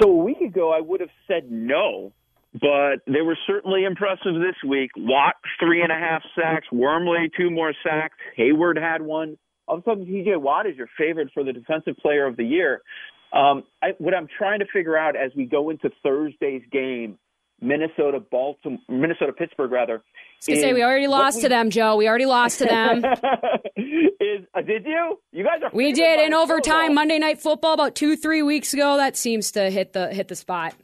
So 0.02 0.10
a 0.10 0.24
week 0.24 0.41
ago, 0.41 0.71
I 0.71 0.82
would 0.82 1.00
have 1.02 1.10
said 1.28 1.52
no, 1.52 2.12
but 2.54 2.98
they 3.08 3.21
were 3.21 3.38
certainly 3.48 3.84
impressive 3.84 4.34
this 4.36 4.56
week. 4.67 4.91
Watt, 4.98 5.36
three 5.60 5.82
and 5.82 5.91
a 5.91 5.95
half 5.95 6.24
sacks. 6.36 6.67
Wormley, 6.71 7.30
two 7.38 7.52
more 7.52 7.74
sacks. 7.84 8.15
Heyward 8.38 8.80
had 8.80 9.02
one. 9.02 9.38
All 9.67 9.78
of 9.78 9.82
a 9.82 9.89
sudden, 9.89 10.06
TJ 10.06 10.39
Watt 10.39 10.67
is 10.67 10.76
your 10.76 10.88
favorite 10.98 11.30
for 11.34 11.43
the 11.43 11.54
defensive 11.54 11.98
player 11.98 12.26
of 12.26 12.38
the 12.38 12.45
year. 12.45 12.82
Um, 13.34 13.63
I, 13.82 13.89
what 13.98 14.13
I'm 14.13 14.28
trying 14.38 14.60
to 14.60 14.65
figure 14.71 14.98
out 14.98 15.15
as 15.15 15.32
we 15.36 15.45
go 15.45 15.69
into 15.69 15.89
Thursday's 16.04 16.62
game, 16.71 17.17
Minnesota, 17.62 18.20
Baltimore, 18.20 18.80
Minnesota, 18.89 19.32
Pittsburgh, 19.34 19.72
rather. 19.72 20.04
I 20.48 20.56
say 20.56 20.74
we 20.74 20.84
already 20.84 21.08
lost 21.08 21.38
we, 21.38 21.44
to 21.44 21.50
them, 21.50 21.70
Joe. 21.70 21.96
We 21.96 22.08
already 22.08 22.26
lost 22.26 22.60
to 22.60 22.65
them. 22.65 22.98
is 23.78 24.46
uh, 24.54 24.62
did 24.62 24.86
you? 24.86 25.20
You 25.32 25.44
guys 25.44 25.62
are. 25.63 25.72
We 25.74 25.94
did 25.94 26.20
in 26.20 26.34
overtime 26.34 26.94
Monday 26.94 27.18
Night 27.18 27.41
Football 27.41 27.74
about 27.74 27.96
two 27.96 28.15
three 28.15 28.41
weeks 28.41 28.74
ago. 28.74 28.98
That 28.98 29.18
seems 29.18 29.52
to 29.54 29.70
hit 29.70 29.94
the 29.94 30.13
hit 30.13 30.28
the 30.28 30.36
spot. 30.36 30.76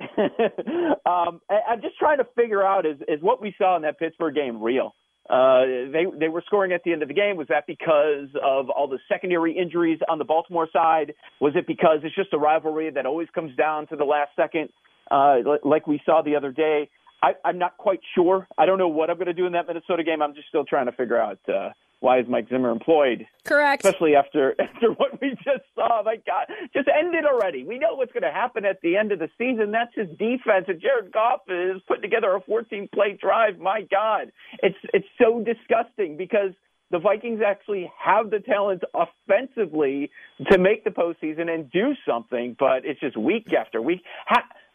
um, 0.18 1.40
I, 1.48 1.60
I'm 1.70 1.80
just 1.80 1.96
trying 1.98 2.18
to 2.18 2.26
figure 2.34 2.64
out 2.64 2.86
is 2.86 2.96
is 3.06 3.20
what 3.20 3.40
we 3.40 3.54
saw 3.58 3.76
in 3.76 3.82
that 3.82 3.98
Pittsburgh 3.98 4.34
game 4.34 4.60
real? 4.60 4.94
Uh, 5.30 5.62
they 5.92 6.04
they 6.18 6.28
were 6.28 6.42
scoring 6.46 6.72
at 6.72 6.82
the 6.84 6.92
end 6.92 7.02
of 7.02 7.08
the 7.08 7.14
game. 7.14 7.36
Was 7.36 7.46
that 7.48 7.64
because 7.66 8.28
of 8.42 8.68
all 8.70 8.88
the 8.88 8.98
secondary 9.08 9.56
injuries 9.56 10.00
on 10.08 10.18
the 10.18 10.24
Baltimore 10.24 10.68
side? 10.72 11.14
Was 11.40 11.52
it 11.54 11.66
because 11.66 11.98
it's 12.02 12.14
just 12.14 12.32
a 12.32 12.38
rivalry 12.38 12.90
that 12.90 13.06
always 13.06 13.28
comes 13.34 13.54
down 13.56 13.86
to 13.88 13.96
the 13.96 14.04
last 14.04 14.30
second, 14.34 14.70
uh, 15.10 15.36
like 15.64 15.86
we 15.86 16.00
saw 16.04 16.22
the 16.22 16.36
other 16.36 16.52
day? 16.52 16.88
I, 17.22 17.34
I'm 17.44 17.58
not 17.58 17.76
quite 17.76 18.00
sure. 18.14 18.48
I 18.58 18.66
don't 18.66 18.78
know 18.78 18.88
what 18.88 19.08
I'm 19.08 19.16
going 19.16 19.26
to 19.26 19.32
do 19.32 19.46
in 19.46 19.52
that 19.52 19.68
Minnesota 19.68 20.02
game. 20.02 20.22
I'm 20.22 20.34
just 20.34 20.48
still 20.48 20.64
trying 20.64 20.86
to 20.86 20.92
figure 20.92 21.18
out 21.18 21.38
uh, 21.48 21.70
why 22.00 22.18
is 22.18 22.26
Mike 22.28 22.48
Zimmer 22.48 22.70
employed? 22.70 23.26
Correct. 23.44 23.84
Especially 23.84 24.16
after 24.16 24.56
after 24.60 24.90
what 24.92 25.20
we 25.20 25.30
just 25.44 25.64
saw. 25.76 26.02
My 26.02 26.16
God, 26.26 26.46
just 26.74 26.88
end 26.88 27.14
it 27.14 27.24
already. 27.24 27.64
We 27.64 27.78
know 27.78 27.94
what's 27.94 28.12
going 28.12 28.24
to 28.24 28.32
happen 28.32 28.64
at 28.64 28.80
the 28.82 28.96
end 28.96 29.12
of 29.12 29.20
the 29.20 29.28
season. 29.38 29.70
That's 29.70 29.94
his 29.94 30.08
defense. 30.18 30.66
And 30.66 30.80
Jared 30.80 31.12
Goff 31.12 31.42
is 31.48 31.80
putting 31.86 32.02
together 32.02 32.34
a 32.34 32.40
14 32.40 32.88
play 32.92 33.16
drive. 33.20 33.58
My 33.58 33.82
God, 33.88 34.32
it's 34.62 34.76
it's 34.92 35.06
so 35.16 35.44
disgusting 35.44 36.16
because 36.16 36.50
the 36.90 36.98
Vikings 36.98 37.40
actually 37.44 37.90
have 37.98 38.30
the 38.30 38.40
talent 38.40 38.82
offensively 38.94 40.10
to 40.50 40.58
make 40.58 40.84
the 40.84 40.90
postseason 40.90 41.48
and 41.48 41.70
do 41.70 41.94
something, 42.06 42.54
but 42.58 42.84
it's 42.84 43.00
just 43.00 43.16
week 43.16 43.52
after 43.58 43.80
week. 43.80 44.02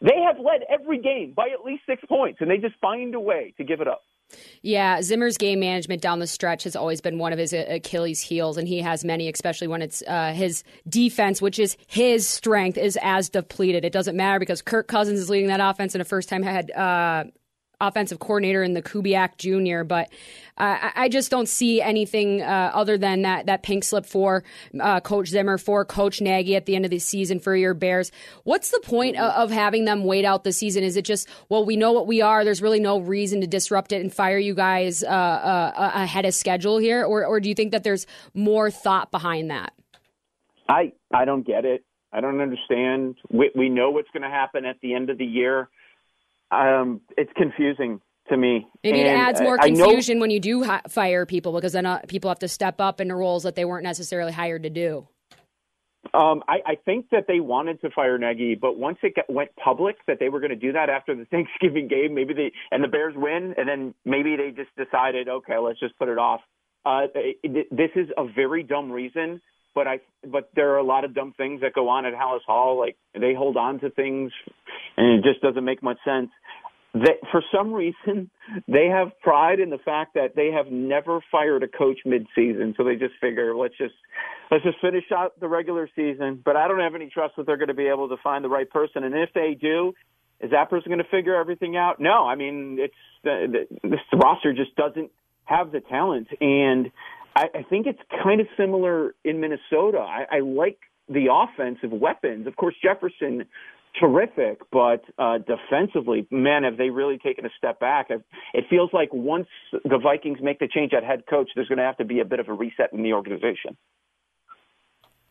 They 0.00 0.20
have 0.26 0.38
led 0.38 0.62
every 0.70 1.00
game 1.00 1.32
by 1.34 1.48
at 1.48 1.64
least 1.64 1.82
six 1.86 2.02
points, 2.08 2.40
and 2.40 2.50
they 2.50 2.58
just 2.58 2.76
find 2.80 3.14
a 3.14 3.20
way 3.20 3.54
to 3.56 3.64
give 3.64 3.80
it 3.80 3.88
up. 3.88 4.02
Yeah, 4.60 5.00
Zimmer's 5.00 5.38
game 5.38 5.60
management 5.60 6.02
down 6.02 6.18
the 6.18 6.26
stretch 6.26 6.64
has 6.64 6.76
always 6.76 7.00
been 7.00 7.18
one 7.18 7.32
of 7.32 7.38
his 7.38 7.54
uh, 7.54 7.64
Achilles' 7.68 8.20
heels, 8.20 8.58
and 8.58 8.68
he 8.68 8.78
has 8.82 9.04
many, 9.04 9.28
especially 9.28 9.68
when 9.68 9.80
it's 9.80 10.02
uh, 10.06 10.32
his 10.34 10.64
defense, 10.88 11.40
which 11.40 11.58
is 11.58 11.76
his 11.86 12.28
strength, 12.28 12.76
is 12.76 12.98
as 13.02 13.30
depleted. 13.30 13.84
It 13.84 13.92
doesn't 13.92 14.16
matter 14.16 14.38
because 14.38 14.60
Kirk 14.60 14.86
Cousins 14.86 15.18
is 15.18 15.30
leading 15.30 15.48
that 15.48 15.60
offense, 15.60 15.94
and 15.94 16.02
a 16.02 16.04
first-time 16.04 16.42
head 16.42 16.70
uh, 16.72 17.24
offensive 17.80 18.18
coordinator 18.18 18.62
in 18.62 18.74
the 18.74 18.82
Kubiak 18.82 19.36
Jr., 19.36 19.84
but 19.84 20.08
uh, 20.58 20.90
I 20.94 21.08
just 21.08 21.30
don't 21.30 21.48
see 21.48 21.80
anything 21.80 22.42
uh, 22.42 22.72
other 22.74 22.98
than 22.98 23.22
that 23.22 23.46
that 23.46 23.62
pink 23.62 23.84
slip 23.84 24.04
for 24.04 24.42
uh, 24.80 25.00
Coach 25.00 25.28
Zimmer, 25.28 25.56
for 25.56 25.84
Coach 25.84 26.20
Nagy 26.20 26.56
at 26.56 26.66
the 26.66 26.74
end 26.74 26.84
of 26.84 26.90
the 26.90 26.98
season 26.98 27.38
for 27.38 27.54
your 27.54 27.74
Bears. 27.74 28.10
What's 28.42 28.70
the 28.70 28.80
point 28.80 29.16
of, 29.16 29.30
of 29.32 29.50
having 29.50 29.84
them 29.84 30.04
wait 30.04 30.24
out 30.24 30.44
the 30.44 30.52
season? 30.52 30.82
Is 30.82 30.96
it 30.96 31.04
just, 31.04 31.28
well, 31.48 31.64
we 31.64 31.76
know 31.76 31.92
what 31.92 32.06
we 32.06 32.20
are, 32.20 32.44
there's 32.44 32.60
really 32.60 32.80
no 32.80 32.98
reason 32.98 33.40
to 33.40 33.46
disrupt 33.46 33.92
it 33.92 34.00
and 34.00 34.12
fire 34.12 34.38
you 34.38 34.54
guys 34.54 35.04
uh, 35.04 35.06
uh, 35.06 35.90
ahead 35.94 36.24
of 36.24 36.34
schedule 36.34 36.78
here? 36.78 37.04
Or, 37.04 37.24
or 37.24 37.38
do 37.38 37.48
you 37.48 37.54
think 37.54 37.70
that 37.72 37.84
there's 37.84 38.06
more 38.34 38.70
thought 38.70 39.10
behind 39.10 39.50
that? 39.50 39.72
I, 40.68 40.92
I 41.12 41.24
don't 41.24 41.46
get 41.46 41.64
it. 41.64 41.84
I 42.12 42.20
don't 42.20 42.40
understand. 42.40 43.16
We, 43.30 43.50
we 43.54 43.68
know 43.68 43.90
what's 43.90 44.08
going 44.12 44.22
to 44.22 44.28
happen 44.28 44.64
at 44.64 44.80
the 44.80 44.94
end 44.94 45.10
of 45.10 45.18
the 45.18 45.24
year 45.24 45.68
um, 46.50 47.00
it's 47.16 47.32
confusing 47.36 48.00
to 48.28 48.36
me. 48.36 48.66
Maybe 48.84 49.00
and 49.00 49.08
it 49.08 49.10
adds 49.10 49.40
more 49.40 49.58
confusion 49.58 50.18
know, 50.18 50.22
when 50.22 50.30
you 50.30 50.40
do 50.40 50.64
hi- 50.64 50.82
fire 50.88 51.26
people 51.26 51.52
because 51.52 51.72
then 51.72 51.86
uh, 51.86 52.00
people 52.08 52.30
have 52.30 52.38
to 52.40 52.48
step 52.48 52.80
up 52.80 53.00
into 53.00 53.14
roles 53.14 53.42
that 53.42 53.54
they 53.54 53.64
weren't 53.64 53.84
necessarily 53.84 54.32
hired 54.32 54.62
to 54.64 54.70
do. 54.70 55.08
Um, 56.14 56.42
I, 56.48 56.58
I 56.64 56.74
think 56.84 57.06
that 57.10 57.24
they 57.26 57.40
wanted 57.40 57.80
to 57.82 57.90
fire 57.90 58.16
Nagy, 58.18 58.54
but 58.54 58.78
once 58.78 58.98
it 59.02 59.14
got, 59.16 59.30
went 59.30 59.50
public 59.56 59.96
that 60.06 60.18
they 60.18 60.28
were 60.28 60.40
going 60.40 60.50
to 60.50 60.56
do 60.56 60.72
that 60.72 60.88
after 60.88 61.14
the 61.14 61.24
Thanksgiving 61.30 61.88
game, 61.88 62.14
maybe 62.14 62.34
they 62.34 62.52
and 62.70 62.82
the 62.82 62.88
Bears 62.88 63.14
win, 63.16 63.54
and 63.56 63.68
then 63.68 63.94
maybe 64.04 64.36
they 64.36 64.50
just 64.50 64.74
decided, 64.76 65.28
okay, 65.28 65.58
let's 65.58 65.80
just 65.80 65.98
put 65.98 66.08
it 66.08 66.18
off. 66.18 66.40
Uh, 66.86 67.02
this 67.42 67.90
is 67.96 68.08
a 68.16 68.24
very 68.24 68.62
dumb 68.62 68.90
reason, 68.90 69.42
but 69.78 69.86
I 69.86 70.00
but 70.26 70.50
there 70.56 70.72
are 70.74 70.78
a 70.78 70.82
lot 70.82 71.04
of 71.04 71.14
dumb 71.14 71.34
things 71.36 71.60
that 71.60 71.72
go 71.72 71.88
on 71.88 72.04
at 72.04 72.12
Halas 72.12 72.40
Hall. 72.44 72.80
Like 72.80 72.96
they 73.14 73.32
hold 73.32 73.56
on 73.56 73.78
to 73.78 73.90
things, 73.90 74.32
and 74.96 75.20
it 75.20 75.22
just 75.22 75.40
doesn't 75.40 75.64
make 75.64 75.84
much 75.84 75.98
sense 76.04 76.30
that 76.94 77.18
for 77.30 77.44
some 77.54 77.72
reason 77.72 78.28
they 78.66 78.86
have 78.86 79.12
pride 79.22 79.60
in 79.60 79.70
the 79.70 79.78
fact 79.78 80.14
that 80.14 80.34
they 80.34 80.50
have 80.50 80.66
never 80.72 81.20
fired 81.30 81.62
a 81.62 81.68
coach 81.68 81.98
mid-season 82.04 82.74
so 82.76 82.82
they 82.82 82.96
just 82.96 83.14
figure 83.20 83.54
let's 83.54 83.76
just 83.78 83.94
let's 84.50 84.64
just 84.64 84.80
finish 84.80 85.04
out 85.14 85.38
the 85.38 85.46
regular 85.46 85.88
season 85.94 86.40
but 86.42 86.56
i 86.56 86.66
don't 86.66 86.80
have 86.80 86.94
any 86.94 87.10
trust 87.10 87.34
that 87.36 87.44
they're 87.44 87.58
going 87.58 87.68
to 87.68 87.74
be 87.74 87.86
able 87.86 88.08
to 88.08 88.16
find 88.24 88.42
the 88.42 88.48
right 88.48 88.70
person 88.70 89.04
and 89.04 89.14
if 89.14 89.28
they 89.34 89.54
do 89.60 89.92
is 90.40 90.50
that 90.50 90.70
person 90.70 90.88
going 90.88 90.98
to 90.98 91.10
figure 91.10 91.36
everything 91.36 91.76
out 91.76 92.00
no 92.00 92.26
i 92.26 92.34
mean 92.34 92.78
it's 92.80 92.94
the, 93.22 93.66
the 93.82 93.88
this 93.90 94.00
roster 94.14 94.54
just 94.54 94.74
doesn't 94.74 95.10
have 95.44 95.70
the 95.70 95.80
talent 95.80 96.28
and 96.40 96.90
i, 97.38 97.58
I 97.58 97.62
think 97.62 97.86
it's 97.86 98.00
kind 98.22 98.40
of 98.40 98.46
similar 98.56 99.14
in 99.24 99.40
minnesota 99.40 99.98
I, 99.98 100.36
I 100.36 100.40
like 100.40 100.78
the 101.08 101.28
offensive 101.32 101.92
weapons 101.92 102.46
of 102.46 102.56
course 102.56 102.74
jefferson 102.82 103.44
terrific, 103.98 104.60
but 104.70 105.02
uh, 105.18 105.38
defensively, 105.38 106.26
man, 106.30 106.64
have 106.64 106.76
they 106.76 106.90
really 106.90 107.18
taken 107.18 107.44
a 107.44 107.50
step 107.56 107.80
back? 107.80 108.08
It 108.10 108.64
feels 108.68 108.90
like 108.92 109.12
once 109.12 109.48
the 109.72 109.98
Vikings 109.98 110.38
make 110.40 110.58
the 110.58 110.68
change 110.68 110.92
at 110.92 111.04
head 111.04 111.24
coach, 111.28 111.50
there's 111.54 111.68
going 111.68 111.78
to 111.78 111.84
have 111.84 111.96
to 111.98 112.04
be 112.04 112.20
a 112.20 112.24
bit 112.24 112.40
of 112.40 112.48
a 112.48 112.52
reset 112.52 112.92
in 112.92 113.02
the 113.02 113.12
organization. 113.12 113.76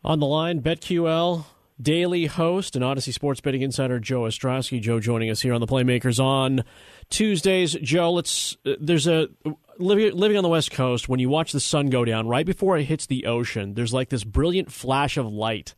On 0.04 0.20
the 0.20 0.26
line, 0.26 0.60
BetQL 0.60 1.44
daily 1.80 2.26
host 2.26 2.76
and 2.76 2.84
Audacy 2.84 3.12
Sports 3.12 3.40
Betting 3.40 3.62
Insider 3.62 3.98
Joe 4.00 4.22
Ostrowski. 4.22 4.80
Joe 4.80 5.00
joining 5.00 5.30
us 5.30 5.40
here 5.40 5.54
on 5.54 5.60
the 5.60 5.66
Playmakers 5.66 6.22
on 6.22 6.64
Tuesdays. 7.10 7.74
Joe, 7.74 8.12
let's. 8.12 8.56
Uh, 8.66 8.74
there's 8.80 9.06
a 9.06 9.28
living, 9.78 10.12
living 10.14 10.36
on 10.36 10.42
the 10.42 10.48
West 10.48 10.70
Coast. 10.70 11.08
When 11.08 11.20
you 11.20 11.28
watch 11.28 11.52
the 11.52 11.60
sun 11.60 11.90
go 11.90 12.04
down, 12.04 12.28
right 12.28 12.46
before 12.46 12.76
it 12.76 12.84
hits 12.84 13.06
the 13.06 13.26
ocean, 13.26 13.74
there's 13.74 13.94
like 13.94 14.08
this 14.08 14.24
brilliant 14.24 14.72
flash 14.72 15.16
of 15.16 15.26
light 15.26 15.74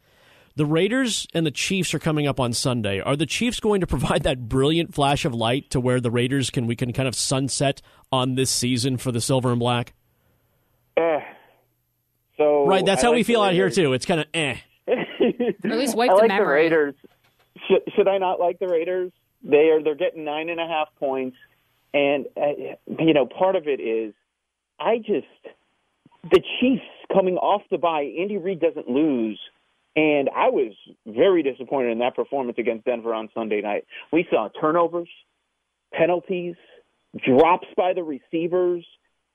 the 0.57 0.67
Raiders 0.67 1.27
and 1.33 1.47
the 1.47 1.51
Chiefs 1.51 1.95
are 1.95 1.99
coming 1.99 2.27
up 2.27 2.41
on 2.41 2.53
Sunday. 2.53 3.01
Are 3.01 3.17
the 3.17 3.27
Chiefs 3.27 3.61
going 3.61 3.81
to 3.81 3.87
provide 3.87 4.25
that 4.25 4.49
brilliant 4.49 4.95
flash 4.95 5.25
of 5.25 5.35
light 5.35 5.71
to 5.71 5.81
where 5.81 6.01
the 6.01 6.11
Raiders 6.11 6.51
can 6.51 6.67
we 6.67 6.77
can 6.77 6.93
kind 6.93 7.09
of 7.09 7.15
sunset 7.15 7.81
on 8.13 8.35
this 8.35 8.51
season 8.51 8.97
for 8.97 9.13
the 9.13 9.21
silver 9.21 9.51
and 9.51 9.59
black? 9.59 9.95
Eh. 10.97 11.21
So 12.37 12.67
right, 12.67 12.85
that's 12.85 13.03
how 13.03 13.09
like 13.09 13.17
we 13.17 13.23
feel 13.23 13.43
out 13.43 13.53
here 13.53 13.71
too. 13.71 13.93
It's 13.93 14.07
kind 14.07 14.21
of 14.21 14.27
eh. 14.35 14.57
At 15.21 15.71
least 15.71 15.97
wipe 15.97 16.11
I 16.11 16.15
the 16.15 16.21
like 16.21 16.29
memory. 16.29 16.69
the 16.69 16.77
Raiders. 16.77 16.95
Should, 17.69 17.83
should 17.95 18.09
I 18.09 18.19
not 18.19 18.41
like 18.41 18.59
the 18.59 18.69
Raiders? 18.69 19.13
They 19.43 19.71
are 19.71 19.83
they're 19.83 19.95
getting 19.95 20.25
nine 20.25 20.49
and 20.49 20.61
a 20.61 20.67
half 20.67 20.89
points, 20.99 21.37
and 21.95 22.27
uh, 22.37 22.75
you 22.99 23.15
know 23.15 23.27
part 23.27 23.57
of 23.57 23.67
it 23.67 23.81
is 23.81 24.15
I 24.79 24.99
just 24.99 25.27
the 26.31 26.43
Chiefs 26.61 26.83
coming 27.13 27.37
off 27.37 27.63
the 27.71 27.79
bye. 27.79 28.13
Andy 28.19 28.39
Reid 28.39 28.61
doesn't 28.61 28.89
lose. 28.89 29.41
And 29.97 30.31
I 30.35 30.51
was 30.51 30.73
very 31.05 31.43
disappointed 31.43 31.91
in 31.91 31.99
that 31.99 32.15
performance 32.15 32.59
against 32.59 32.85
Denver 32.85 33.13
on 33.13 33.29
Sunday 33.35 33.61
night. 33.61 33.85
We 34.13 34.25
saw 34.31 34.49
turnovers, 34.61 35.09
penalties, 35.93 36.55
drops 37.27 37.67
by 37.77 37.93
the 37.93 38.05
receivers, 38.05 38.87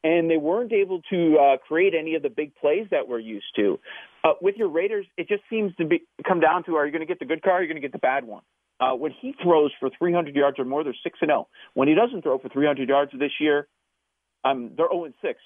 and 0.04 0.30
they 0.30 0.38
weren't 0.38 0.72
able 0.72 1.02
to 1.10 1.38
uh, 1.38 1.58
create 1.58 1.94
any 1.94 2.16
of 2.16 2.22
the 2.22 2.30
big 2.30 2.56
plays 2.56 2.88
that 2.92 3.08
we're 3.08 3.20
used 3.20 3.54
to. 3.58 3.80
Uh, 4.26 4.34
with 4.42 4.56
your 4.58 4.70
Raiders, 4.70 5.06
it 5.18 5.28
just 5.28 5.44
seems 5.52 5.76
to 5.76 5.86
be 5.86 6.02
come 6.28 6.40
down 6.40 6.64
to: 6.64 6.76
Are 6.76 6.86
you 6.86 6.92
going 6.92 7.02
to 7.02 7.06
get 7.06 7.20
the 7.20 7.26
good 7.26 7.44
car? 7.44 7.54
Or 7.54 7.56
are 7.58 7.62
you 7.62 7.68
going 7.68 7.82
to 7.82 7.88
get 7.88 7.92
the 7.92 8.00
bad 8.00 8.26
one? 8.26 8.42
Uh, 8.80 8.94
when 8.94 9.12
he 9.22 9.36
throws 9.42 9.72
for 9.80 9.90
300 9.98 10.36
yards 10.36 10.58
or 10.60 10.66
more, 10.66 10.84
they're 10.84 10.96
six 11.04 11.20
and 11.22 11.30
zero. 11.30 11.48
When 11.76 11.88
he 11.88 11.94
doesn't 11.94 12.24
throw 12.24 12.40
for 12.40 12.50
300 12.50 12.90
yards 12.90 13.12
this 13.18 13.32
year, 13.40 13.68
um, 14.44 14.72
they're 14.76 14.90
0 14.92 15.06
and 15.06 15.14
six, 15.22 15.40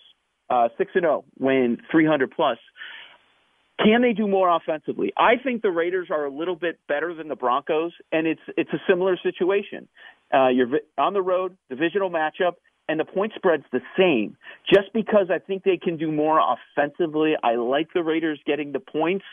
uh, 0.50 0.70
six 0.78 0.92
and 0.96 1.04
zero 1.04 1.26
when 1.38 1.78
300 1.92 2.32
plus. 2.32 2.58
Can 3.80 4.02
they 4.02 4.14
do 4.14 4.28
more 4.28 4.50
offensively? 4.50 5.14
I 5.18 5.34
think 5.44 5.62
the 5.62 5.72
Raiders 5.72 6.08
are 6.10 6.26
a 6.26 6.32
little 6.32 6.56
bit 6.56 6.80
better 6.88 7.14
than 7.14 7.28
the 7.28 7.36
Broncos, 7.36 7.92
and 8.12 8.28
it's 8.28 8.42
it's 8.58 8.72
a 8.72 8.80
similar 8.90 9.18
situation. 9.22 9.90
Uh, 10.34 10.48
you're 10.48 10.70
on 10.98 11.14
the 11.14 11.22
road, 11.22 11.58
divisional 11.70 12.10
matchup, 12.10 12.54
and 12.90 13.00
the 13.00 13.06
point 13.06 13.32
spread's 13.36 13.64
the 13.72 13.82
same. 13.98 14.36
Just 14.68 14.92
because 14.94 15.28
I 15.30 15.38
think 15.40 15.64
they 15.64 15.78
can 15.78 15.96
do 15.96 16.12
more 16.12 16.42
offensively, 16.42 17.36
I 17.42 17.56
like 17.56 17.90
the 17.94 18.04
Raiders 18.04 18.40
getting 18.46 18.72
the 18.72 18.80
points. 18.80 19.26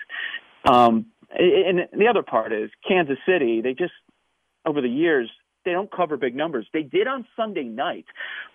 Um, 0.71 1.07
and 1.31 1.81
the 1.93 2.07
other 2.09 2.23
part 2.23 2.53
is 2.53 2.71
Kansas 2.87 3.19
City. 3.27 3.61
They 3.63 3.73
just 3.73 3.93
over 4.65 4.81
the 4.81 4.89
years 4.89 5.31
they 5.65 5.73
don't 5.73 5.91
cover 5.91 6.17
big 6.17 6.37
numbers. 6.37 6.67
They 6.73 6.83
did 6.83 7.09
on 7.09 7.27
Sunday 7.35 7.65
night, 7.65 8.05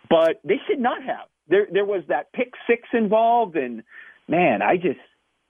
but 0.09 0.39
they 0.43 0.57
should 0.67 0.79
not 0.79 1.03
have. 1.03 1.27
There 1.47 1.67
there 1.71 1.85
was 1.85 2.03
that 2.07 2.31
pick 2.33 2.53
six 2.67 2.87
involved, 2.93 3.55
and 3.55 3.83
man, 4.27 4.61
I 4.61 4.77
just 4.77 4.99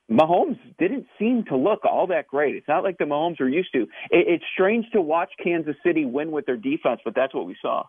Mahomes 0.09 0.59
didn't 0.79 1.05
seem 1.19 1.45
to 1.49 1.57
look 1.57 1.85
all 1.85 2.07
that 2.07 2.27
great. 2.27 2.55
It's 2.55 2.67
not 2.67 2.83
like 2.83 2.97
the 2.97 3.05
Mahomes 3.05 3.39
we're 3.39 3.49
used 3.49 3.73
to. 3.73 3.83
It, 4.09 4.27
it's 4.27 4.43
strange 4.53 4.85
to 4.93 5.01
watch 5.01 5.31
Kansas 5.43 5.75
City 5.85 6.05
win 6.05 6.31
with 6.31 6.45
their 6.45 6.57
defense, 6.57 7.01
but 7.05 7.15
that's 7.15 7.33
what 7.33 7.45
we 7.45 7.55
saw. 7.61 7.83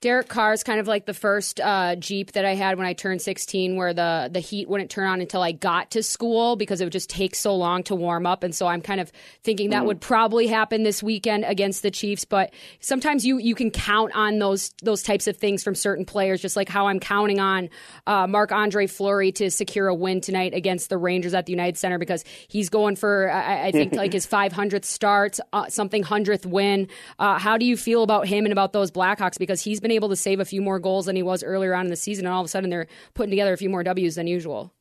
Derek 0.00 0.28
Carr 0.28 0.52
is 0.52 0.62
kind 0.62 0.78
of 0.78 0.86
like 0.86 1.06
the 1.06 1.14
first 1.14 1.58
uh, 1.58 1.96
Jeep 1.96 2.30
that 2.32 2.44
I 2.44 2.54
had 2.54 2.78
when 2.78 2.86
I 2.86 2.92
turned 2.92 3.20
16, 3.20 3.74
where 3.74 3.92
the 3.92 4.30
the 4.32 4.38
heat 4.38 4.68
wouldn't 4.68 4.90
turn 4.90 5.08
on 5.08 5.20
until 5.20 5.42
I 5.42 5.50
got 5.50 5.90
to 5.92 6.04
school 6.04 6.54
because 6.54 6.80
it 6.80 6.84
would 6.84 6.92
just 6.92 7.10
take 7.10 7.34
so 7.34 7.56
long 7.56 7.82
to 7.84 7.96
warm 7.96 8.24
up. 8.24 8.44
And 8.44 8.54
so 8.54 8.68
I'm 8.68 8.80
kind 8.80 9.00
of 9.00 9.10
thinking 9.42 9.70
that 9.70 9.82
mm. 9.82 9.86
would 9.86 10.00
probably 10.00 10.46
happen 10.46 10.84
this 10.84 11.02
weekend 11.02 11.44
against 11.44 11.82
the 11.82 11.90
Chiefs. 11.90 12.24
But 12.24 12.54
sometimes 12.78 13.26
you 13.26 13.38
you 13.38 13.56
can 13.56 13.72
count 13.72 14.14
on 14.14 14.38
those 14.38 14.72
those 14.84 15.02
types 15.02 15.26
of 15.26 15.36
things 15.36 15.64
from 15.64 15.74
certain 15.74 16.04
players, 16.04 16.40
just 16.40 16.54
like 16.54 16.68
how 16.68 16.86
I'm 16.86 17.00
counting 17.00 17.40
on 17.40 17.68
uh, 18.06 18.28
Marc 18.28 18.52
Andre 18.52 18.86
Fleury 18.86 19.32
to 19.32 19.50
secure 19.50 19.88
a 19.88 19.94
win 19.96 20.20
tonight 20.20 20.54
against 20.54 20.90
the 20.90 20.98
Rangers 20.98 21.34
at 21.34 21.46
the 21.46 21.52
United 21.52 21.76
Center 21.76 21.98
because 21.98 22.22
he's 22.46 22.68
going 22.68 22.94
for 22.94 23.32
I, 23.32 23.66
I 23.66 23.72
think 23.72 23.94
like 23.94 24.12
his 24.18 24.28
500th 24.28 24.84
start, 24.84 25.40
uh, 25.52 25.66
something 25.68 26.04
hundredth 26.04 26.46
win. 26.46 26.86
Uh, 27.18 27.36
how 27.36 27.58
do 27.58 27.66
you 27.66 27.76
feel 27.76 28.04
about 28.04 28.28
him 28.28 28.44
and 28.44 28.52
about 28.52 28.72
those 28.72 28.92
Blackhawks 28.92 29.40
because 29.40 29.60
he's 29.60 29.80
been 29.80 29.87
been 29.88 29.94
able 29.94 30.08
to 30.10 30.16
save 30.16 30.38
a 30.38 30.44
few 30.44 30.60
more 30.60 30.78
goals 30.78 31.06
than 31.06 31.16
he 31.16 31.22
was 31.22 31.42
earlier 31.42 31.74
on 31.74 31.86
in 31.86 31.90
the 31.90 31.96
season, 31.96 32.26
and 32.26 32.34
all 32.34 32.42
of 32.42 32.44
a 32.44 32.48
sudden 32.48 32.70
they're 32.70 32.86
putting 33.14 33.30
together 33.30 33.52
a 33.52 33.56
few 33.56 33.70
more 33.70 33.82
W's 33.82 34.14
than 34.16 34.26
usual. 34.26 34.72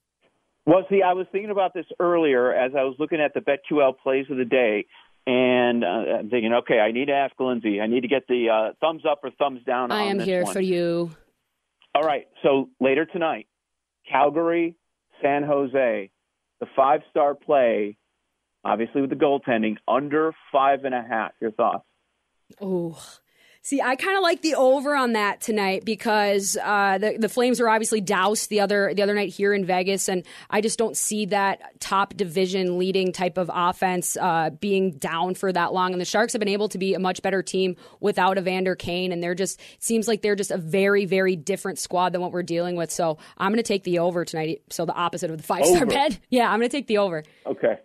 Well, 0.65 0.85
see, 0.89 1.01
I 1.01 1.13
was 1.13 1.27
thinking 1.31 1.49
about 1.49 1.73
this 1.73 1.85
earlier 1.99 2.53
as 2.53 2.73
I 2.77 2.83
was 2.83 2.95
looking 2.99 3.21
at 3.21 3.33
the 3.33 3.39
BetQL 3.39 3.97
plays 4.03 4.25
of 4.29 4.37
the 4.37 4.45
day, 4.45 4.85
and 5.25 5.83
uh, 5.83 5.87
I'm 5.87 6.29
thinking, 6.29 6.53
okay, 6.53 6.79
I 6.79 6.91
need 6.91 7.05
to 7.05 7.13
ask 7.13 7.33
Lindsay. 7.39 7.79
I 7.79 7.87
need 7.87 8.01
to 8.01 8.09
get 8.09 8.27
the 8.27 8.49
uh, 8.49 8.73
thumbs 8.81 9.03
up 9.09 9.21
or 9.23 9.31
thumbs 9.31 9.61
down. 9.65 9.91
I 9.91 10.03
am 10.03 10.19
here 10.19 10.43
one. 10.43 10.53
for 10.53 10.59
you. 10.59 11.11
All 11.95 12.03
right. 12.03 12.27
So 12.43 12.69
later 12.79 13.05
tonight, 13.05 13.47
Calgary, 14.09 14.75
San 15.21 15.43
Jose, 15.43 16.09
the 16.59 16.65
five-star 16.75 17.35
play, 17.35 17.97
obviously 18.63 19.01
with 19.01 19.09
the 19.09 19.15
goaltending, 19.15 19.77
under 19.87 20.33
five 20.51 20.83
and 20.83 20.93
a 20.93 21.01
half. 21.01 21.31
Your 21.39 21.51
thoughts? 21.51 21.85
Oh, 22.61 22.97
See, 23.67 23.81
I 23.81 23.97
kind 23.97 24.15
of 24.15 24.23
like 24.23 24.41
the 24.43 24.55
over 24.55 24.95
on 24.95 25.11
that 25.11 25.41
tonight 25.41 25.83
because 25.83 26.55
uh, 26.63 26.99
the 26.99 27.17
the 27.19 27.27
Flames 27.27 27.59
are 27.59 27.67
obviously 27.67 27.99
doused 27.99 28.49
the 28.49 28.61
other 28.61 28.93
the 28.93 29.03
other 29.03 29.13
night 29.13 29.27
here 29.27 29.53
in 29.53 29.65
Vegas, 29.65 30.07
and 30.07 30.23
I 30.49 30.61
just 30.61 30.79
don't 30.79 30.95
see 30.95 31.25
that 31.25 31.77
top 31.81 32.15
division 32.15 32.77
leading 32.77 33.11
type 33.11 33.37
of 33.37 33.51
offense 33.53 34.15
uh, 34.15 34.51
being 34.51 34.91
down 34.91 35.35
for 35.35 35.51
that 35.51 35.73
long. 35.73 35.91
And 35.91 35.99
the 35.99 36.05
Sharks 36.05 36.31
have 36.31 36.39
been 36.39 36.47
able 36.47 36.69
to 36.69 36.77
be 36.77 36.93
a 36.93 36.99
much 36.99 37.21
better 37.21 37.43
team 37.43 37.75
without 37.99 38.37
Evander 38.37 38.73
Kane, 38.73 39.11
and 39.11 39.21
they're 39.21 39.35
just 39.35 39.59
seems 39.79 40.07
like 40.07 40.21
they're 40.21 40.37
just 40.37 40.51
a 40.51 40.57
very 40.57 41.03
very 41.03 41.35
different 41.35 41.77
squad 41.77 42.13
than 42.13 42.21
what 42.21 42.31
we're 42.31 42.43
dealing 42.43 42.77
with. 42.77 42.89
So 42.89 43.17
I'm 43.37 43.51
going 43.51 43.57
to 43.57 43.63
take 43.63 43.83
the 43.83 43.99
over 43.99 44.23
tonight. 44.23 44.61
So 44.69 44.85
the 44.85 44.93
opposite 44.93 45.29
of 45.29 45.35
the 45.35 45.43
five 45.43 45.65
star 45.65 45.85
bet. 45.85 46.17
Yeah, 46.29 46.49
I'm 46.49 46.59
going 46.59 46.69
to 46.69 46.77
take 46.77 46.87
the 46.87 46.99
over. 46.99 47.21
Okay. 47.45 47.79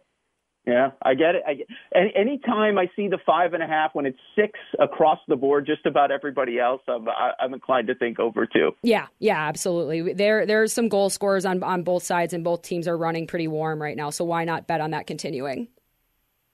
Yeah, 0.67 0.93
I 1.03 1.15
get 1.15 1.35
it. 1.35 1.43
I 1.47 1.55
get, 1.55 1.67
any 1.93 2.13
anytime 2.15 2.79
I 2.79 2.89
see 2.95 3.09
the 3.09 3.19
five 3.27 3.53
and 3.53 3.65
a 3.65 3.67
half 3.67 3.97
when 3.97 4.07
it's 4.07 4.19
six 4.37 4.53
across 4.79 5.19
the 5.27 5.35
board, 5.35 5.67
just 5.67 5.87
about 5.87 6.13
everybody 6.13 6.61
else, 6.61 6.81
I'm 6.87 7.09
I'm 7.41 7.53
inclined 7.53 7.89
to 7.89 7.97
think 7.97 8.21
over 8.21 8.47
two. 8.47 8.71
Yeah, 8.83 9.07
yeah, 9.19 9.49
absolutely. 9.49 10.13
There 10.13 10.47
there's 10.47 10.73
some 10.73 10.89
goal 10.89 11.11
scorers 11.11 11.45
on 11.45 11.65
on 11.65 11.83
both 11.83 12.05
sides, 12.05 12.33
and 12.33 12.45
both 12.45 12.63
teams 12.63 12.87
are 12.87 12.97
running 12.97 13.27
pretty 13.27 13.49
warm 13.49 13.83
right 13.83 13.97
now. 13.97 14.11
So 14.11 14.25
why 14.25 14.45
not 14.45 14.69
bet 14.69 14.81
on 14.81 14.93
that 14.93 15.09
continuing? 15.09 15.67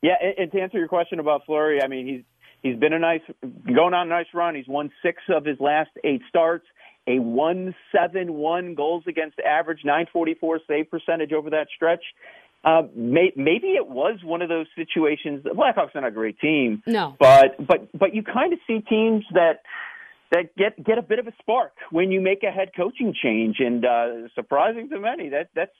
Yeah, 0.01 0.15
and, 0.23 0.35
and 0.39 0.53
to 0.53 0.61
answer 0.61 0.79
your 0.79 0.89
question 0.89 1.21
about 1.21 1.45
Fleury, 1.45 1.83
I 1.83 1.87
mean 1.87 2.07
he's 2.07 2.23
he's 2.63 2.81
been 2.81 2.95
a 2.95 2.99
nice 2.99 3.21
going 3.43 3.93
on 3.93 4.07
a 4.07 4.11
nice 4.11 4.29
run. 4.33 4.55
He's 4.55 4.69
won 4.69 4.91
six 5.03 5.23
of 5.29 5.45
his 5.45 5.61
last 5.61 5.91
eight 6.03 6.23
starts. 6.31 6.65
A 7.07 7.19
one 7.19 7.75
seven 7.93 8.35
one 8.35 8.75
goals 8.75 9.05
against 9.07 9.39
average, 9.41 9.81
nine 9.85 10.07
forty 10.11 10.35
four 10.35 10.61
save 10.67 10.91
percentage 10.91 11.33
over 11.33 11.51
that 11.51 11.67
stretch 11.75 12.03
uh, 12.69 12.83
may, 12.95 13.33
maybe 13.35 13.69
it 13.69 13.89
was 13.89 14.19
one 14.23 14.43
of 14.43 14.51
those 14.51 14.67
situations. 14.77 15.43
The 15.43 15.51
Blackhawks 15.51 15.95
are 15.95 16.03
not 16.03 16.09
a 16.09 16.11
great 16.11 16.39
team, 16.39 16.83
no, 16.87 17.17
but 17.19 17.57
but 17.67 17.89
but 17.99 18.15
you 18.15 18.23
kind 18.23 18.53
of 18.53 18.59
see 18.67 18.81
teams 18.81 19.25
that 19.33 19.63
that 20.33 20.55
get 20.57 20.83
get 20.85 20.99
a 20.99 21.03
bit 21.03 21.19
of 21.19 21.27
a 21.27 21.33
spark 21.41 21.73
when 21.91 22.11
you 22.11 22.21
make 22.21 22.43
a 22.43 22.51
head 22.51 22.71
coaching 22.77 23.15
change, 23.23 23.57
and 23.61 23.85
uh, 23.87 24.29
surprising 24.35 24.91
to 24.91 25.01
many, 25.01 25.31
that 25.31 25.49
that's 25.55 25.73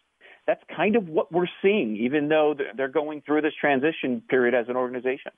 that's 0.47 0.63
kind 0.75 0.97
of 0.97 1.09
what 1.09 1.31
we're 1.31 1.51
seeing, 1.61 1.97
even 1.97 2.29
though 2.29 2.55
they're 2.77 2.89
going 2.89 3.21
through 3.21 3.43
this 3.43 3.53
transition 3.61 4.23
period 4.27 4.55
as 4.55 4.67
an 4.71 4.77
organization. 4.77 5.33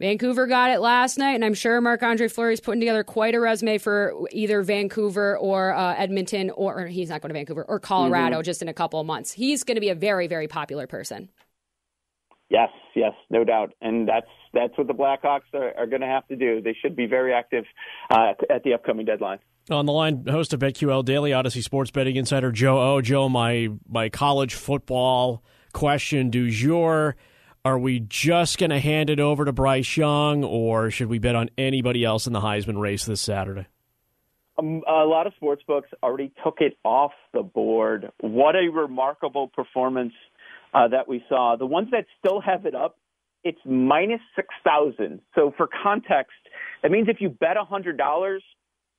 Vancouver 0.00 0.46
got 0.46 0.70
it 0.70 0.78
last 0.78 1.18
night, 1.18 1.32
and 1.32 1.44
I'm 1.44 1.54
sure 1.54 1.80
Marc 1.80 2.04
Andre 2.04 2.28
Fleury 2.28 2.54
is 2.54 2.60
putting 2.60 2.80
together 2.80 3.02
quite 3.02 3.34
a 3.34 3.40
resume 3.40 3.78
for 3.78 4.14
either 4.30 4.62
Vancouver 4.62 5.36
or 5.36 5.74
uh, 5.74 5.94
Edmonton, 5.96 6.50
or, 6.50 6.82
or, 6.82 6.86
he's 6.86 7.08
not 7.08 7.20
going 7.20 7.30
to 7.30 7.34
Vancouver 7.34 7.64
or 7.64 7.80
Colorado 7.80 8.36
mm-hmm. 8.36 8.44
just 8.44 8.62
in 8.62 8.68
a 8.68 8.74
couple 8.74 9.00
of 9.00 9.06
months. 9.06 9.32
He's 9.32 9.64
going 9.64 9.74
to 9.74 9.80
be 9.80 9.88
a 9.88 9.96
very, 9.96 10.28
very 10.28 10.46
popular 10.46 10.86
person. 10.86 11.30
Yes, 12.48 12.70
yes, 12.94 13.12
no 13.28 13.44
doubt, 13.44 13.74
and 13.82 14.08
that's 14.08 14.28
that's 14.54 14.78
what 14.78 14.86
the 14.86 14.94
Blackhawks 14.94 15.52
are, 15.52 15.76
are 15.76 15.86
going 15.86 16.00
to 16.00 16.06
have 16.06 16.26
to 16.28 16.36
do. 16.36 16.62
They 16.62 16.74
should 16.80 16.96
be 16.96 17.06
very 17.06 17.34
active 17.34 17.64
uh, 18.08 18.32
at 18.48 18.62
the 18.62 18.72
upcoming 18.72 19.04
deadline. 19.04 19.38
On 19.68 19.84
the 19.84 19.92
line, 19.92 20.24
host 20.26 20.54
of 20.54 20.60
BetQL 20.60 21.04
Daily 21.04 21.32
Audacy 21.32 21.62
Sports 21.62 21.90
Betting 21.90 22.16
Insider 22.16 22.50
Joe 22.50 22.80
O. 22.80 23.00
Joe, 23.02 23.28
my 23.28 23.68
my 23.86 24.08
college 24.08 24.54
football 24.54 25.42
question 25.74 26.30
du 26.30 26.50
jour 26.50 27.16
are 27.68 27.78
we 27.78 28.00
just 28.00 28.56
going 28.56 28.70
to 28.70 28.80
hand 28.80 29.10
it 29.10 29.20
over 29.20 29.44
to 29.44 29.52
Bryce 29.52 29.94
Young, 29.94 30.42
or 30.42 30.90
should 30.90 31.08
we 31.08 31.18
bet 31.18 31.34
on 31.34 31.50
anybody 31.58 32.02
else 32.02 32.26
in 32.26 32.32
the 32.32 32.40
Heisman 32.40 32.80
race 32.80 33.04
this 33.04 33.20
Saturday? 33.20 33.66
Um, 34.58 34.80
a 34.88 35.04
lot 35.04 35.26
of 35.26 35.34
sports 35.36 35.62
books 35.66 35.90
already 36.02 36.32
took 36.42 36.62
it 36.62 36.78
off 36.82 37.12
the 37.34 37.42
board. 37.42 38.10
What 38.20 38.56
a 38.56 38.70
remarkable 38.70 39.48
performance 39.48 40.14
uh, 40.72 40.88
that 40.88 41.08
we 41.08 41.22
saw. 41.28 41.56
The 41.58 41.66
ones 41.66 41.88
that 41.90 42.06
still 42.18 42.40
have 42.40 42.64
it 42.64 42.74
up, 42.74 42.96
it's 43.44 43.60
minus 43.66 44.22
6,000. 44.34 45.20
So 45.34 45.52
for 45.54 45.68
context, 45.82 46.32
that 46.82 46.90
means 46.90 47.08
if 47.10 47.20
you 47.20 47.28
bet 47.28 47.56
$100 47.58 48.38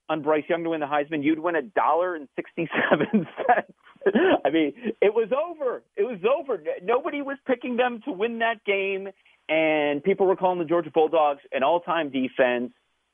on 0.10 0.22
Bryce 0.22 0.44
Young 0.48 0.64
to 0.64 0.70
win 0.70 0.82
the 0.82 0.86
Heisman, 0.86 1.24
you'd 1.24 1.40
win 1.40 1.56
a 1.56 1.64
dollar 1.64 2.14
and 2.14 2.28
67 2.36 3.08
cents. 3.12 3.74
I 4.46 4.50
mean, 4.50 4.74
it 5.02 5.14
was 5.14 5.30
over. 5.32 5.84
It 5.96 6.04
was 6.04 6.20
over. 6.24 6.62
Nobody 6.84 7.22
was 7.22 7.38
picking 7.46 7.78
them 7.78 8.02
to 8.06 8.12
win 8.12 8.40
that 8.40 8.64
game, 8.66 9.10
and 9.48 10.04
people 10.04 10.26
were 10.26 10.36
calling 10.36 10.60
the 10.60 10.66
Georgia 10.66 10.92
Bulldogs 10.94 11.42
an 11.52 11.64
all-time 11.64 12.12
defense. 12.12 12.72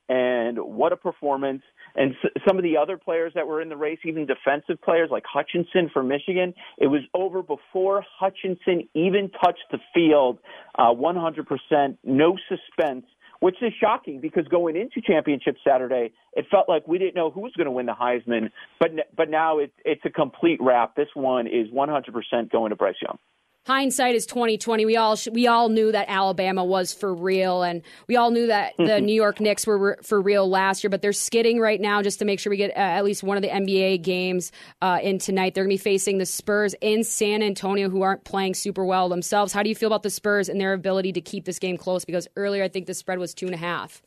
And 0.08 0.60
what 0.60 0.94
a 0.94 0.98
performance! 0.98 1.64
And 1.96 2.14
some 2.48 2.58
of 2.58 2.64
the 2.64 2.78
other 2.78 2.96
players 2.96 3.32
that 3.34 3.48
were 3.48 3.60
in 3.60 3.70
the 3.70 3.76
race, 3.76 3.98
even 4.06 4.28
defensive 4.28 4.80
players 4.84 5.10
like 5.12 5.24
Hutchinson 5.26 5.90
for 5.92 6.04
Michigan, 6.04 6.54
it 6.78 6.86
was 6.86 7.02
over 7.16 7.42
before 7.42 8.06
Hutchinson 8.20 8.88
even 8.94 9.32
touched 9.44 9.64
the 9.72 9.80
field. 9.96 10.38
Uh, 10.78 10.94
100%, 10.94 11.98
no 12.04 12.38
suspense 12.48 13.06
which 13.40 13.56
is 13.62 13.74
shocking 13.82 14.22
because 14.22 14.48
going 14.48 14.76
into 14.76 15.02
championship 15.06 15.56
Saturday, 15.68 16.12
it 16.34 16.46
felt 16.50 16.68
like 16.70 16.88
we 16.88 16.98
didn't 16.98 17.16
know 17.16 17.30
who 17.32 17.42
was 17.42 17.52
going 17.58 17.66
to 17.66 17.72
win 17.72 17.86
the 17.86 17.94
Heisman, 17.94 18.52
but 18.80 18.92
but 19.16 19.30
now 19.30 19.60
it's 19.60 19.74
it's 19.84 20.02
a 20.06 20.10
complete 20.10 20.60
wrap. 20.62 20.96
This 20.96 21.10
one 21.14 21.48
is 21.48 21.68
100% 21.74 22.52
going 22.52 22.70
to 22.70 22.76
Bryce 22.76 22.96
Young. 23.02 23.18
Hindsight 23.66 24.16
is 24.16 24.26
2020. 24.26 24.86
We 24.86 24.98
all 24.98 25.16
sh- 25.16 25.28
we 25.32 25.48
all 25.48 25.70
knew 25.70 25.92
that 25.92 26.06
Alabama 26.10 26.64
was 26.64 26.94
for 26.94 27.14
real, 27.14 27.64
and 27.64 27.82
we 28.08 28.16
all 28.16 28.32
knew 28.32 28.48
that 28.48 28.74
the 28.78 29.02
New 29.02 29.14
York 29.14 29.40
Knicks 29.40 29.68
were 29.68 29.78
re- 29.78 29.96
for 30.04 30.22
real 30.22 30.50
last 30.50 30.84
year. 30.84 30.90
But 30.90 31.02
they're 31.02 31.14
skidding 31.14 31.60
right 31.60 31.80
now 31.82 32.02
just 32.02 32.20
to 32.20 32.26
make 32.26 32.40
sure 32.40 32.50
we 32.50 32.58
get 32.58 32.72
uh, 32.72 32.80
at 32.80 33.04
least 33.04 33.24
one 33.24 33.38
of 33.38 33.44
the 33.44 33.50
NBA 33.50 34.04
games 34.04 34.52
uh, 34.82 35.00
in 35.02 35.20
tonight. 35.20 35.56
They're 35.56 35.66
going 35.66 35.78
to 35.78 35.82
be 35.82 35.84
facing 35.84 36.18
the 36.18 36.26
Spurs 36.26 36.76
in 36.82 37.04
San 37.04 37.42
Antonio, 37.42 37.90
who 37.90 38.02
aren't 38.02 38.24
playing 38.24 38.54
super 38.54 38.86
well 38.86 39.10
themselves. 39.10 39.54
How 39.54 39.64
do 39.64 39.70
you 39.70 39.76
feel 39.76 39.88
about 39.88 40.04
the 40.04 40.10
Spurs 40.10 40.50
and 40.50 40.60
their 40.60 40.74
ability 40.74 41.14
to 41.14 41.22
keep 41.22 41.46
this 41.46 41.60
game 41.60 41.78
close? 41.78 42.06
Because 42.06 42.28
earlier 42.36 42.64
I 42.64 42.70
think 42.70 42.86
the 42.86 42.94
spread 42.94 43.20
was 43.20 43.34
two 43.34 43.46
and 43.46 43.56
a 43.56 43.60
half. 43.60 44.02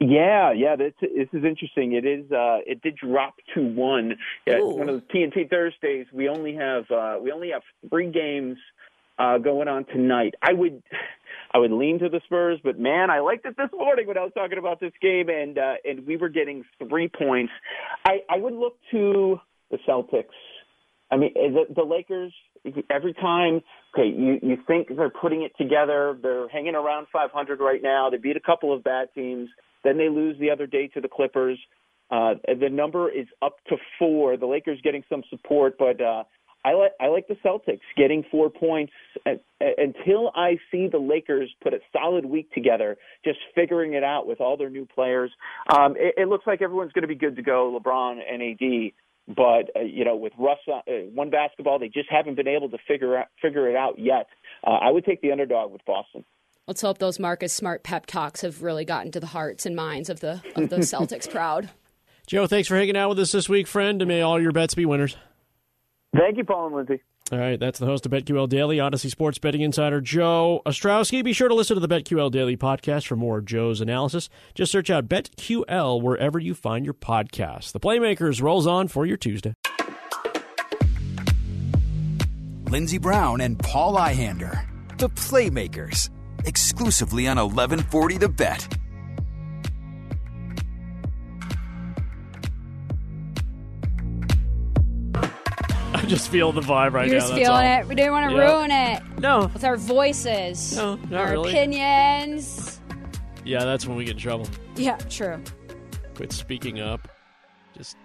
Yeah, 0.00 0.52
yeah, 0.52 0.76
this 0.76 0.94
this 1.02 1.28
is 1.34 1.44
interesting. 1.44 1.92
It 1.92 2.06
is 2.06 2.24
uh 2.32 2.58
it 2.66 2.80
did 2.80 2.96
drop 2.96 3.34
to 3.54 3.60
one. 3.60 4.16
Yeah, 4.46 4.60
one 4.60 4.88
of 4.88 4.94
those 4.94 5.10
TNT 5.14 5.50
Thursdays. 5.50 6.06
We 6.10 6.26
only 6.30 6.54
have 6.54 6.90
uh 6.90 7.18
we 7.22 7.30
only 7.30 7.50
have 7.50 7.60
three 7.90 8.10
games 8.10 8.56
uh 9.18 9.36
going 9.36 9.68
on 9.68 9.84
tonight. 9.84 10.34
I 10.40 10.54
would 10.54 10.82
I 11.52 11.58
would 11.58 11.72
lean 11.72 11.98
to 11.98 12.08
the 12.08 12.22
Spurs, 12.24 12.58
but 12.64 12.78
man, 12.78 13.10
I 13.10 13.20
liked 13.20 13.44
it 13.44 13.58
this 13.58 13.68
morning 13.74 14.06
when 14.06 14.16
I 14.16 14.22
was 14.22 14.32
talking 14.34 14.56
about 14.56 14.80
this 14.80 14.92
game 15.02 15.28
and 15.28 15.58
uh 15.58 15.74
and 15.84 16.06
we 16.06 16.16
were 16.16 16.30
getting 16.30 16.64
three 16.88 17.08
points. 17.08 17.52
I 18.06 18.20
I 18.30 18.38
would 18.38 18.54
look 18.54 18.78
to 18.92 19.38
the 19.70 19.76
Celtics. 19.86 20.24
I 21.10 21.18
mean, 21.18 21.34
the, 21.34 21.74
the 21.74 21.82
Lakers 21.82 22.32
every 22.88 23.12
time 23.12 23.60
okay, 23.94 24.08
you 24.08 24.38
you 24.40 24.56
think 24.66 24.96
they're 24.96 25.10
putting 25.10 25.42
it 25.42 25.52
together, 25.58 26.18
they're 26.22 26.48
hanging 26.48 26.74
around 26.74 27.08
500 27.12 27.60
right 27.60 27.82
now. 27.82 28.08
They 28.08 28.16
beat 28.16 28.36
a 28.36 28.40
couple 28.40 28.72
of 28.72 28.82
bad 28.82 29.08
teams. 29.14 29.50
Then 29.84 29.98
they 29.98 30.08
lose 30.08 30.38
the 30.38 30.50
other 30.50 30.66
day 30.66 30.88
to 30.88 31.00
the 31.00 31.08
Clippers. 31.08 31.58
Uh, 32.10 32.34
the 32.46 32.68
number 32.68 33.10
is 33.10 33.26
up 33.40 33.56
to 33.68 33.76
four. 33.98 34.36
The 34.36 34.46
Lakers 34.46 34.80
getting 34.82 35.04
some 35.08 35.22
support, 35.30 35.76
but 35.78 36.00
uh, 36.00 36.24
I 36.64 36.74
like 36.74 36.92
I 37.00 37.06
like 37.06 37.28
the 37.28 37.36
Celtics 37.36 37.80
getting 37.96 38.24
four 38.30 38.50
points 38.50 38.92
uh, 39.26 39.34
until 39.60 40.30
I 40.34 40.58
see 40.70 40.88
the 40.88 40.98
Lakers 40.98 41.50
put 41.62 41.72
a 41.72 41.78
solid 41.92 42.26
week 42.26 42.52
together, 42.52 42.98
just 43.24 43.38
figuring 43.54 43.94
it 43.94 44.04
out 44.04 44.26
with 44.26 44.40
all 44.40 44.56
their 44.56 44.70
new 44.70 44.86
players. 44.86 45.30
Um, 45.72 45.94
it, 45.96 46.14
it 46.16 46.28
looks 46.28 46.46
like 46.46 46.60
everyone's 46.60 46.92
going 46.92 47.02
to 47.02 47.08
be 47.08 47.14
good 47.14 47.36
to 47.36 47.42
go, 47.42 47.78
LeBron 47.80 48.18
and 48.28 48.42
AD. 48.42 48.92
But 49.34 49.70
uh, 49.76 49.84
you 49.84 50.04
know, 50.04 50.16
with 50.16 50.32
Russ, 50.38 50.58
uh, 50.68 50.80
one 51.14 51.30
basketball, 51.30 51.78
they 51.78 51.88
just 51.88 52.10
haven't 52.10 52.34
been 52.34 52.48
able 52.48 52.68
to 52.70 52.78
figure 52.86 53.16
out 53.16 53.28
figure 53.40 53.70
it 53.70 53.76
out 53.76 53.98
yet. 53.98 54.26
Uh, 54.66 54.70
I 54.70 54.90
would 54.90 55.04
take 55.04 55.22
the 55.22 55.32
underdog 55.32 55.72
with 55.72 55.84
Boston. 55.86 56.24
Let's 56.70 56.82
hope 56.82 56.98
those 56.98 57.18
Marcus 57.18 57.52
Smart 57.52 57.82
pep 57.82 58.06
talks 58.06 58.42
have 58.42 58.62
really 58.62 58.84
gotten 58.84 59.10
to 59.10 59.18
the 59.18 59.26
hearts 59.26 59.66
and 59.66 59.74
minds 59.74 60.08
of 60.08 60.20
the 60.20 60.40
of 60.54 60.68
the 60.70 60.76
Celtics 60.86 61.28
crowd. 61.28 61.68
Joe, 62.28 62.46
thanks 62.46 62.68
for 62.68 62.76
hanging 62.76 62.96
out 62.96 63.08
with 63.08 63.18
us 63.18 63.32
this 63.32 63.48
week, 63.48 63.66
friend, 63.66 64.00
and 64.00 64.06
may 64.08 64.22
all 64.22 64.40
your 64.40 64.52
bets 64.52 64.76
be 64.76 64.86
winners. 64.86 65.16
Thank 66.16 66.36
you, 66.36 66.44
Paul 66.44 66.68
and 66.68 66.76
Lindsay. 66.76 67.02
All 67.32 67.40
right, 67.40 67.58
that's 67.58 67.80
the 67.80 67.86
host 67.86 68.06
of 68.06 68.12
BetQL 68.12 68.48
Daily, 68.48 68.76
Audacy 68.76 69.10
Sports 69.10 69.38
Betting 69.38 69.62
Insider 69.62 70.00
Joe 70.00 70.62
Ostrowski. 70.64 71.24
Be 71.24 71.32
sure 71.32 71.48
to 71.48 71.56
listen 71.56 71.74
to 71.74 71.84
the 71.84 71.92
BetQL 71.92 72.30
Daily 72.30 72.56
podcast 72.56 73.04
for 73.08 73.16
more 73.16 73.38
of 73.38 73.46
Joe's 73.46 73.80
analysis. 73.80 74.28
Just 74.54 74.70
search 74.70 74.90
out 74.90 75.08
BetQL 75.08 76.00
wherever 76.00 76.38
you 76.38 76.54
find 76.54 76.84
your 76.84 76.94
podcast. 76.94 77.72
The 77.72 77.80
Playmakers 77.80 78.40
rolls 78.40 78.68
on 78.68 78.86
for 78.86 79.06
your 79.06 79.16
Tuesday. 79.16 79.54
Lindsey 82.68 82.98
Brown 82.98 83.40
and 83.40 83.58
Paul 83.58 83.96
Ihander, 83.96 84.64
the 84.98 85.08
Playmakers, 85.08 86.10
exclusively 86.46 87.26
on 87.28 87.36
1140 87.36 88.18
The 88.18 88.28
Bet. 88.28 88.68
I 95.92 96.04
just 96.06 96.30
feel 96.30 96.52
the 96.52 96.60
vibe 96.60 96.92
right 96.92 97.06
You're 97.08 97.16
now. 97.16 97.20
just 97.20 97.28
that's 97.34 97.40
feeling 97.46 97.66
all. 97.66 97.80
it. 97.80 97.86
We 97.88 97.94
didn't 97.94 98.12
want 98.12 98.30
to 98.30 98.36
Yeah. 98.36 98.52
ruin 98.52 98.70
it. 98.70 99.02
No. 99.18 99.50
With 99.52 99.64
our 99.64 99.76
voices. 99.76 100.76
No, 100.76 100.94
not 101.08 101.12
our 101.20 101.30
really. 101.32 101.50
opinions. 101.50 102.80
Yeah, 103.44 103.64
that's 103.64 103.86
when 103.86 103.96
we 103.96 104.04
get 104.04 104.14
in 104.14 104.18
trouble. 104.20 104.46
Yeah, 104.76 104.96
true. 104.96 105.42
Quit 106.14 106.32
speaking 106.32 106.80
up. 106.80 107.08
Just 107.76 107.96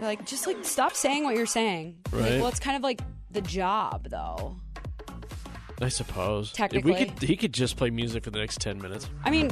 Like, 0.00 0.24
just 0.26 0.46
like 0.46 0.58
stop 0.64 0.94
saying 0.94 1.24
what 1.24 1.36
you're 1.36 1.46
saying. 1.46 1.96
Like, 2.12 2.32
well, 2.40 2.48
it's 2.48 2.60
kind 2.60 2.76
of 2.76 2.82
like 2.82 3.00
the 3.30 3.40
job, 3.40 4.08
though. 4.10 4.56
I 5.80 5.88
suppose. 5.88 6.48
If 6.48 6.54
Technically. 6.54 6.92
we 6.92 6.98
could, 7.06 7.22
he 7.22 7.36
could 7.36 7.52
just 7.54 7.76
play 7.76 7.90
music 7.90 8.24
for 8.24 8.30
the 8.30 8.38
next 8.38 8.60
ten 8.60 8.80
minutes. 8.82 9.08
I 9.24 9.30
mean, 9.30 9.50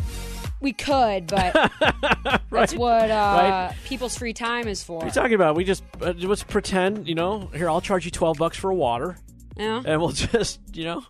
we 0.60 0.72
could, 0.72 1.28
but 1.28 1.70
that's 2.50 2.74
what 2.74 3.10
uh, 3.10 3.70
people's 3.84 4.16
free 4.18 4.32
time 4.32 4.66
is 4.66 4.82
for. 4.82 4.96
What 4.96 5.04
are 5.04 5.06
you 5.06 5.12
talking 5.12 5.34
about? 5.34 5.54
We 5.56 5.64
just 5.64 5.84
uh, 6.02 6.14
let's 6.18 6.42
pretend, 6.42 7.06
you 7.08 7.14
know. 7.14 7.48
Here, 7.54 7.70
I'll 7.70 7.80
charge 7.80 8.04
you 8.04 8.10
twelve 8.10 8.38
bucks 8.38 8.56
for 8.56 8.70
a 8.70 8.74
water, 8.74 9.16
Yeah. 9.56 9.82
and 9.84 10.00
we'll 10.00 10.10
just, 10.12 10.58
you 10.72 10.84
know, 10.84 11.04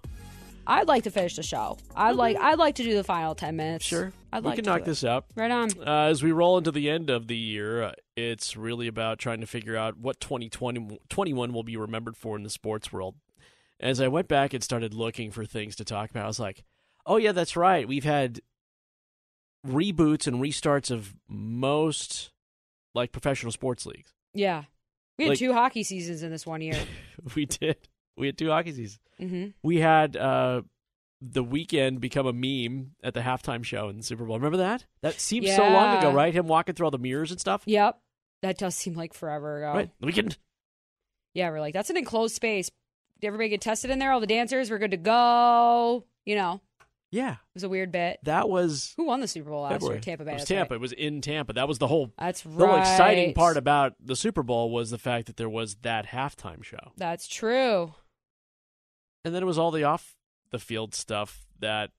I'd 0.66 0.86
like 0.88 1.04
to 1.04 1.10
finish 1.10 1.36
the 1.36 1.42
show. 1.42 1.78
I'd 1.94 2.16
like. 2.16 2.36
I'd 2.36 2.58
like 2.58 2.74
to 2.76 2.82
do 2.82 2.94
the 2.94 3.04
final 3.04 3.34
ten 3.34 3.56
minutes. 3.56 3.84
sure. 3.86 4.12
I'd 4.32 4.42
we 4.42 4.48
like 4.48 4.56
can 4.56 4.64
to 4.64 4.70
knock 4.70 4.84
this 4.84 5.02
out. 5.02 5.24
Right 5.34 5.50
on. 5.50 5.70
Uh, 5.80 6.08
as 6.10 6.22
we 6.22 6.30
roll 6.32 6.58
into 6.58 6.72
the 6.72 6.90
end 6.90 7.08
of 7.08 7.26
the 7.26 7.36
year, 7.36 7.82
uh, 7.84 7.92
it's 8.16 8.54
really 8.54 8.86
about 8.86 9.18
trying 9.18 9.40
to 9.40 9.46
figure 9.46 9.76
out 9.78 9.96
what 9.96 10.20
2020, 10.20 10.98
21 11.08 11.54
will 11.54 11.62
be 11.62 11.78
remembered 11.78 12.18
for 12.18 12.36
in 12.36 12.42
the 12.42 12.50
sports 12.50 12.92
world. 12.92 13.14
As 13.80 14.00
I 14.00 14.08
went 14.08 14.28
back 14.28 14.54
and 14.54 14.62
started 14.64 14.94
looking 14.94 15.30
for 15.30 15.44
things 15.44 15.76
to 15.76 15.84
talk 15.84 16.10
about, 16.10 16.24
I 16.24 16.28
was 16.28 16.40
like, 16.40 16.64
oh, 17.04 17.16
yeah, 17.18 17.32
that's 17.32 17.56
right. 17.56 17.86
We've 17.86 18.04
had 18.04 18.40
reboots 19.66 20.26
and 20.26 20.36
restarts 20.40 20.90
of 20.90 21.14
most 21.28 22.30
like 22.94 23.12
professional 23.12 23.52
sports 23.52 23.84
leagues. 23.86 24.12
Yeah. 24.32 24.64
We 25.18 25.24
had 25.24 25.30
Like- 25.30 25.38
two 25.38 25.52
hockey 25.52 25.82
seasons 25.82 26.22
in 26.22 26.30
this 26.30 26.46
one 26.46 26.60
year. 26.60 26.78
we 27.34 27.46
did. 27.46 27.76
We 28.16 28.26
had 28.26 28.38
two 28.38 28.48
hockey 28.48 28.72
seasons. 28.72 29.00
hmm 29.18 29.46
We 29.62 29.78
had 29.80 30.16
uh, 30.16 30.62
the 31.20 31.44
Weeknd 31.44 32.00
become 32.00 32.26
a 32.26 32.32
meme 32.32 32.92
at 33.02 33.12
the 33.14 33.20
halftime 33.20 33.64
show 33.64 33.88
in 33.88 33.96
the 33.98 34.02
Super 34.02 34.24
Bowl. 34.24 34.36
Remember 34.36 34.58
that? 34.58 34.86
That 35.02 35.20
seems 35.20 35.54
so 35.54 35.62
long 35.62 35.98
ago, 35.98 36.12
right? 36.12 36.32
Him 36.32 36.46
walking 36.46 36.74
through 36.74 36.86
all 36.86 36.90
the 36.90 36.98
mirrors 36.98 37.30
and 37.30 37.40
stuff. 37.40 37.62
Yep. 37.66 37.98
That 38.42 38.56
does 38.58 38.74
seem 38.74 38.94
like 38.94 39.12
forever 39.14 39.58
ago. 39.58 39.72
Right. 39.74 39.90
The 40.00 40.06
Weeknd. 40.06 40.36
Yeah, 41.34 41.50
we're 41.50 41.60
like, 41.60 41.74
that's 41.74 41.90
an 41.90 41.96
enclosed 41.98 42.34
space. 42.34 42.70
Did 43.20 43.26
everybody 43.28 43.48
get 43.50 43.60
tested 43.60 43.90
in 43.90 43.98
there? 43.98 44.12
All 44.12 44.20
the 44.20 44.26
dancers 44.26 44.70
were 44.70 44.78
good 44.78 44.90
to 44.90 44.96
go. 44.96 46.04
You 46.24 46.34
know, 46.36 46.60
yeah, 47.10 47.32
it 47.32 47.38
was 47.54 47.62
a 47.62 47.68
weird 47.68 47.92
bit. 47.92 48.18
That 48.24 48.48
was 48.48 48.92
Who 48.96 49.04
won 49.06 49.20
the 49.20 49.28
Super 49.28 49.50
Bowl 49.50 49.62
last 49.62 49.74
February. 49.74 49.96
year? 49.96 50.00
Tampa 50.02 50.24
Bay. 50.24 50.32
It 50.32 50.34
was 50.34 50.44
Tampa. 50.44 50.74
right. 50.74 50.76
It 50.76 50.80
was 50.80 50.92
in 50.92 51.20
Tampa. 51.20 51.52
That 51.54 51.68
was 51.68 51.78
the 51.78 51.86
whole. 51.86 52.12
That's 52.18 52.42
The 52.42 52.50
whole 52.50 52.76
exciting 52.76 53.32
part 53.34 53.56
about 53.56 53.94
the 54.00 54.16
Super 54.16 54.42
Bowl 54.42 54.70
was 54.70 54.90
the 54.90 54.98
fact 54.98 55.26
that 55.28 55.36
there 55.36 55.48
was 55.48 55.76
that 55.82 56.06
halftime 56.08 56.62
show, 56.64 56.92
That's 56.96 57.26
true. 57.28 57.94
and 59.24 59.34
then 59.34 59.42
it 59.42 59.46
was 59.46 59.58
all 59.58 59.70
the 59.70 59.84
off 59.84 60.14
the 60.50 60.58
field 60.58 60.94
stuff 60.94 61.46
that 61.58 61.90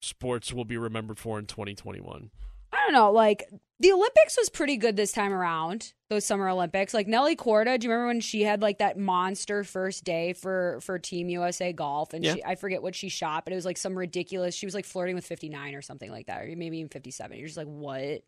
sports 0.00 0.52
will 0.52 0.64
be 0.64 0.76
remembered 0.76 1.18
for 1.18 1.38
in 1.38 1.46
2021. 1.46 2.30
I 2.72 2.76
don't 2.84 2.92
know. 2.92 3.10
Like 3.12 3.48
the 3.78 3.92
Olympics 3.92 4.36
was 4.38 4.48
pretty 4.48 4.76
good 4.76 4.96
this 4.96 5.12
time 5.12 5.32
around. 5.32 5.92
Those 6.08 6.24
Summer 6.24 6.48
Olympics, 6.48 6.94
like 6.94 7.06
Nelly 7.08 7.36
Korda. 7.36 7.78
Do 7.78 7.86
you 7.86 7.92
remember 7.92 8.06
when 8.06 8.20
she 8.20 8.42
had 8.42 8.62
like 8.62 8.78
that 8.78 8.96
monster 8.98 9.64
first 9.64 10.04
day 10.04 10.32
for 10.32 10.78
for 10.80 10.98
Team 10.98 11.28
USA 11.28 11.72
golf? 11.72 12.14
And 12.14 12.24
Yeah. 12.24 12.34
she, 12.34 12.44
I 12.44 12.54
forget 12.54 12.82
what 12.82 12.94
she 12.94 13.08
shot, 13.08 13.44
but 13.44 13.52
it 13.52 13.56
was 13.56 13.64
like 13.64 13.76
some 13.76 13.96
ridiculous. 13.98 14.54
She 14.54 14.66
was 14.66 14.74
like 14.74 14.84
flirting 14.84 15.14
with 15.14 15.26
fifty 15.26 15.48
nine 15.48 15.74
or 15.74 15.82
something 15.82 16.10
like 16.10 16.26
that, 16.26 16.42
or 16.42 16.46
maybe 16.56 16.78
even 16.78 16.88
fifty 16.88 17.10
seven. 17.10 17.36
You're 17.38 17.48
just 17.48 17.58
like, 17.58 17.66
what? 17.66 18.22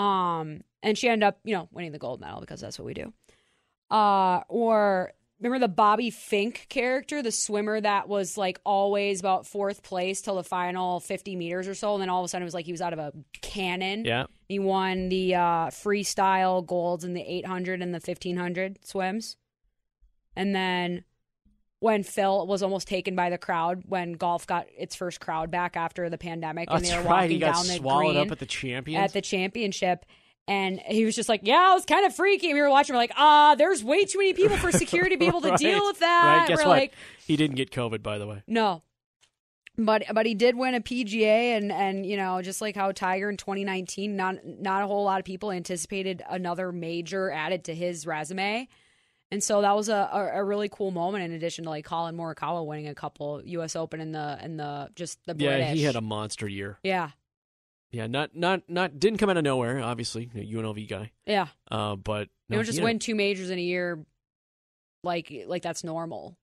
Um, 0.00 0.60
and 0.82 0.96
she 0.96 1.08
ended 1.08 1.26
up, 1.26 1.38
you 1.44 1.54
know, 1.54 1.68
winning 1.72 1.92
the 1.92 1.98
gold 1.98 2.20
medal 2.20 2.40
because 2.40 2.60
that's 2.60 2.78
what 2.78 2.86
we 2.86 2.94
do. 2.94 3.12
Uh, 3.90 4.42
or 4.48 5.12
remember 5.42 5.66
the 5.66 5.72
Bobby 5.72 6.10
Finke 6.10 6.68
character, 6.68 7.22
the 7.22 7.32
swimmer 7.32 7.80
that 7.80 8.08
was 8.08 8.38
like 8.38 8.60
always 8.64 9.20
about 9.20 9.46
fourth 9.46 9.82
place 9.82 10.20
till 10.22 10.36
the 10.36 10.44
final 10.44 11.00
50 11.00 11.36
meters 11.36 11.66
or 11.66 11.74
so. 11.74 11.94
And 11.94 12.02
then 12.02 12.08
all 12.08 12.20
of 12.20 12.24
a 12.24 12.28
sudden 12.28 12.42
it 12.42 12.46
was 12.46 12.54
like 12.54 12.66
he 12.66 12.72
was 12.72 12.80
out 12.80 12.92
of 12.92 12.98
a 12.98 13.12
cannon. 13.40 14.04
Yeah. 14.04 14.26
He 14.48 14.58
won 14.58 15.08
the 15.08 15.34
uh, 15.34 15.66
freestyle 15.68 16.64
golds 16.64 17.04
in 17.04 17.14
the 17.14 17.22
800 17.22 17.82
and 17.82 17.92
the 17.92 17.96
1500 17.96 18.86
swims. 18.86 19.36
And 20.36 20.54
then 20.54 21.04
when 21.80 22.04
Phil 22.04 22.46
was 22.46 22.62
almost 22.62 22.86
taken 22.86 23.16
by 23.16 23.28
the 23.28 23.38
crowd 23.38 23.82
when 23.86 24.12
golf 24.12 24.46
got 24.46 24.66
its 24.78 24.94
first 24.94 25.20
crowd 25.20 25.50
back 25.50 25.76
after 25.76 26.08
the 26.08 26.18
pandemic 26.18 26.68
and 26.70 26.84
they 26.84 26.96
were 26.96 27.02
right. 27.02 27.06
walking 27.06 27.30
He 27.30 27.38
got 27.38 27.54
down 27.54 27.66
the 27.66 27.74
swallowed 27.74 28.12
green 28.12 28.26
up 28.26 28.30
at 28.30 28.38
the 28.38 28.46
champions. 28.46 29.04
at 29.04 29.12
the 29.12 29.20
championship. 29.20 30.06
And 30.48 30.80
he 30.80 31.04
was 31.04 31.14
just 31.14 31.28
like, 31.28 31.40
"Yeah, 31.44 31.70
it 31.70 31.74
was 31.74 31.84
kind 31.84 32.04
of 32.04 32.14
freaky." 32.14 32.48
And 32.48 32.54
we 32.56 32.60
were 32.62 32.68
watching. 32.70 32.94
We're 32.94 33.00
like, 33.00 33.12
"Ah, 33.16 33.54
there's 33.56 33.84
way 33.84 34.04
too 34.04 34.18
many 34.18 34.34
people 34.34 34.56
for 34.56 34.72
security 34.72 35.14
to 35.14 35.18
be 35.18 35.26
able 35.28 35.40
to 35.42 35.50
Right. 35.50 35.58
deal 35.58 35.84
with 35.86 36.00
that." 36.00 36.38
Right. 36.40 36.48
Guess 36.48 36.58
we're 36.58 36.64
what? 36.68 36.78
like, 36.78 36.92
he 37.26 37.36
didn't 37.36 37.56
get 37.56 37.70
COVID, 37.70 38.02
by 38.02 38.18
the 38.18 38.26
way. 38.26 38.42
"No," 38.48 38.82
but 39.78 40.02
but 40.12 40.26
he 40.26 40.34
did 40.34 40.56
win 40.56 40.74
a 40.74 40.80
PGA, 40.80 41.56
and 41.56 41.70
and 41.72 42.04
you 42.04 42.16
know, 42.16 42.42
just 42.42 42.60
like 42.60 42.74
how 42.74 42.90
Tiger 42.92 43.30
in 43.30 43.36
2019, 43.36 44.16
not 44.16 44.36
not 44.44 44.82
a 44.82 44.86
whole 44.88 45.04
lot 45.04 45.18
of 45.20 45.24
people 45.24 45.52
anticipated 45.52 46.22
another 46.28 46.72
major 46.72 47.30
added 47.30 47.64
to 47.64 47.74
his 47.74 48.06
resume. 48.06 48.68
And 49.30 49.42
so 49.42 49.62
that 49.62 49.74
was 49.74 49.88
a, 49.88 50.10
a, 50.12 50.30
a 50.40 50.44
really 50.44 50.68
cool 50.68 50.90
moment. 50.90 51.24
In 51.24 51.32
addition 51.32 51.64
to 51.64 51.70
like 51.70 51.86
Collin 51.86 52.14
Morikawa 52.16 52.66
winning 52.66 52.88
a 52.88 52.94
couple 52.94 53.40
U.S. 53.46 53.74
Open 53.76 53.98
in 54.00 54.12
the 54.12 54.38
in 54.42 54.58
the 54.58 54.90
just 54.94 55.20
the 55.24 55.34
Yeah, 55.38 55.72
he 55.72 55.82
had 55.84 55.96
a 55.96 56.02
monster 56.02 56.46
year. 56.48 56.78
yeah 56.82 57.10
Yeah, 57.92 58.06
not 58.06 58.34
not 58.34 58.62
not 58.68 58.98
didn't 58.98 59.18
come 59.18 59.28
out 59.30 59.36
of 59.36 59.44
nowhere. 59.44 59.80
Obviously, 59.82 60.30
a 60.34 60.38
UNLV 60.38 60.88
guy. 60.88 61.12
yeah. 61.26 61.48
Uh, 61.70 61.94
but 61.96 62.28
You 62.48 62.56
no, 62.56 62.56
don't 62.56 62.64
just 62.64 62.78
a- 62.78 62.82
win 62.82 62.98
two 62.98 63.14
majors 63.14 63.50
in 63.50 63.58
a 63.58 63.62
year, 63.62 64.04
like 65.04 65.32
like 65.46 65.62
that's 65.62 65.84
normal. 65.84 66.36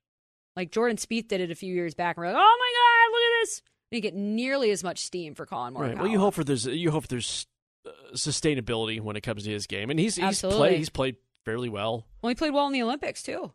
Like 0.56 0.72
Jordan 0.72 0.98
Spieth 0.98 1.28
did 1.28 1.42
it 1.42 1.52
a 1.52 1.56
few 1.56 1.74
years 1.74 1.94
back, 1.96 2.18
and 2.18 2.24
we're 2.26 2.32
like, 2.32 2.40
oh 2.40 2.58
my 2.60 2.74
god, 2.76 3.14
look 3.16 3.22
at 3.22 3.42
this! 3.42 3.62
didn't 3.92 4.04
get 4.04 4.16
nearly 4.16 4.70
as 4.72 4.84
much 4.84 5.00
steam 5.00 5.34
for 5.34 5.46
Collin 5.48 5.74
Morikawa. 5.74 5.80
Right. 5.88 5.98
Well, 5.98 6.08
you 6.08 6.20
hope 6.20 6.36
for 6.36 6.44
there's 6.44 6.66
you 6.66 6.92
hope 6.92 7.08
there's 7.08 7.48
uh, 7.88 7.92
sustainability 8.14 9.02
when 9.02 9.16
it 9.16 9.22
comes 9.22 9.44
to 9.46 9.50
his 9.52 9.66
game, 9.66 9.90
and 9.90 10.00
he's 10.00 10.16
he's 10.18 10.26
Absolutely. 10.26 10.60
played 10.60 10.78
he's 10.78 10.90
played 10.90 11.16
fairly 11.46 11.70
well. 11.70 12.06
Well, 12.22 12.30
he 12.30 12.36
played 12.36 12.54
well 12.54 12.68
in 12.68 12.74
the 12.74 12.84
Olympics 12.84 13.24
too. 13.24 13.52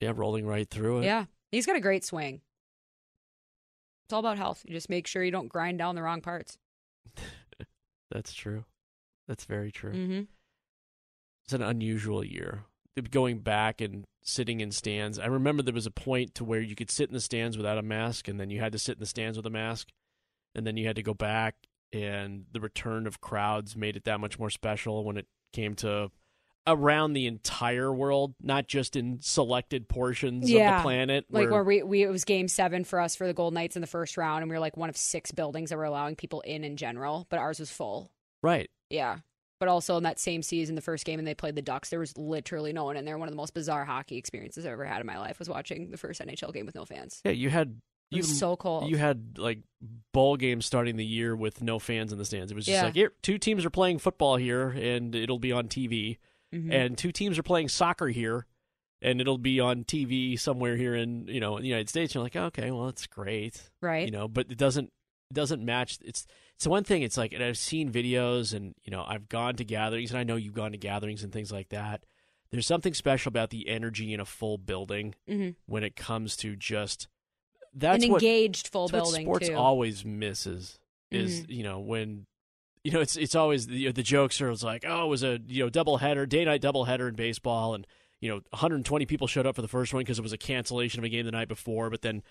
Yeah, 0.00 0.12
rolling 0.14 0.46
right 0.46 0.68
through 0.70 1.00
it. 1.00 1.04
Yeah, 1.04 1.26
he's 1.52 1.66
got 1.66 1.76
a 1.76 1.80
great 1.80 2.04
swing. 2.04 2.40
It's 4.06 4.12
all 4.14 4.20
about 4.20 4.38
health. 4.38 4.62
You 4.66 4.72
just 4.72 4.88
make 4.88 5.06
sure 5.06 5.22
you 5.22 5.30
don't 5.30 5.48
grind 5.48 5.78
down 5.78 5.94
the 5.94 6.02
wrong 6.02 6.20
parts. 6.22 6.56
That's 8.10 8.32
true. 8.32 8.64
That's 9.28 9.44
very 9.44 9.70
true. 9.70 9.92
Mm-hmm. 9.92 10.20
It's 11.44 11.52
an 11.52 11.62
unusual 11.62 12.24
year. 12.24 12.64
Going 13.10 13.38
back 13.38 13.80
and 13.80 14.04
sitting 14.22 14.60
in 14.60 14.72
stands, 14.72 15.18
I 15.18 15.26
remember 15.26 15.62
there 15.62 15.72
was 15.72 15.86
a 15.86 15.90
point 15.90 16.34
to 16.34 16.44
where 16.44 16.60
you 16.60 16.74
could 16.74 16.90
sit 16.90 17.08
in 17.08 17.14
the 17.14 17.20
stands 17.20 17.56
without 17.56 17.78
a 17.78 17.82
mask, 17.82 18.28
and 18.28 18.38
then 18.38 18.50
you 18.50 18.60
had 18.60 18.72
to 18.72 18.78
sit 18.78 18.96
in 18.96 19.00
the 19.00 19.06
stands 19.06 19.36
with 19.36 19.46
a 19.46 19.50
mask, 19.50 19.88
and 20.54 20.66
then 20.66 20.76
you 20.76 20.86
had 20.86 20.96
to 20.96 21.02
go 21.02 21.14
back. 21.14 21.54
And 21.92 22.44
the 22.52 22.60
return 22.60 23.06
of 23.06 23.20
crowds 23.20 23.76
made 23.76 23.96
it 23.96 24.04
that 24.04 24.20
much 24.20 24.38
more 24.38 24.50
special 24.50 25.04
when 25.04 25.16
it 25.16 25.26
came 25.52 25.74
to 25.76 26.10
around 26.72 27.12
the 27.12 27.26
entire 27.26 27.92
world, 27.92 28.34
not 28.40 28.66
just 28.68 28.96
in 28.96 29.18
selected 29.20 29.88
portions 29.88 30.44
of 30.44 30.50
the 30.50 30.78
planet. 30.82 31.24
Like 31.30 31.42
where- 31.44 31.52
where 31.52 31.64
we, 31.64 31.82
we 31.82 32.02
it 32.02 32.10
was 32.10 32.24
game 32.24 32.48
seven 32.48 32.84
for 32.84 33.00
us 33.00 33.16
for 33.16 33.26
the 33.26 33.34
Gold 33.34 33.54
Knights 33.54 33.76
in 33.76 33.80
the 33.82 33.86
first 33.88 34.16
round, 34.16 34.42
and 34.42 34.50
we 34.50 34.56
were 34.56 34.60
like 34.60 34.76
one 34.76 34.88
of 34.88 34.96
six 34.96 35.32
buildings 35.32 35.70
that 35.70 35.76
were 35.76 35.84
allowing 35.84 36.16
people 36.16 36.40
in 36.42 36.64
in 36.64 36.76
general, 36.76 37.26
but 37.30 37.38
ours 37.38 37.60
was 37.60 37.70
full. 37.70 38.10
right. 38.42 38.70
Yeah. 38.88 39.18
But 39.60 39.68
also 39.68 39.98
in 39.98 40.04
that 40.04 40.18
same 40.18 40.42
season, 40.42 40.74
the 40.74 40.80
first 40.80 41.04
game, 41.04 41.18
and 41.18 41.28
they 41.28 41.34
played 41.34 41.54
the 41.54 41.60
Ducks, 41.60 41.90
there 41.90 42.00
was 42.00 42.16
literally 42.16 42.72
no 42.72 42.84
one 42.84 42.96
in 42.96 43.04
there. 43.04 43.18
One 43.18 43.28
of 43.28 43.32
the 43.32 43.36
most 43.36 43.52
bizarre 43.52 43.84
hockey 43.84 44.16
experiences 44.16 44.64
I've 44.64 44.72
ever 44.72 44.86
had 44.86 45.00
in 45.02 45.06
my 45.06 45.18
life 45.18 45.38
was 45.38 45.50
watching 45.50 45.90
the 45.90 45.98
first 45.98 46.18
NHL 46.22 46.50
game 46.54 46.64
with 46.64 46.74
no 46.74 46.86
fans. 46.86 47.20
Yeah, 47.26 47.32
you 47.32 47.50
had 47.50 47.78
It 48.10 48.16
you 48.16 48.18
was 48.22 48.38
so 48.38 48.56
cold. 48.56 48.88
You 48.88 48.96
had 48.96 49.36
like 49.38 49.58
ball 50.14 50.38
games 50.38 50.64
starting 50.64 50.96
the 50.96 51.04
year 51.04 51.36
with 51.36 51.62
no 51.62 51.78
fans 51.78 52.10
in 52.10 52.16
the 52.18 52.24
stands. 52.24 52.50
It 52.50 52.54
was 52.54 52.64
just 52.64 52.74
Yeah. 52.74 52.84
like 52.84 52.94
here, 52.94 53.12
two 53.20 53.36
teams 53.36 53.66
are 53.66 53.70
playing 53.70 53.98
football 53.98 54.36
here, 54.36 54.70
and 54.70 55.14
it'll 55.14 55.38
be 55.38 55.52
on 55.52 55.68
TV, 55.68 56.16
Mhm. 56.52 56.72
and 56.72 56.98
two 56.98 57.12
teams 57.12 57.38
are 57.38 57.42
playing 57.42 57.68
soccer 57.68 58.08
here, 58.08 58.46
and 59.02 59.20
it'll 59.20 59.38
be 59.38 59.60
on 59.60 59.84
TV 59.84 60.36
somewhere 60.38 60.76
here 60.76 60.94
in 60.94 61.26
you 61.28 61.40
know 61.40 61.56
in 61.56 61.62
the 61.62 61.68
United 61.68 61.88
States. 61.88 62.14
You're 62.14 62.24
like, 62.24 62.36
okay, 62.36 62.70
well 62.70 62.86
that's 62.86 63.06
great, 63.06 63.70
Right. 63.80 64.06
You 64.06 64.12
know, 64.12 64.28
but 64.28 64.50
it 64.50 64.58
doesn't 64.58 64.92
it 65.30 65.34
doesn't 65.34 65.64
match. 65.64 65.98
It's 66.04 66.26
it's 66.56 66.66
one 66.66 66.84
thing. 66.84 67.02
It's 67.02 67.16
like, 67.16 67.32
and 67.32 67.42
I've 67.42 67.56
seen 67.56 67.90
videos, 67.90 68.52
and 68.52 68.74
you 68.82 68.90
know, 68.90 69.04
I've 69.06 69.28
gone 69.28 69.54
to 69.56 69.64
gatherings, 69.64 70.10
and 70.10 70.18
I 70.18 70.24
know 70.24 70.36
you've 70.36 70.52
gone 70.54 70.72
to 70.72 70.78
gatherings 70.78 71.22
and 71.22 71.32
things 71.32 71.50
like 71.52 71.68
that. 71.70 72.04
There's 72.50 72.66
something 72.66 72.94
special 72.94 73.28
about 73.30 73.50
the 73.50 73.68
energy 73.68 74.12
in 74.12 74.18
a 74.18 74.24
full 74.26 74.58
building 74.58 75.14
Mhm. 75.28 75.54
when 75.66 75.84
it 75.84 75.94
comes 75.94 76.36
to 76.38 76.56
just 76.56 77.06
that's 77.72 78.02
An 78.04 78.10
what 78.10 78.20
engaged 78.22 78.66
full 78.68 78.88
that's 78.88 78.92
what 78.92 79.04
building, 79.04 79.24
sports 79.26 79.48
too. 79.48 79.54
always 79.54 80.04
misses 80.04 80.80
is 81.12 81.42
Mhm. 81.46 81.50
you 81.56 81.62
know 81.62 81.78
when 81.78 82.26
you 82.84 82.92
know 82.92 83.00
it's 83.00 83.16
it's 83.16 83.34
always 83.34 83.66
the 83.66 83.92
the 83.92 84.02
jokes 84.02 84.40
are 84.40 84.50
it's 84.50 84.62
like 84.62 84.84
oh 84.86 85.04
it 85.04 85.08
was 85.08 85.22
a 85.22 85.38
you 85.46 85.62
know 85.62 85.68
double 85.70 85.98
header 85.98 86.26
day 86.26 86.44
night 86.44 86.60
double 86.60 86.84
header 86.84 87.08
in 87.08 87.14
baseball 87.14 87.74
and 87.74 87.86
you 88.20 88.28
know 88.30 88.36
120 88.50 89.06
people 89.06 89.26
showed 89.26 89.46
up 89.46 89.54
for 89.56 89.62
the 89.62 89.68
first 89.68 89.92
one 89.92 90.00
because 90.02 90.18
it 90.18 90.22
was 90.22 90.32
a 90.32 90.38
cancellation 90.38 91.00
of 91.00 91.04
a 91.04 91.08
game 91.08 91.24
the 91.24 91.30
night 91.32 91.48
before 91.48 91.90
but 91.90 92.02
then 92.02 92.22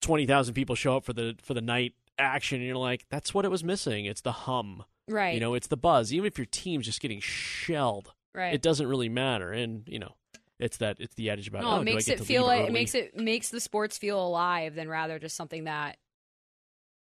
20,000 0.00 0.54
people 0.54 0.74
show 0.74 0.96
up 0.96 1.04
for 1.04 1.12
the 1.12 1.36
for 1.42 1.54
the 1.54 1.60
night 1.60 1.92
action 2.18 2.56
and 2.58 2.66
you're 2.66 2.76
like 2.76 3.04
that's 3.10 3.32
what 3.34 3.44
it 3.44 3.50
was 3.50 3.62
missing 3.64 4.04
it's 4.06 4.20
the 4.22 4.32
hum 4.32 4.84
Right. 5.08 5.34
you 5.34 5.40
know 5.40 5.54
it's 5.54 5.66
the 5.66 5.76
buzz 5.76 6.12
even 6.12 6.26
if 6.26 6.38
your 6.38 6.46
team's 6.46 6.86
just 6.86 7.00
getting 7.00 7.20
shelled 7.20 8.12
Right. 8.34 8.54
it 8.54 8.62
doesn't 8.62 8.86
really 8.86 9.08
matter 9.08 9.52
and 9.52 9.86
you 9.88 9.98
know 9.98 10.14
it's 10.58 10.76
that 10.78 10.98
it's 11.00 11.14
the 11.16 11.28
adage 11.28 11.48
about 11.48 11.62
No, 11.62 11.70
oh, 11.72 11.80
it 11.80 11.84
makes 11.84 12.06
it 12.08 12.20
feel 12.20 12.46
like 12.46 12.60
early? 12.60 12.68
it 12.68 12.72
makes 12.72 12.94
it 12.94 13.16
makes 13.16 13.48
the 13.50 13.60
sports 13.60 13.98
feel 13.98 14.24
alive 14.24 14.74
than 14.76 14.88
rather 14.88 15.18
just 15.18 15.36
something 15.36 15.64
that 15.64 15.96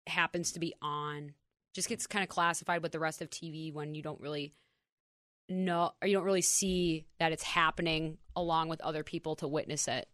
happens 0.08 0.54
to 0.54 0.60
be 0.60 0.74
on. 0.82 1.34
Just 1.74 1.90
gets 1.90 2.08
kind 2.08 2.24
of 2.24 2.30
classified 2.30 2.84
with 2.84 2.92
the 2.92 3.00
rest 3.00 3.22
of 3.22 3.30
TV 3.30 3.74
when 3.74 3.96
you 3.96 4.02
don't 4.02 4.20
really 4.20 4.54
know 5.50 5.92
or 6.02 6.08
you 6.08 6.16
don't 6.16 6.24
really 6.24 6.42
see 6.42 7.06
that 7.20 7.32
it's 7.32 7.44
happening 7.44 8.18
along 8.36 8.70
with 8.70 8.82
other 8.82 9.04
people 9.04 9.36
to 9.38 9.48
witness 9.48 9.88
it. 9.88 10.08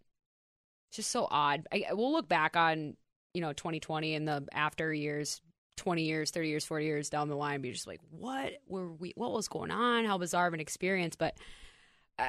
It's 0.89 0.97
just 0.97 1.11
so 1.11 1.27
odd. 1.29 1.67
I, 1.71 1.85
we'll 1.91 2.11
look 2.11 2.29
back 2.29 2.55
on 2.55 2.95
you 3.33 3.41
know 3.41 3.53
2020 3.53 4.15
and 4.15 4.27
the 4.27 4.47
after 4.51 4.93
years. 4.93 5.41
20 5.77 6.01
years, 6.05 6.31
30 6.31 6.49
years, 6.49 6.65
40 6.65 6.85
years 6.85 7.09
down 7.11 7.29
the 7.29 7.35
line, 7.35 7.61
be 7.61 7.71
just 7.71 7.85
like, 7.85 8.01
what 8.09 8.51
were 8.67 8.91
we, 8.91 9.13
what 9.15 9.31
was 9.31 9.47
going 9.47 9.69
on? 9.69 10.05
How 10.05 10.17
bizarre 10.17 10.47
of 10.47 10.55
an 10.55 10.59
experience. 10.59 11.15
But 11.15 11.37
uh, 12.17 12.25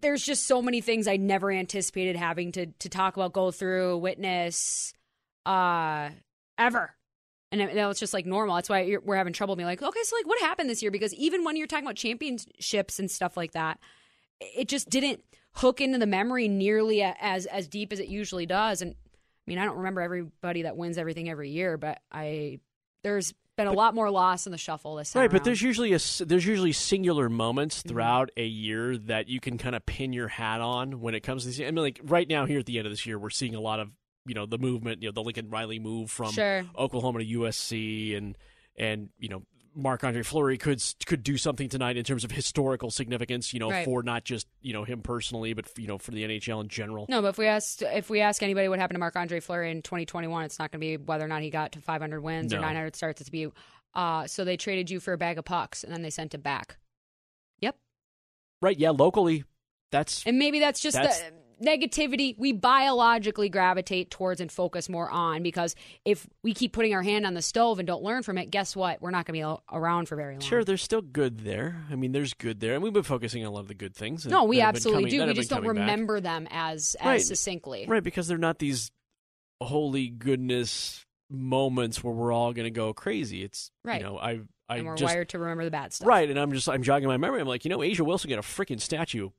there's 0.00 0.22
just 0.22 0.46
so 0.46 0.60
many 0.60 0.80
things 0.80 1.06
I 1.06 1.16
never 1.16 1.50
anticipated 1.50 2.16
having 2.16 2.52
to 2.52 2.66
to 2.66 2.88
talk 2.88 3.16
about, 3.16 3.32
go 3.32 3.50
through, 3.50 3.98
witness, 3.98 4.92
uh, 5.46 6.10
ever. 6.58 6.94
And 7.52 7.60
that 7.60 7.86
was 7.86 8.00
just 8.00 8.14
like 8.14 8.24
normal. 8.24 8.56
That's 8.56 8.70
why 8.70 8.80
you're, 8.80 9.00
we're 9.02 9.16
having 9.16 9.34
trouble 9.34 9.54
being 9.56 9.66
like, 9.66 9.82
okay, 9.82 10.00
so 10.02 10.16
like 10.16 10.26
what 10.26 10.40
happened 10.40 10.70
this 10.70 10.80
year? 10.80 10.90
Because 10.90 11.12
even 11.12 11.44
when 11.44 11.54
you're 11.54 11.66
talking 11.66 11.84
about 11.84 11.96
championships 11.96 12.98
and 12.98 13.10
stuff 13.10 13.36
like 13.36 13.52
that, 13.52 13.78
it 14.40 14.68
just 14.68 14.88
didn't 14.88 15.22
hook 15.52 15.82
into 15.82 15.98
the 15.98 16.06
memory 16.06 16.48
nearly 16.48 17.02
as 17.02 17.44
as 17.44 17.68
deep 17.68 17.92
as 17.92 18.00
it 18.00 18.08
usually 18.08 18.46
does. 18.46 18.80
And 18.80 18.94
I 18.94 19.44
mean, 19.46 19.58
I 19.58 19.66
don't 19.66 19.76
remember 19.76 20.00
everybody 20.00 20.62
that 20.62 20.78
wins 20.78 20.96
everything 20.96 21.28
every 21.28 21.50
year, 21.50 21.76
but 21.76 22.00
I 22.10 22.60
there's 23.04 23.34
been 23.58 23.66
a 23.66 23.72
lot 23.72 23.94
more 23.94 24.10
loss 24.10 24.46
in 24.46 24.52
the 24.52 24.56
shuffle 24.56 24.96
this 24.96 25.12
time. 25.12 25.20
Right, 25.20 25.30
but 25.30 25.44
there's 25.44 25.60
usually 25.60 25.92
a 25.92 25.98
there's 26.24 26.46
usually 26.46 26.72
singular 26.72 27.28
moments 27.28 27.80
Mm-hmm. 27.80 27.88
throughout 27.90 28.30
a 28.36 28.46
year 28.46 28.96
that 28.96 29.28
you 29.28 29.40
can 29.40 29.58
kind 29.58 29.76
of 29.76 29.84
pin 29.84 30.14
your 30.14 30.28
hat 30.28 30.62
on 30.62 31.00
when 31.00 31.14
it 31.14 31.20
comes 31.20 31.42
to. 31.42 31.48
These, 31.50 31.60
I 31.60 31.64
mean, 31.64 31.76
like 31.76 32.00
right 32.02 32.26
now 32.26 32.46
here 32.46 32.60
at 32.60 32.66
the 32.66 32.78
end 32.78 32.86
of 32.86 32.92
this 32.92 33.04
year, 33.04 33.18
we're 33.18 33.28
seeing 33.28 33.54
a 33.54 33.60
lot 33.60 33.78
of 33.78 33.90
you 34.26 34.34
know 34.34 34.46
the 34.46 34.58
movement, 34.58 35.02
you 35.02 35.08
know, 35.08 35.12
the 35.12 35.22
Lincoln 35.22 35.50
Riley 35.50 35.78
move 35.78 36.10
from 36.10 36.32
Sure. 36.32 36.64
Oklahoma 36.76 37.20
to 37.20 37.24
USC, 37.26 38.16
and 38.16 38.36
and 38.76 39.08
you 39.18 39.28
know 39.28 39.42
Marc 39.74 40.04
Andre 40.04 40.22
Fleury 40.22 40.58
could 40.58 40.82
could 41.06 41.22
do 41.22 41.36
something 41.38 41.68
tonight 41.68 41.96
in 41.96 42.04
terms 42.04 42.24
of 42.24 42.30
historical 42.30 42.90
significance, 42.90 43.52
you 43.54 43.58
know, 43.60 43.70
Right. 43.70 43.84
for 43.84 44.02
not 44.02 44.24
just 44.24 44.46
you 44.60 44.72
know 44.72 44.84
him 44.84 45.00
personally, 45.02 45.54
but 45.54 45.66
you 45.78 45.86
know 45.88 45.98
for 45.98 46.10
the 46.10 46.24
NHL 46.24 46.60
in 46.60 46.68
general. 46.68 47.06
No, 47.08 47.22
but 47.22 47.28
if 47.28 47.38
we 47.38 47.46
asked 47.46 47.82
if 47.82 48.10
we 48.10 48.20
ask 48.20 48.42
anybody 48.42 48.68
what 48.68 48.78
happened 48.78 48.96
to 48.96 49.00
Marc 49.00 49.16
Andre 49.16 49.40
Fleury 49.40 49.70
in 49.70 49.82
2021, 49.82 50.44
it's 50.44 50.58
not 50.58 50.70
going 50.70 50.80
to 50.80 50.86
be 50.86 50.96
whether 50.98 51.24
or 51.24 51.28
not 51.28 51.42
he 51.42 51.50
got 51.50 51.72
to 51.72 51.80
500 51.80 52.20
wins 52.20 52.52
or 52.52 52.60
900 52.60 52.94
starts. 52.94 53.20
It's 53.20 53.28
to 53.28 53.32
be 53.32 53.48
uh, 53.94 54.26
so 54.26 54.44
they 54.44 54.56
traded 54.56 54.90
you 54.90 55.00
for 55.00 55.12
a 55.12 55.18
bag 55.18 55.36
of 55.38 55.44
pucks 55.44 55.84
and 55.84 55.92
then 55.92 56.02
they 56.02 56.10
sent 56.10 56.34
it 56.34 56.42
back. 56.42 56.76
Yep, 57.60 57.76
Right? 58.62 58.78
Yeah, 58.78 58.90
locally, 58.90 59.44
that's 59.90 60.24
and 60.26 60.38
maybe 60.38 60.60
that's 60.60 60.80
just 60.80 60.96
That's- 60.96 61.20
the 61.20 61.32
negativity 61.62 62.36
we 62.38 62.52
biologically 62.52 63.48
gravitate 63.48 64.10
towards 64.10 64.40
and 64.40 64.50
focus 64.50 64.88
more 64.88 65.08
on 65.10 65.42
because 65.42 65.74
if 66.04 66.26
we 66.42 66.52
keep 66.54 66.72
putting 66.72 66.92
our 66.94 67.02
hand 67.02 67.24
on 67.24 67.34
the 67.34 67.42
stove 67.42 67.78
and 67.78 67.86
don't 67.86 68.02
learn 68.02 68.22
from 68.22 68.36
it, 68.38 68.50
guess 68.50 68.74
what? 68.74 69.00
We're 69.00 69.10
not 69.10 69.26
going 69.26 69.40
to 69.40 69.46
be 69.56 69.76
around 69.76 70.08
for 70.08 70.16
very 70.16 70.34
long. 70.34 70.40
Sure, 70.40 70.64
there's 70.64 70.82
still 70.82 71.02
good 71.02 71.40
there. 71.40 71.84
I 71.90 71.94
mean, 71.94 72.12
there's 72.12 72.34
good 72.34 72.60
there, 72.60 72.74
and 72.74 72.82
we've 72.82 72.92
been 72.92 73.02
focusing 73.02 73.42
on 73.44 73.48
a 73.48 73.54
lot 73.54 73.60
of 73.60 73.68
the 73.68 73.74
good 73.74 73.94
things. 73.94 74.26
No, 74.26 74.44
we 74.44 74.56
that 74.56 74.62
have 74.62 74.72
been 74.74 74.76
absolutely 74.78 75.10
coming- 75.10 75.20
do. 75.20 75.26
We 75.28 75.34
just 75.34 75.50
don't 75.50 75.62
coming 75.62 75.76
back. 75.76 75.82
remember 75.90 76.20
them 76.20 76.48
as 76.50 76.96
as 77.00 77.06
Right. 77.06 77.20
succinctly. 77.22 77.86
Right, 77.86 78.02
because 78.02 78.26
they're 78.28 78.38
not 78.38 78.58
these 78.58 78.90
holy 79.62 80.08
goodness 80.08 81.04
moments 81.30 82.02
where 82.02 82.12
we're 82.12 82.32
all 82.32 82.52
going 82.52 82.64
to 82.64 82.70
go 82.70 82.92
crazy. 82.92 83.42
It's 83.42 83.70
Right. 83.84 84.00
You 84.00 84.06
know, 84.06 84.18
I 84.18 84.40
I 84.68 84.76
and 84.78 84.86
we're 84.86 84.96
just 84.96 85.14
wired 85.14 85.28
to 85.30 85.38
remember 85.38 85.64
the 85.64 85.70
bad 85.70 85.92
stuff. 85.92 86.08
right, 86.08 86.28
and 86.28 86.38
I'm 86.38 86.52
just 86.52 86.68
I'm 86.68 86.82
jogging 86.82 87.08
my 87.08 87.16
memory. 87.16 87.40
I'm 87.40 87.46
like, 87.46 87.64
you 87.64 87.68
know, 87.70 87.78
A'ja 87.78 88.00
Wilson 88.00 88.30
got 88.30 88.38
a 88.38 88.42
freaking 88.42 88.80
statue. 88.80 89.30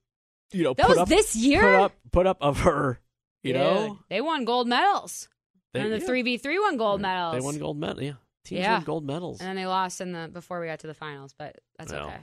You 0.54 0.64
know, 0.64 0.74
That 0.74 0.84
put 0.88 0.90
was 0.90 0.98
up, 1.00 1.08
this 1.10 1.36
year? 1.36 1.62
Put 1.62 1.74
up, 1.82 1.92
put 2.12 2.28
up 2.28 2.38
of 2.42 2.60
her. 2.62 3.00
You 3.44 3.54
Dude, 3.54 3.62
know, 3.62 4.00
they 4.10 4.22
won 4.22 4.46
gold 4.46 4.68
medals. 4.68 5.28
They- 5.74 5.82
and 5.82 5.92
the 5.92 6.00
three 6.00 6.22
v 6.22 6.38
three 6.38 6.60
won 6.60 6.78
gold 6.78 7.02
medals. 7.02 7.34
they 7.36 7.42
won 7.42 7.58
gold 7.58 7.78
medal. 7.78 8.02
Yeah, 8.04 8.14
teams 8.46 8.60
Yeah. 8.62 8.74
won 8.76 8.84
gold 8.84 9.06
medals. 9.06 9.40
And 9.42 9.50
then 9.50 9.56
they 9.56 9.66
lost 9.66 10.00
in 10.00 10.12
the 10.14 10.30
before 10.32 10.60
we 10.62 10.68
got 10.68 10.80
to 10.80 10.88
the 10.88 10.94
finals, 10.94 11.34
but 11.38 11.60
that's 11.78 11.92
Well, 11.92 12.06
okay. 12.08 12.20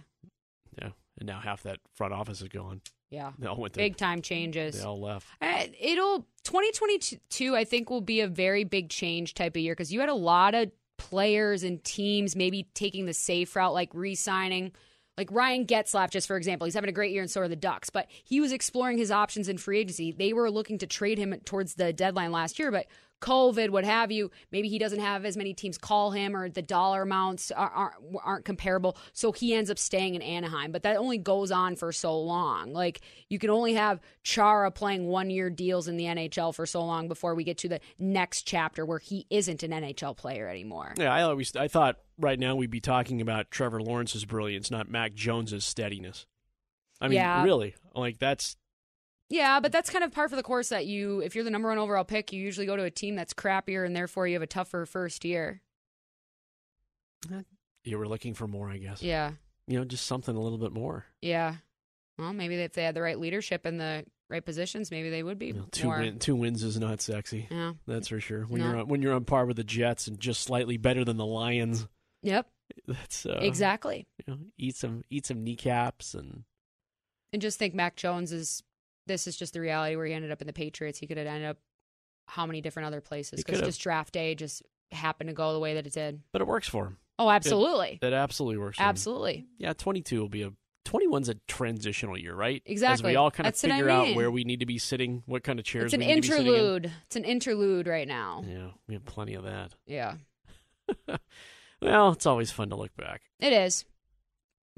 Yeah, 0.81 0.91
and 1.19 1.27
now 1.27 1.41
half 1.41 1.65
that 1.65 1.81
front 1.95 2.13
office 2.15 2.41
is 2.41 2.49
gone. 2.49 2.81
Yeah. 3.11 3.33
They 3.41 3.49
all 3.49 3.57
went 3.57 3.75
to 3.75 3.79
Big 3.79 3.97
time 3.97 4.23
changes. 4.23 4.79
They 4.79 4.85
all 4.85 5.01
left. 5.01 5.27
Uh, 5.43 5.65
It'll 5.81 6.27
2022 6.45 7.57
I 7.57 7.65
think 7.65 7.91
will 7.91 8.01
be 8.01 8.21
a 8.21 8.29
very 8.29 8.65
big 8.65 8.89
change 8.89 9.35
type 9.35 9.57
of 9.57 9.63
year 9.63 9.75
because 9.75 9.93
you 9.93 9.99
had 10.01 10.09
a 10.09 10.15
lot 10.15 10.55
of 10.55 10.71
players 10.97 11.63
and 11.65 11.83
teams 11.83 12.37
maybe 12.37 12.69
taking 12.75 13.07
the 13.07 13.15
safe 13.15 13.57
route 13.57 13.73
like 13.75 13.91
re-signing 13.95 14.73
like 15.21 15.31
Ryan 15.31 15.67
Getzlaf 15.67 16.09
just 16.09 16.27
for 16.27 16.39
example 16.39 16.65
he's 16.65 16.75
having 16.75 16.89
a 16.89 16.95
great 16.95 17.13
year 17.13 17.21
and 17.21 17.31
so 17.31 17.43
are 17.43 17.49
the 17.49 17.55
Ducks 17.55 17.91
but 17.91 18.09
he 18.25 18.41
was 18.41 18.53
exploring 18.53 18.97
his 18.97 19.11
options 19.11 19.51
in 19.51 19.59
free 19.59 19.81
agency. 19.81 20.13
They 20.13 20.33
were 20.33 20.51
looking 20.51 20.79
to 20.79 20.87
trade 20.87 21.19
him 21.19 21.39
towards 21.45 21.75
the 21.75 21.93
deadline 21.93 22.33
last 22.33 22.59
year 22.59 22.71
but 22.71 22.87
COVID, 23.21 23.71
what 23.71 23.85
have 23.85 24.11
you. 24.11 24.31
Maybe 24.51 24.69
he 24.69 24.79
doesn't 24.79 25.01
have 25.01 25.25
as 25.25 25.37
many 25.37 25.55
teams 25.55 25.79
call 25.79 26.11
him, 26.11 26.35
or 26.35 26.49
the 26.49 26.63
dollar 26.63 27.03
amounts 27.03 27.51
are, 27.51 27.69
aren't, 27.71 27.95
aren't 28.25 28.45
comparable. 28.45 28.97
So 29.13 29.33
he 29.33 29.55
ends 29.55 29.71
up 29.71 29.79
staying 29.79 30.15
in 30.15 30.23
Anaheim. 30.23 30.73
But 30.73 30.83
that 30.85 30.97
only 30.97 31.19
goes 31.19 31.51
on 31.51 31.77
for 31.77 31.93
so 31.93 32.19
long. 32.19 32.73
Like 32.73 33.01
you 33.29 33.39
can 33.39 33.51
only 33.51 33.75
have 33.75 34.01
Chara 34.23 34.71
playing 34.71 35.07
one 35.07 35.31
year 35.31 35.51
deals 35.51 35.89
in 35.89 35.97
the 35.97 36.05
NHL 36.05 36.55
for 36.55 36.67
so 36.67 36.85
long 36.85 37.09
before 37.09 37.35
we 37.35 37.45
get 37.45 37.59
to 37.59 37.69
the 37.69 37.81
next 37.99 38.43
chapter 38.43 38.85
where 38.87 38.99
he 38.99 39.27
isn't 39.31 39.63
an 39.63 39.71
NHL 39.71 40.17
player 40.17 40.49
anymore. 40.49 40.95
Yeah, 40.99 41.13
I 41.13 41.23
always 41.23 41.55
I 41.57 41.69
thought 41.69 41.97
right 42.19 42.39
now 42.39 42.55
we'd 42.57 42.71
be 42.71 42.81
talking 42.81 43.21
about 43.21 43.51
Trevor 43.51 43.83
Lawrence's 43.83 44.25
brilliance, 44.25 44.71
not 44.71 44.91
Mac 44.91 45.15
Jones's 45.15 45.65
steadiness. 45.65 46.27
I 47.01 47.09
mean, 47.09 47.17
Yeah. 47.17 47.43
really, 47.45 47.75
like 47.95 48.19
that's 48.19 48.57
Yeah, 49.31 49.61
but 49.61 49.71
that's 49.73 49.89
kind 49.91 50.03
of 50.05 50.11
par 50.13 50.29
for 50.29 50.35
the 50.37 50.43
course 50.43 50.69
that 50.71 50.87
you, 50.87 51.21
if 51.21 51.35
you're 51.37 51.45
the 51.45 51.51
number 51.51 51.69
one 51.69 51.79
overall 51.79 52.03
pick, 52.05 52.33
you 52.33 52.43
usually 52.43 52.67
go 52.67 52.77
to 52.77 52.83
a 52.83 52.91
team 52.91 53.15
that's 53.15 53.33
crappier, 53.33 53.87
and 53.87 53.95
therefore 53.95 54.27
you 54.27 54.35
have 54.35 54.43
a 54.43 54.47
tougher 54.47 54.85
first 54.87 55.25
year. 55.25 55.63
You 57.85 57.99
were 57.99 58.09
looking 58.09 58.35
for 58.35 58.47
more, 58.47 58.69
I 58.71 58.79
guess. 58.79 59.03
Yeah, 59.03 59.33
You 59.67 59.79
know, 59.79 59.85
just 59.85 60.07
something 60.07 60.35
a 60.37 60.41
little 60.41 60.59
bit 60.59 60.73
more. 60.73 61.07
yeah. 61.23 61.57
Well, 62.19 62.35
maybe 62.35 62.57
if 62.57 62.75
they 62.75 62.85
had 62.85 62.95
the 62.95 63.01
right 63.01 63.19
leadership 63.19 63.65
in 63.65 63.79
the 63.79 64.05
right 64.29 64.45
positions, 64.45 64.91
maybe 64.91 65.09
they 65.09 65.23
would 65.23 65.39
be 65.39 65.47
You 65.47 65.53
know, 65.55 65.69
two 65.71 65.87
more. 65.87 66.01
win, 66.01 66.19
two 66.19 66.37
wins 66.37 66.63
is 66.63 66.79
not 66.79 67.01
sexy. 67.01 67.49
Yeah. 67.51 67.73
That's 67.87 68.09
for 68.09 68.21
sure. 68.21 68.43
When 68.45 68.61
No. 68.61 68.67
you're 68.69 68.77
on, 68.81 68.89
when 68.89 69.01
you're 69.01 69.15
on 69.15 69.25
par 69.25 69.47
with 69.47 69.57
the 69.57 69.65
Jets 69.65 70.07
and 70.07 70.21
just 70.21 70.43
slightly 70.43 70.77
better 70.77 71.03
than 71.03 71.17
the 71.17 71.25
Lions, 71.25 71.89
Yep. 72.23 72.47
that's 72.87 73.25
uh, 73.25 73.39
exactly. 73.41 74.07
You 74.27 74.35
know, 74.35 74.41
eat 74.59 74.77
some 74.77 75.03
eat 75.09 75.25
some 75.25 75.43
kneecaps 75.43 76.13
and 76.13 76.45
And 77.33 77.41
just 77.41 77.59
think, 77.59 77.75
Mac 77.75 77.97
Jones 77.97 78.33
is. 78.33 78.63
This 79.11 79.27
is 79.27 79.37
just 79.37 79.53
the 79.55 79.61
reality 79.61 79.97
where 79.97 80.07
he 80.07 80.13
ended 80.13 80.31
up 80.31 80.41
in 80.41 80.47
the 80.47 80.53
Patriots. 80.53 80.99
He 80.99 81.07
could 81.07 81.17
have 81.17 81.27
ended 81.27 81.49
up 81.51 81.59
how 82.27 82.47
many 82.47 82.61
different 82.61 82.87
other 82.87 83.01
places 83.01 83.43
because 83.43 83.61
just 83.61 83.81
draft 83.81 84.13
day 84.15 84.35
just 84.37 84.63
happened 84.93 85.29
to 85.29 85.35
go 85.35 85.53
the 85.53 85.59
way 85.59 85.75
that 85.75 85.87
it 85.87 85.93
did. 85.93 86.21
but 86.33 86.41
it 86.41 86.47
works 86.47 86.69
for 86.69 86.87
him. 86.87 86.97
Oh, 87.19 87.29
absolutely, 87.29 87.99
It, 88.01 88.07
it 88.07 88.13
absolutely 88.13 88.59
works. 88.59 88.77
For 88.79 88.83
him. 88.85 88.89
absolutely. 88.89 89.47
Yeah, 89.59 89.73
22 89.73 90.21
will 90.21 90.29
be 90.29 90.43
a 90.43 90.53
21's 90.87 91.29
a 91.29 91.35
transitional 91.49 92.17
year, 92.17 92.35
right? 92.35 92.63
Exactly. 92.65 93.11
As 93.11 93.13
we 93.13 93.17
all 93.17 93.31
kind 93.31 93.47
of 93.47 93.53
That's 93.53 93.63
what 93.65 93.73
I 93.73 93.77
figure 93.77 93.91
out 93.91 94.15
where 94.17 94.31
we 94.31 94.45
need 94.45 94.61
to 94.61 94.67
be 94.67 94.79
sitting, 94.79 95.23
what 95.27 95.43
kind 95.45 95.59
of 95.59 95.65
chairs 95.65 95.87
It's 95.87 95.95
an 95.95 96.01
we 96.01 96.07
need 96.07 96.15
to 96.15 96.21
be 96.23 96.29
sitting 96.29 96.47
in. 96.47 96.53
interlude. 96.55 96.93
It's 97.07 97.17
an 97.17 97.25
interlude 97.25 97.87
right 97.89 98.09
now. 98.09 98.45
Yeah, 98.49 98.69
we 98.89 98.95
have 98.95 99.05
plenty 99.05 99.35
of 99.35 99.43
that. 99.45 99.75
Yeah, 99.87 100.15
Well, 101.83 102.13
it's 102.13 102.27
always 102.27 102.51
fun 102.51 102.71
to 102.71 102.77
look 102.77 102.95
back. 102.97 103.23
it 103.41 103.53
is. 103.53 103.85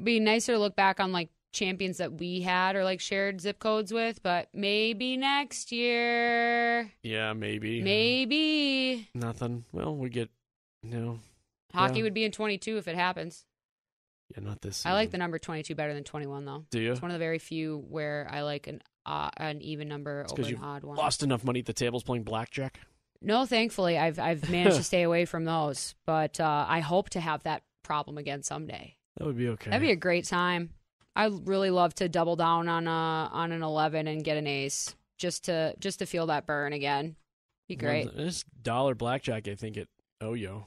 Be 0.02 0.20
nicer 0.20 0.52
to 0.52 0.58
look 0.58 0.74
back 0.76 1.00
on 1.00 1.12
like 1.12 1.28
champions 1.53 1.98
that 1.98 2.14
we 2.14 2.40
had 2.40 2.76
or 2.76 2.84
like 2.84 3.00
shared 3.00 3.40
zip 3.40 3.59
codes 3.59 3.92
with, 3.92 4.22
but 4.22 4.48
maybe 4.55 5.16
next 5.16 5.70
year, 5.72 6.90
Yeah, 7.03 7.32
maybe. 7.32 7.82
maybe 7.82 9.09
Nothing. 9.14 9.64
Well, 9.72 9.94
we 9.94 10.09
get 10.09 10.30
no. 10.82 11.20
hockey 11.74 11.98
Yeah. 11.98 12.05
would 12.05 12.14
be 12.14 12.24
in 12.24 12.32
22 12.32 12.76
if 12.78 12.88
it 12.88 12.94
happens. 12.96 13.44
Yeah, 14.34 14.42
not 14.44 14.62
this. 14.62 14.86
I 14.86 14.92
like 14.94 15.11
the 15.11 15.18
number 15.18 15.38
22 15.38 15.74
better 15.74 15.92
than 15.92 16.05
21 16.05 16.44
though. 16.46 16.64
Do 16.70 16.80
you? 16.80 16.92
It's 16.92 17.03
one 17.03 17.11
of 17.11 17.14
the 17.14 17.18
very 17.24 17.38
few 17.38 17.84
where 17.88 18.26
I 18.30 18.42
like 18.42 18.66
an 18.66 18.80
uh, 19.05 19.30
an 19.36 19.61
even 19.62 19.88
number 19.88 20.22
It's 20.22 20.32
over 20.32 20.42
an 20.42 20.59
odd 20.62 20.84
one. 20.84 20.96
lost 20.96 21.22
enough 21.22 21.42
money 21.44 21.59
at 21.61 21.66
the 21.66 21.72
tables 21.72 22.03
playing 22.05 22.22
blackjack. 22.22 22.78
No, 23.20 23.44
thankfully, 23.46 23.98
I've 23.98 24.18
I've 24.18 24.48
managed 24.50 24.76
to 24.76 24.84
stay 24.84 25.03
away 25.03 25.24
from 25.26 25.44
those, 25.44 25.94
but 26.07 26.40
uh, 26.40 26.64
I 26.68 26.80
hope 26.80 27.11
to 27.11 27.20
have 27.20 27.42
that 27.42 27.62
problem 27.82 28.16
again 28.16 28.42
someday. 28.42 28.96
That 29.18 29.26
would 29.26 29.36
be 29.36 29.48
okay. 29.48 29.70
That'd 29.70 29.86
be 29.86 29.90
a 29.92 29.96
great 29.96 30.24
time. 30.24 30.70
I'd 31.14 31.46
really 31.46 31.70
love 31.70 31.94
to 31.96 32.08
double 32.08 32.36
down 32.36 32.68
on 32.68 32.86
a 32.86 33.30
on 33.32 33.52
an 33.52 33.62
11 33.62 34.06
and 34.06 34.24
get 34.24 34.36
an 34.36 34.46
ace 34.46 34.94
just 35.18 35.44
to 35.44 35.74
just 35.78 35.98
to 35.98 36.06
feel 36.06 36.26
that 36.26 36.46
burn 36.46 36.72
again. 36.72 37.16
Be 37.68 37.76
great. 37.76 38.06
Well, 38.06 38.14
This 38.16 38.44
dollar 38.62 38.94
blackjack, 38.94 39.46
I 39.48 39.54
think 39.54 39.76
at 39.76 39.88
Oyo. 40.22 40.48
Oh, 40.48 40.66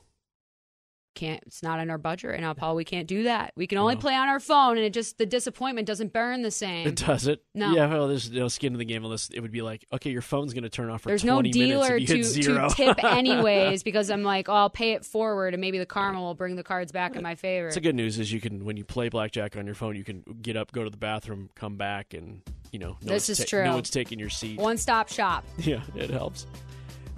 Can't 1.16 1.42
it's 1.48 1.64
not 1.64 1.80
in 1.80 1.90
our 1.90 1.98
budget 1.98 2.32
right 2.32 2.40
now, 2.42 2.54
Paul. 2.54 2.76
We 2.76 2.84
can't 2.86 3.08
do 3.08 3.24
that. 3.24 3.54
We 3.56 3.68
can 3.68 3.78
only 3.78 3.96
No. 3.96 4.02
play 4.02 4.14
on 4.16 4.28
our 4.28 4.40
phone, 4.40 4.78
and 4.78 4.86
it 4.86 4.94
just 4.94 5.18
the 5.18 5.26
disappointment 5.26 5.88
doesn't 5.88 6.12
burn 6.14 6.42
the 6.42 6.52
same. 6.52 6.88
It 6.88 6.98
does 6.98 7.26
it? 7.26 7.42
No. 7.54 7.72
Yeah, 7.74 7.88
well, 7.88 8.08
there's 8.10 8.30
no 8.30 8.50
skin 8.50 8.74
in 8.74 8.80
the 8.80 8.86
game 8.86 9.04
unless 9.04 9.30
it 9.30 9.40
would 9.40 9.52
be 9.52 9.62
like, 9.62 9.86
okay, 9.94 10.12
your 10.12 10.22
phone's 10.22 10.54
going 10.54 10.64
to 10.64 10.70
turn 10.70 10.90
off 10.90 11.02
for 11.02 11.10
There's 11.10 11.24
no 11.24 11.36
20 11.42 11.58
minutes 11.58 11.58
dealer 11.88 11.96
if 11.96 12.02
you 12.10 12.16
hit 12.18 12.24
to, 12.24 12.30
zero. 12.30 12.70
to 12.70 12.76
tip 12.76 13.04
anyways 13.04 13.82
because 13.84 14.10
I'm 14.12 14.24
like, 14.24 14.50
oh, 14.50 14.54
I'll 14.54 14.70
pay 14.70 14.92
it 14.92 15.06
forward, 15.06 15.54
and 15.54 15.62
maybe 15.62 15.78
the 15.78 15.86
karma 15.86 16.20
will 16.22 16.36
bring 16.36 16.56
the 16.58 16.64
cards 16.64 16.92
back 16.92 17.16
in 17.16 17.24
my 17.24 17.36
favor. 17.36 17.72
So 17.72 17.80
good 17.82 17.96
news 17.96 18.20
is 18.20 18.32
you 18.32 18.42
can 18.42 18.66
when 18.66 18.76
you 18.78 18.84
play 18.84 19.10
blackjack 19.10 19.56
on 19.58 19.66
your 19.66 19.76
phone, 19.76 19.96
you 19.96 20.04
can 20.04 20.24
get 20.42 20.58
up, 20.58 20.72
go 20.74 20.84
to 20.84 20.90
the 20.90 20.98
bathroom, 20.98 21.50
come 21.56 21.78
back, 21.78 22.14
and 22.14 22.42
you 22.72 22.80
know, 22.80 22.98
no 23.02 23.14
This 23.14 23.30
is 23.30 23.38
ta- 23.40 23.46
true. 23.48 23.64
No 23.64 23.76
one's 23.76 23.90
taking 23.90 24.20
your 24.20 24.30
seat. 24.30 24.60
One 24.60 24.78
stop 24.78 25.08
shop. 25.10 25.46
Yeah, 25.60 25.82
it 25.96 26.10
helps. 26.10 26.46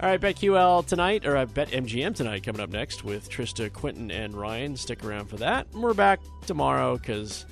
All 0.00 0.08
right, 0.08 0.20
BetQL 0.20 0.86
tonight, 0.86 1.26
or 1.26 1.36
uh, 1.36 1.42
I 1.42 1.44
bet 1.44 1.70
MGM 1.70 2.14
tonight 2.14 2.44
coming 2.44 2.60
up 2.60 2.70
next 2.70 3.02
with 3.02 3.28
Trista, 3.28 3.72
Quentin, 3.72 4.12
and 4.12 4.32
Ryan. 4.32 4.76
Stick 4.76 5.04
around 5.04 5.26
for 5.26 5.38
that. 5.38 5.66
And 5.72 5.82
we're 5.82 5.92
back 5.92 6.20
tomorrow 6.46 6.96
because 6.96 7.46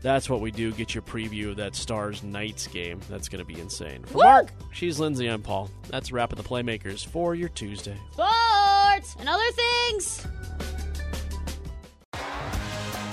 that's 0.00 0.30
what 0.30 0.40
we 0.40 0.52
do. 0.52 0.70
Get 0.70 0.94
your 0.94 1.02
preview 1.02 1.50
of 1.50 1.56
that 1.56 1.74
Stars 1.74 2.22
Knights 2.22 2.68
game. 2.68 3.00
That's 3.10 3.28
going 3.28 3.44
to 3.44 3.52
be 3.52 3.60
insane. 3.60 4.04
For 4.04 4.18
Woo! 4.18 4.22
Mark, 4.22 4.52
she's 4.70 5.00
Lindsay. 5.00 5.26
I'm 5.26 5.42
Paul. 5.42 5.70
That's 5.88 6.10
a 6.10 6.14
wrap 6.14 6.30
of 6.30 6.38
the 6.38 6.44
Playmakers 6.44 7.04
for 7.04 7.34
your 7.34 7.48
Tuesday. 7.48 7.96
Sports 8.12 9.16
and 9.18 9.28
other 9.28 9.50
things. 9.50 10.24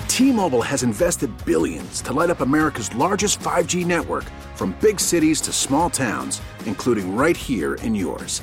T-Mobile 0.06 0.62
has 0.62 0.84
invested 0.84 1.30
billions 1.44 2.00
to 2.02 2.12
light 2.12 2.30
up 2.30 2.40
America's 2.40 2.94
largest 2.94 3.40
5G 3.40 3.84
network 3.84 4.24
from 4.54 4.76
big 4.80 5.00
cities 5.00 5.40
to 5.40 5.52
small 5.52 5.90
towns, 5.90 6.40
including 6.66 7.16
right 7.16 7.36
here 7.36 7.74
in 7.82 7.92
yours. 7.92 8.42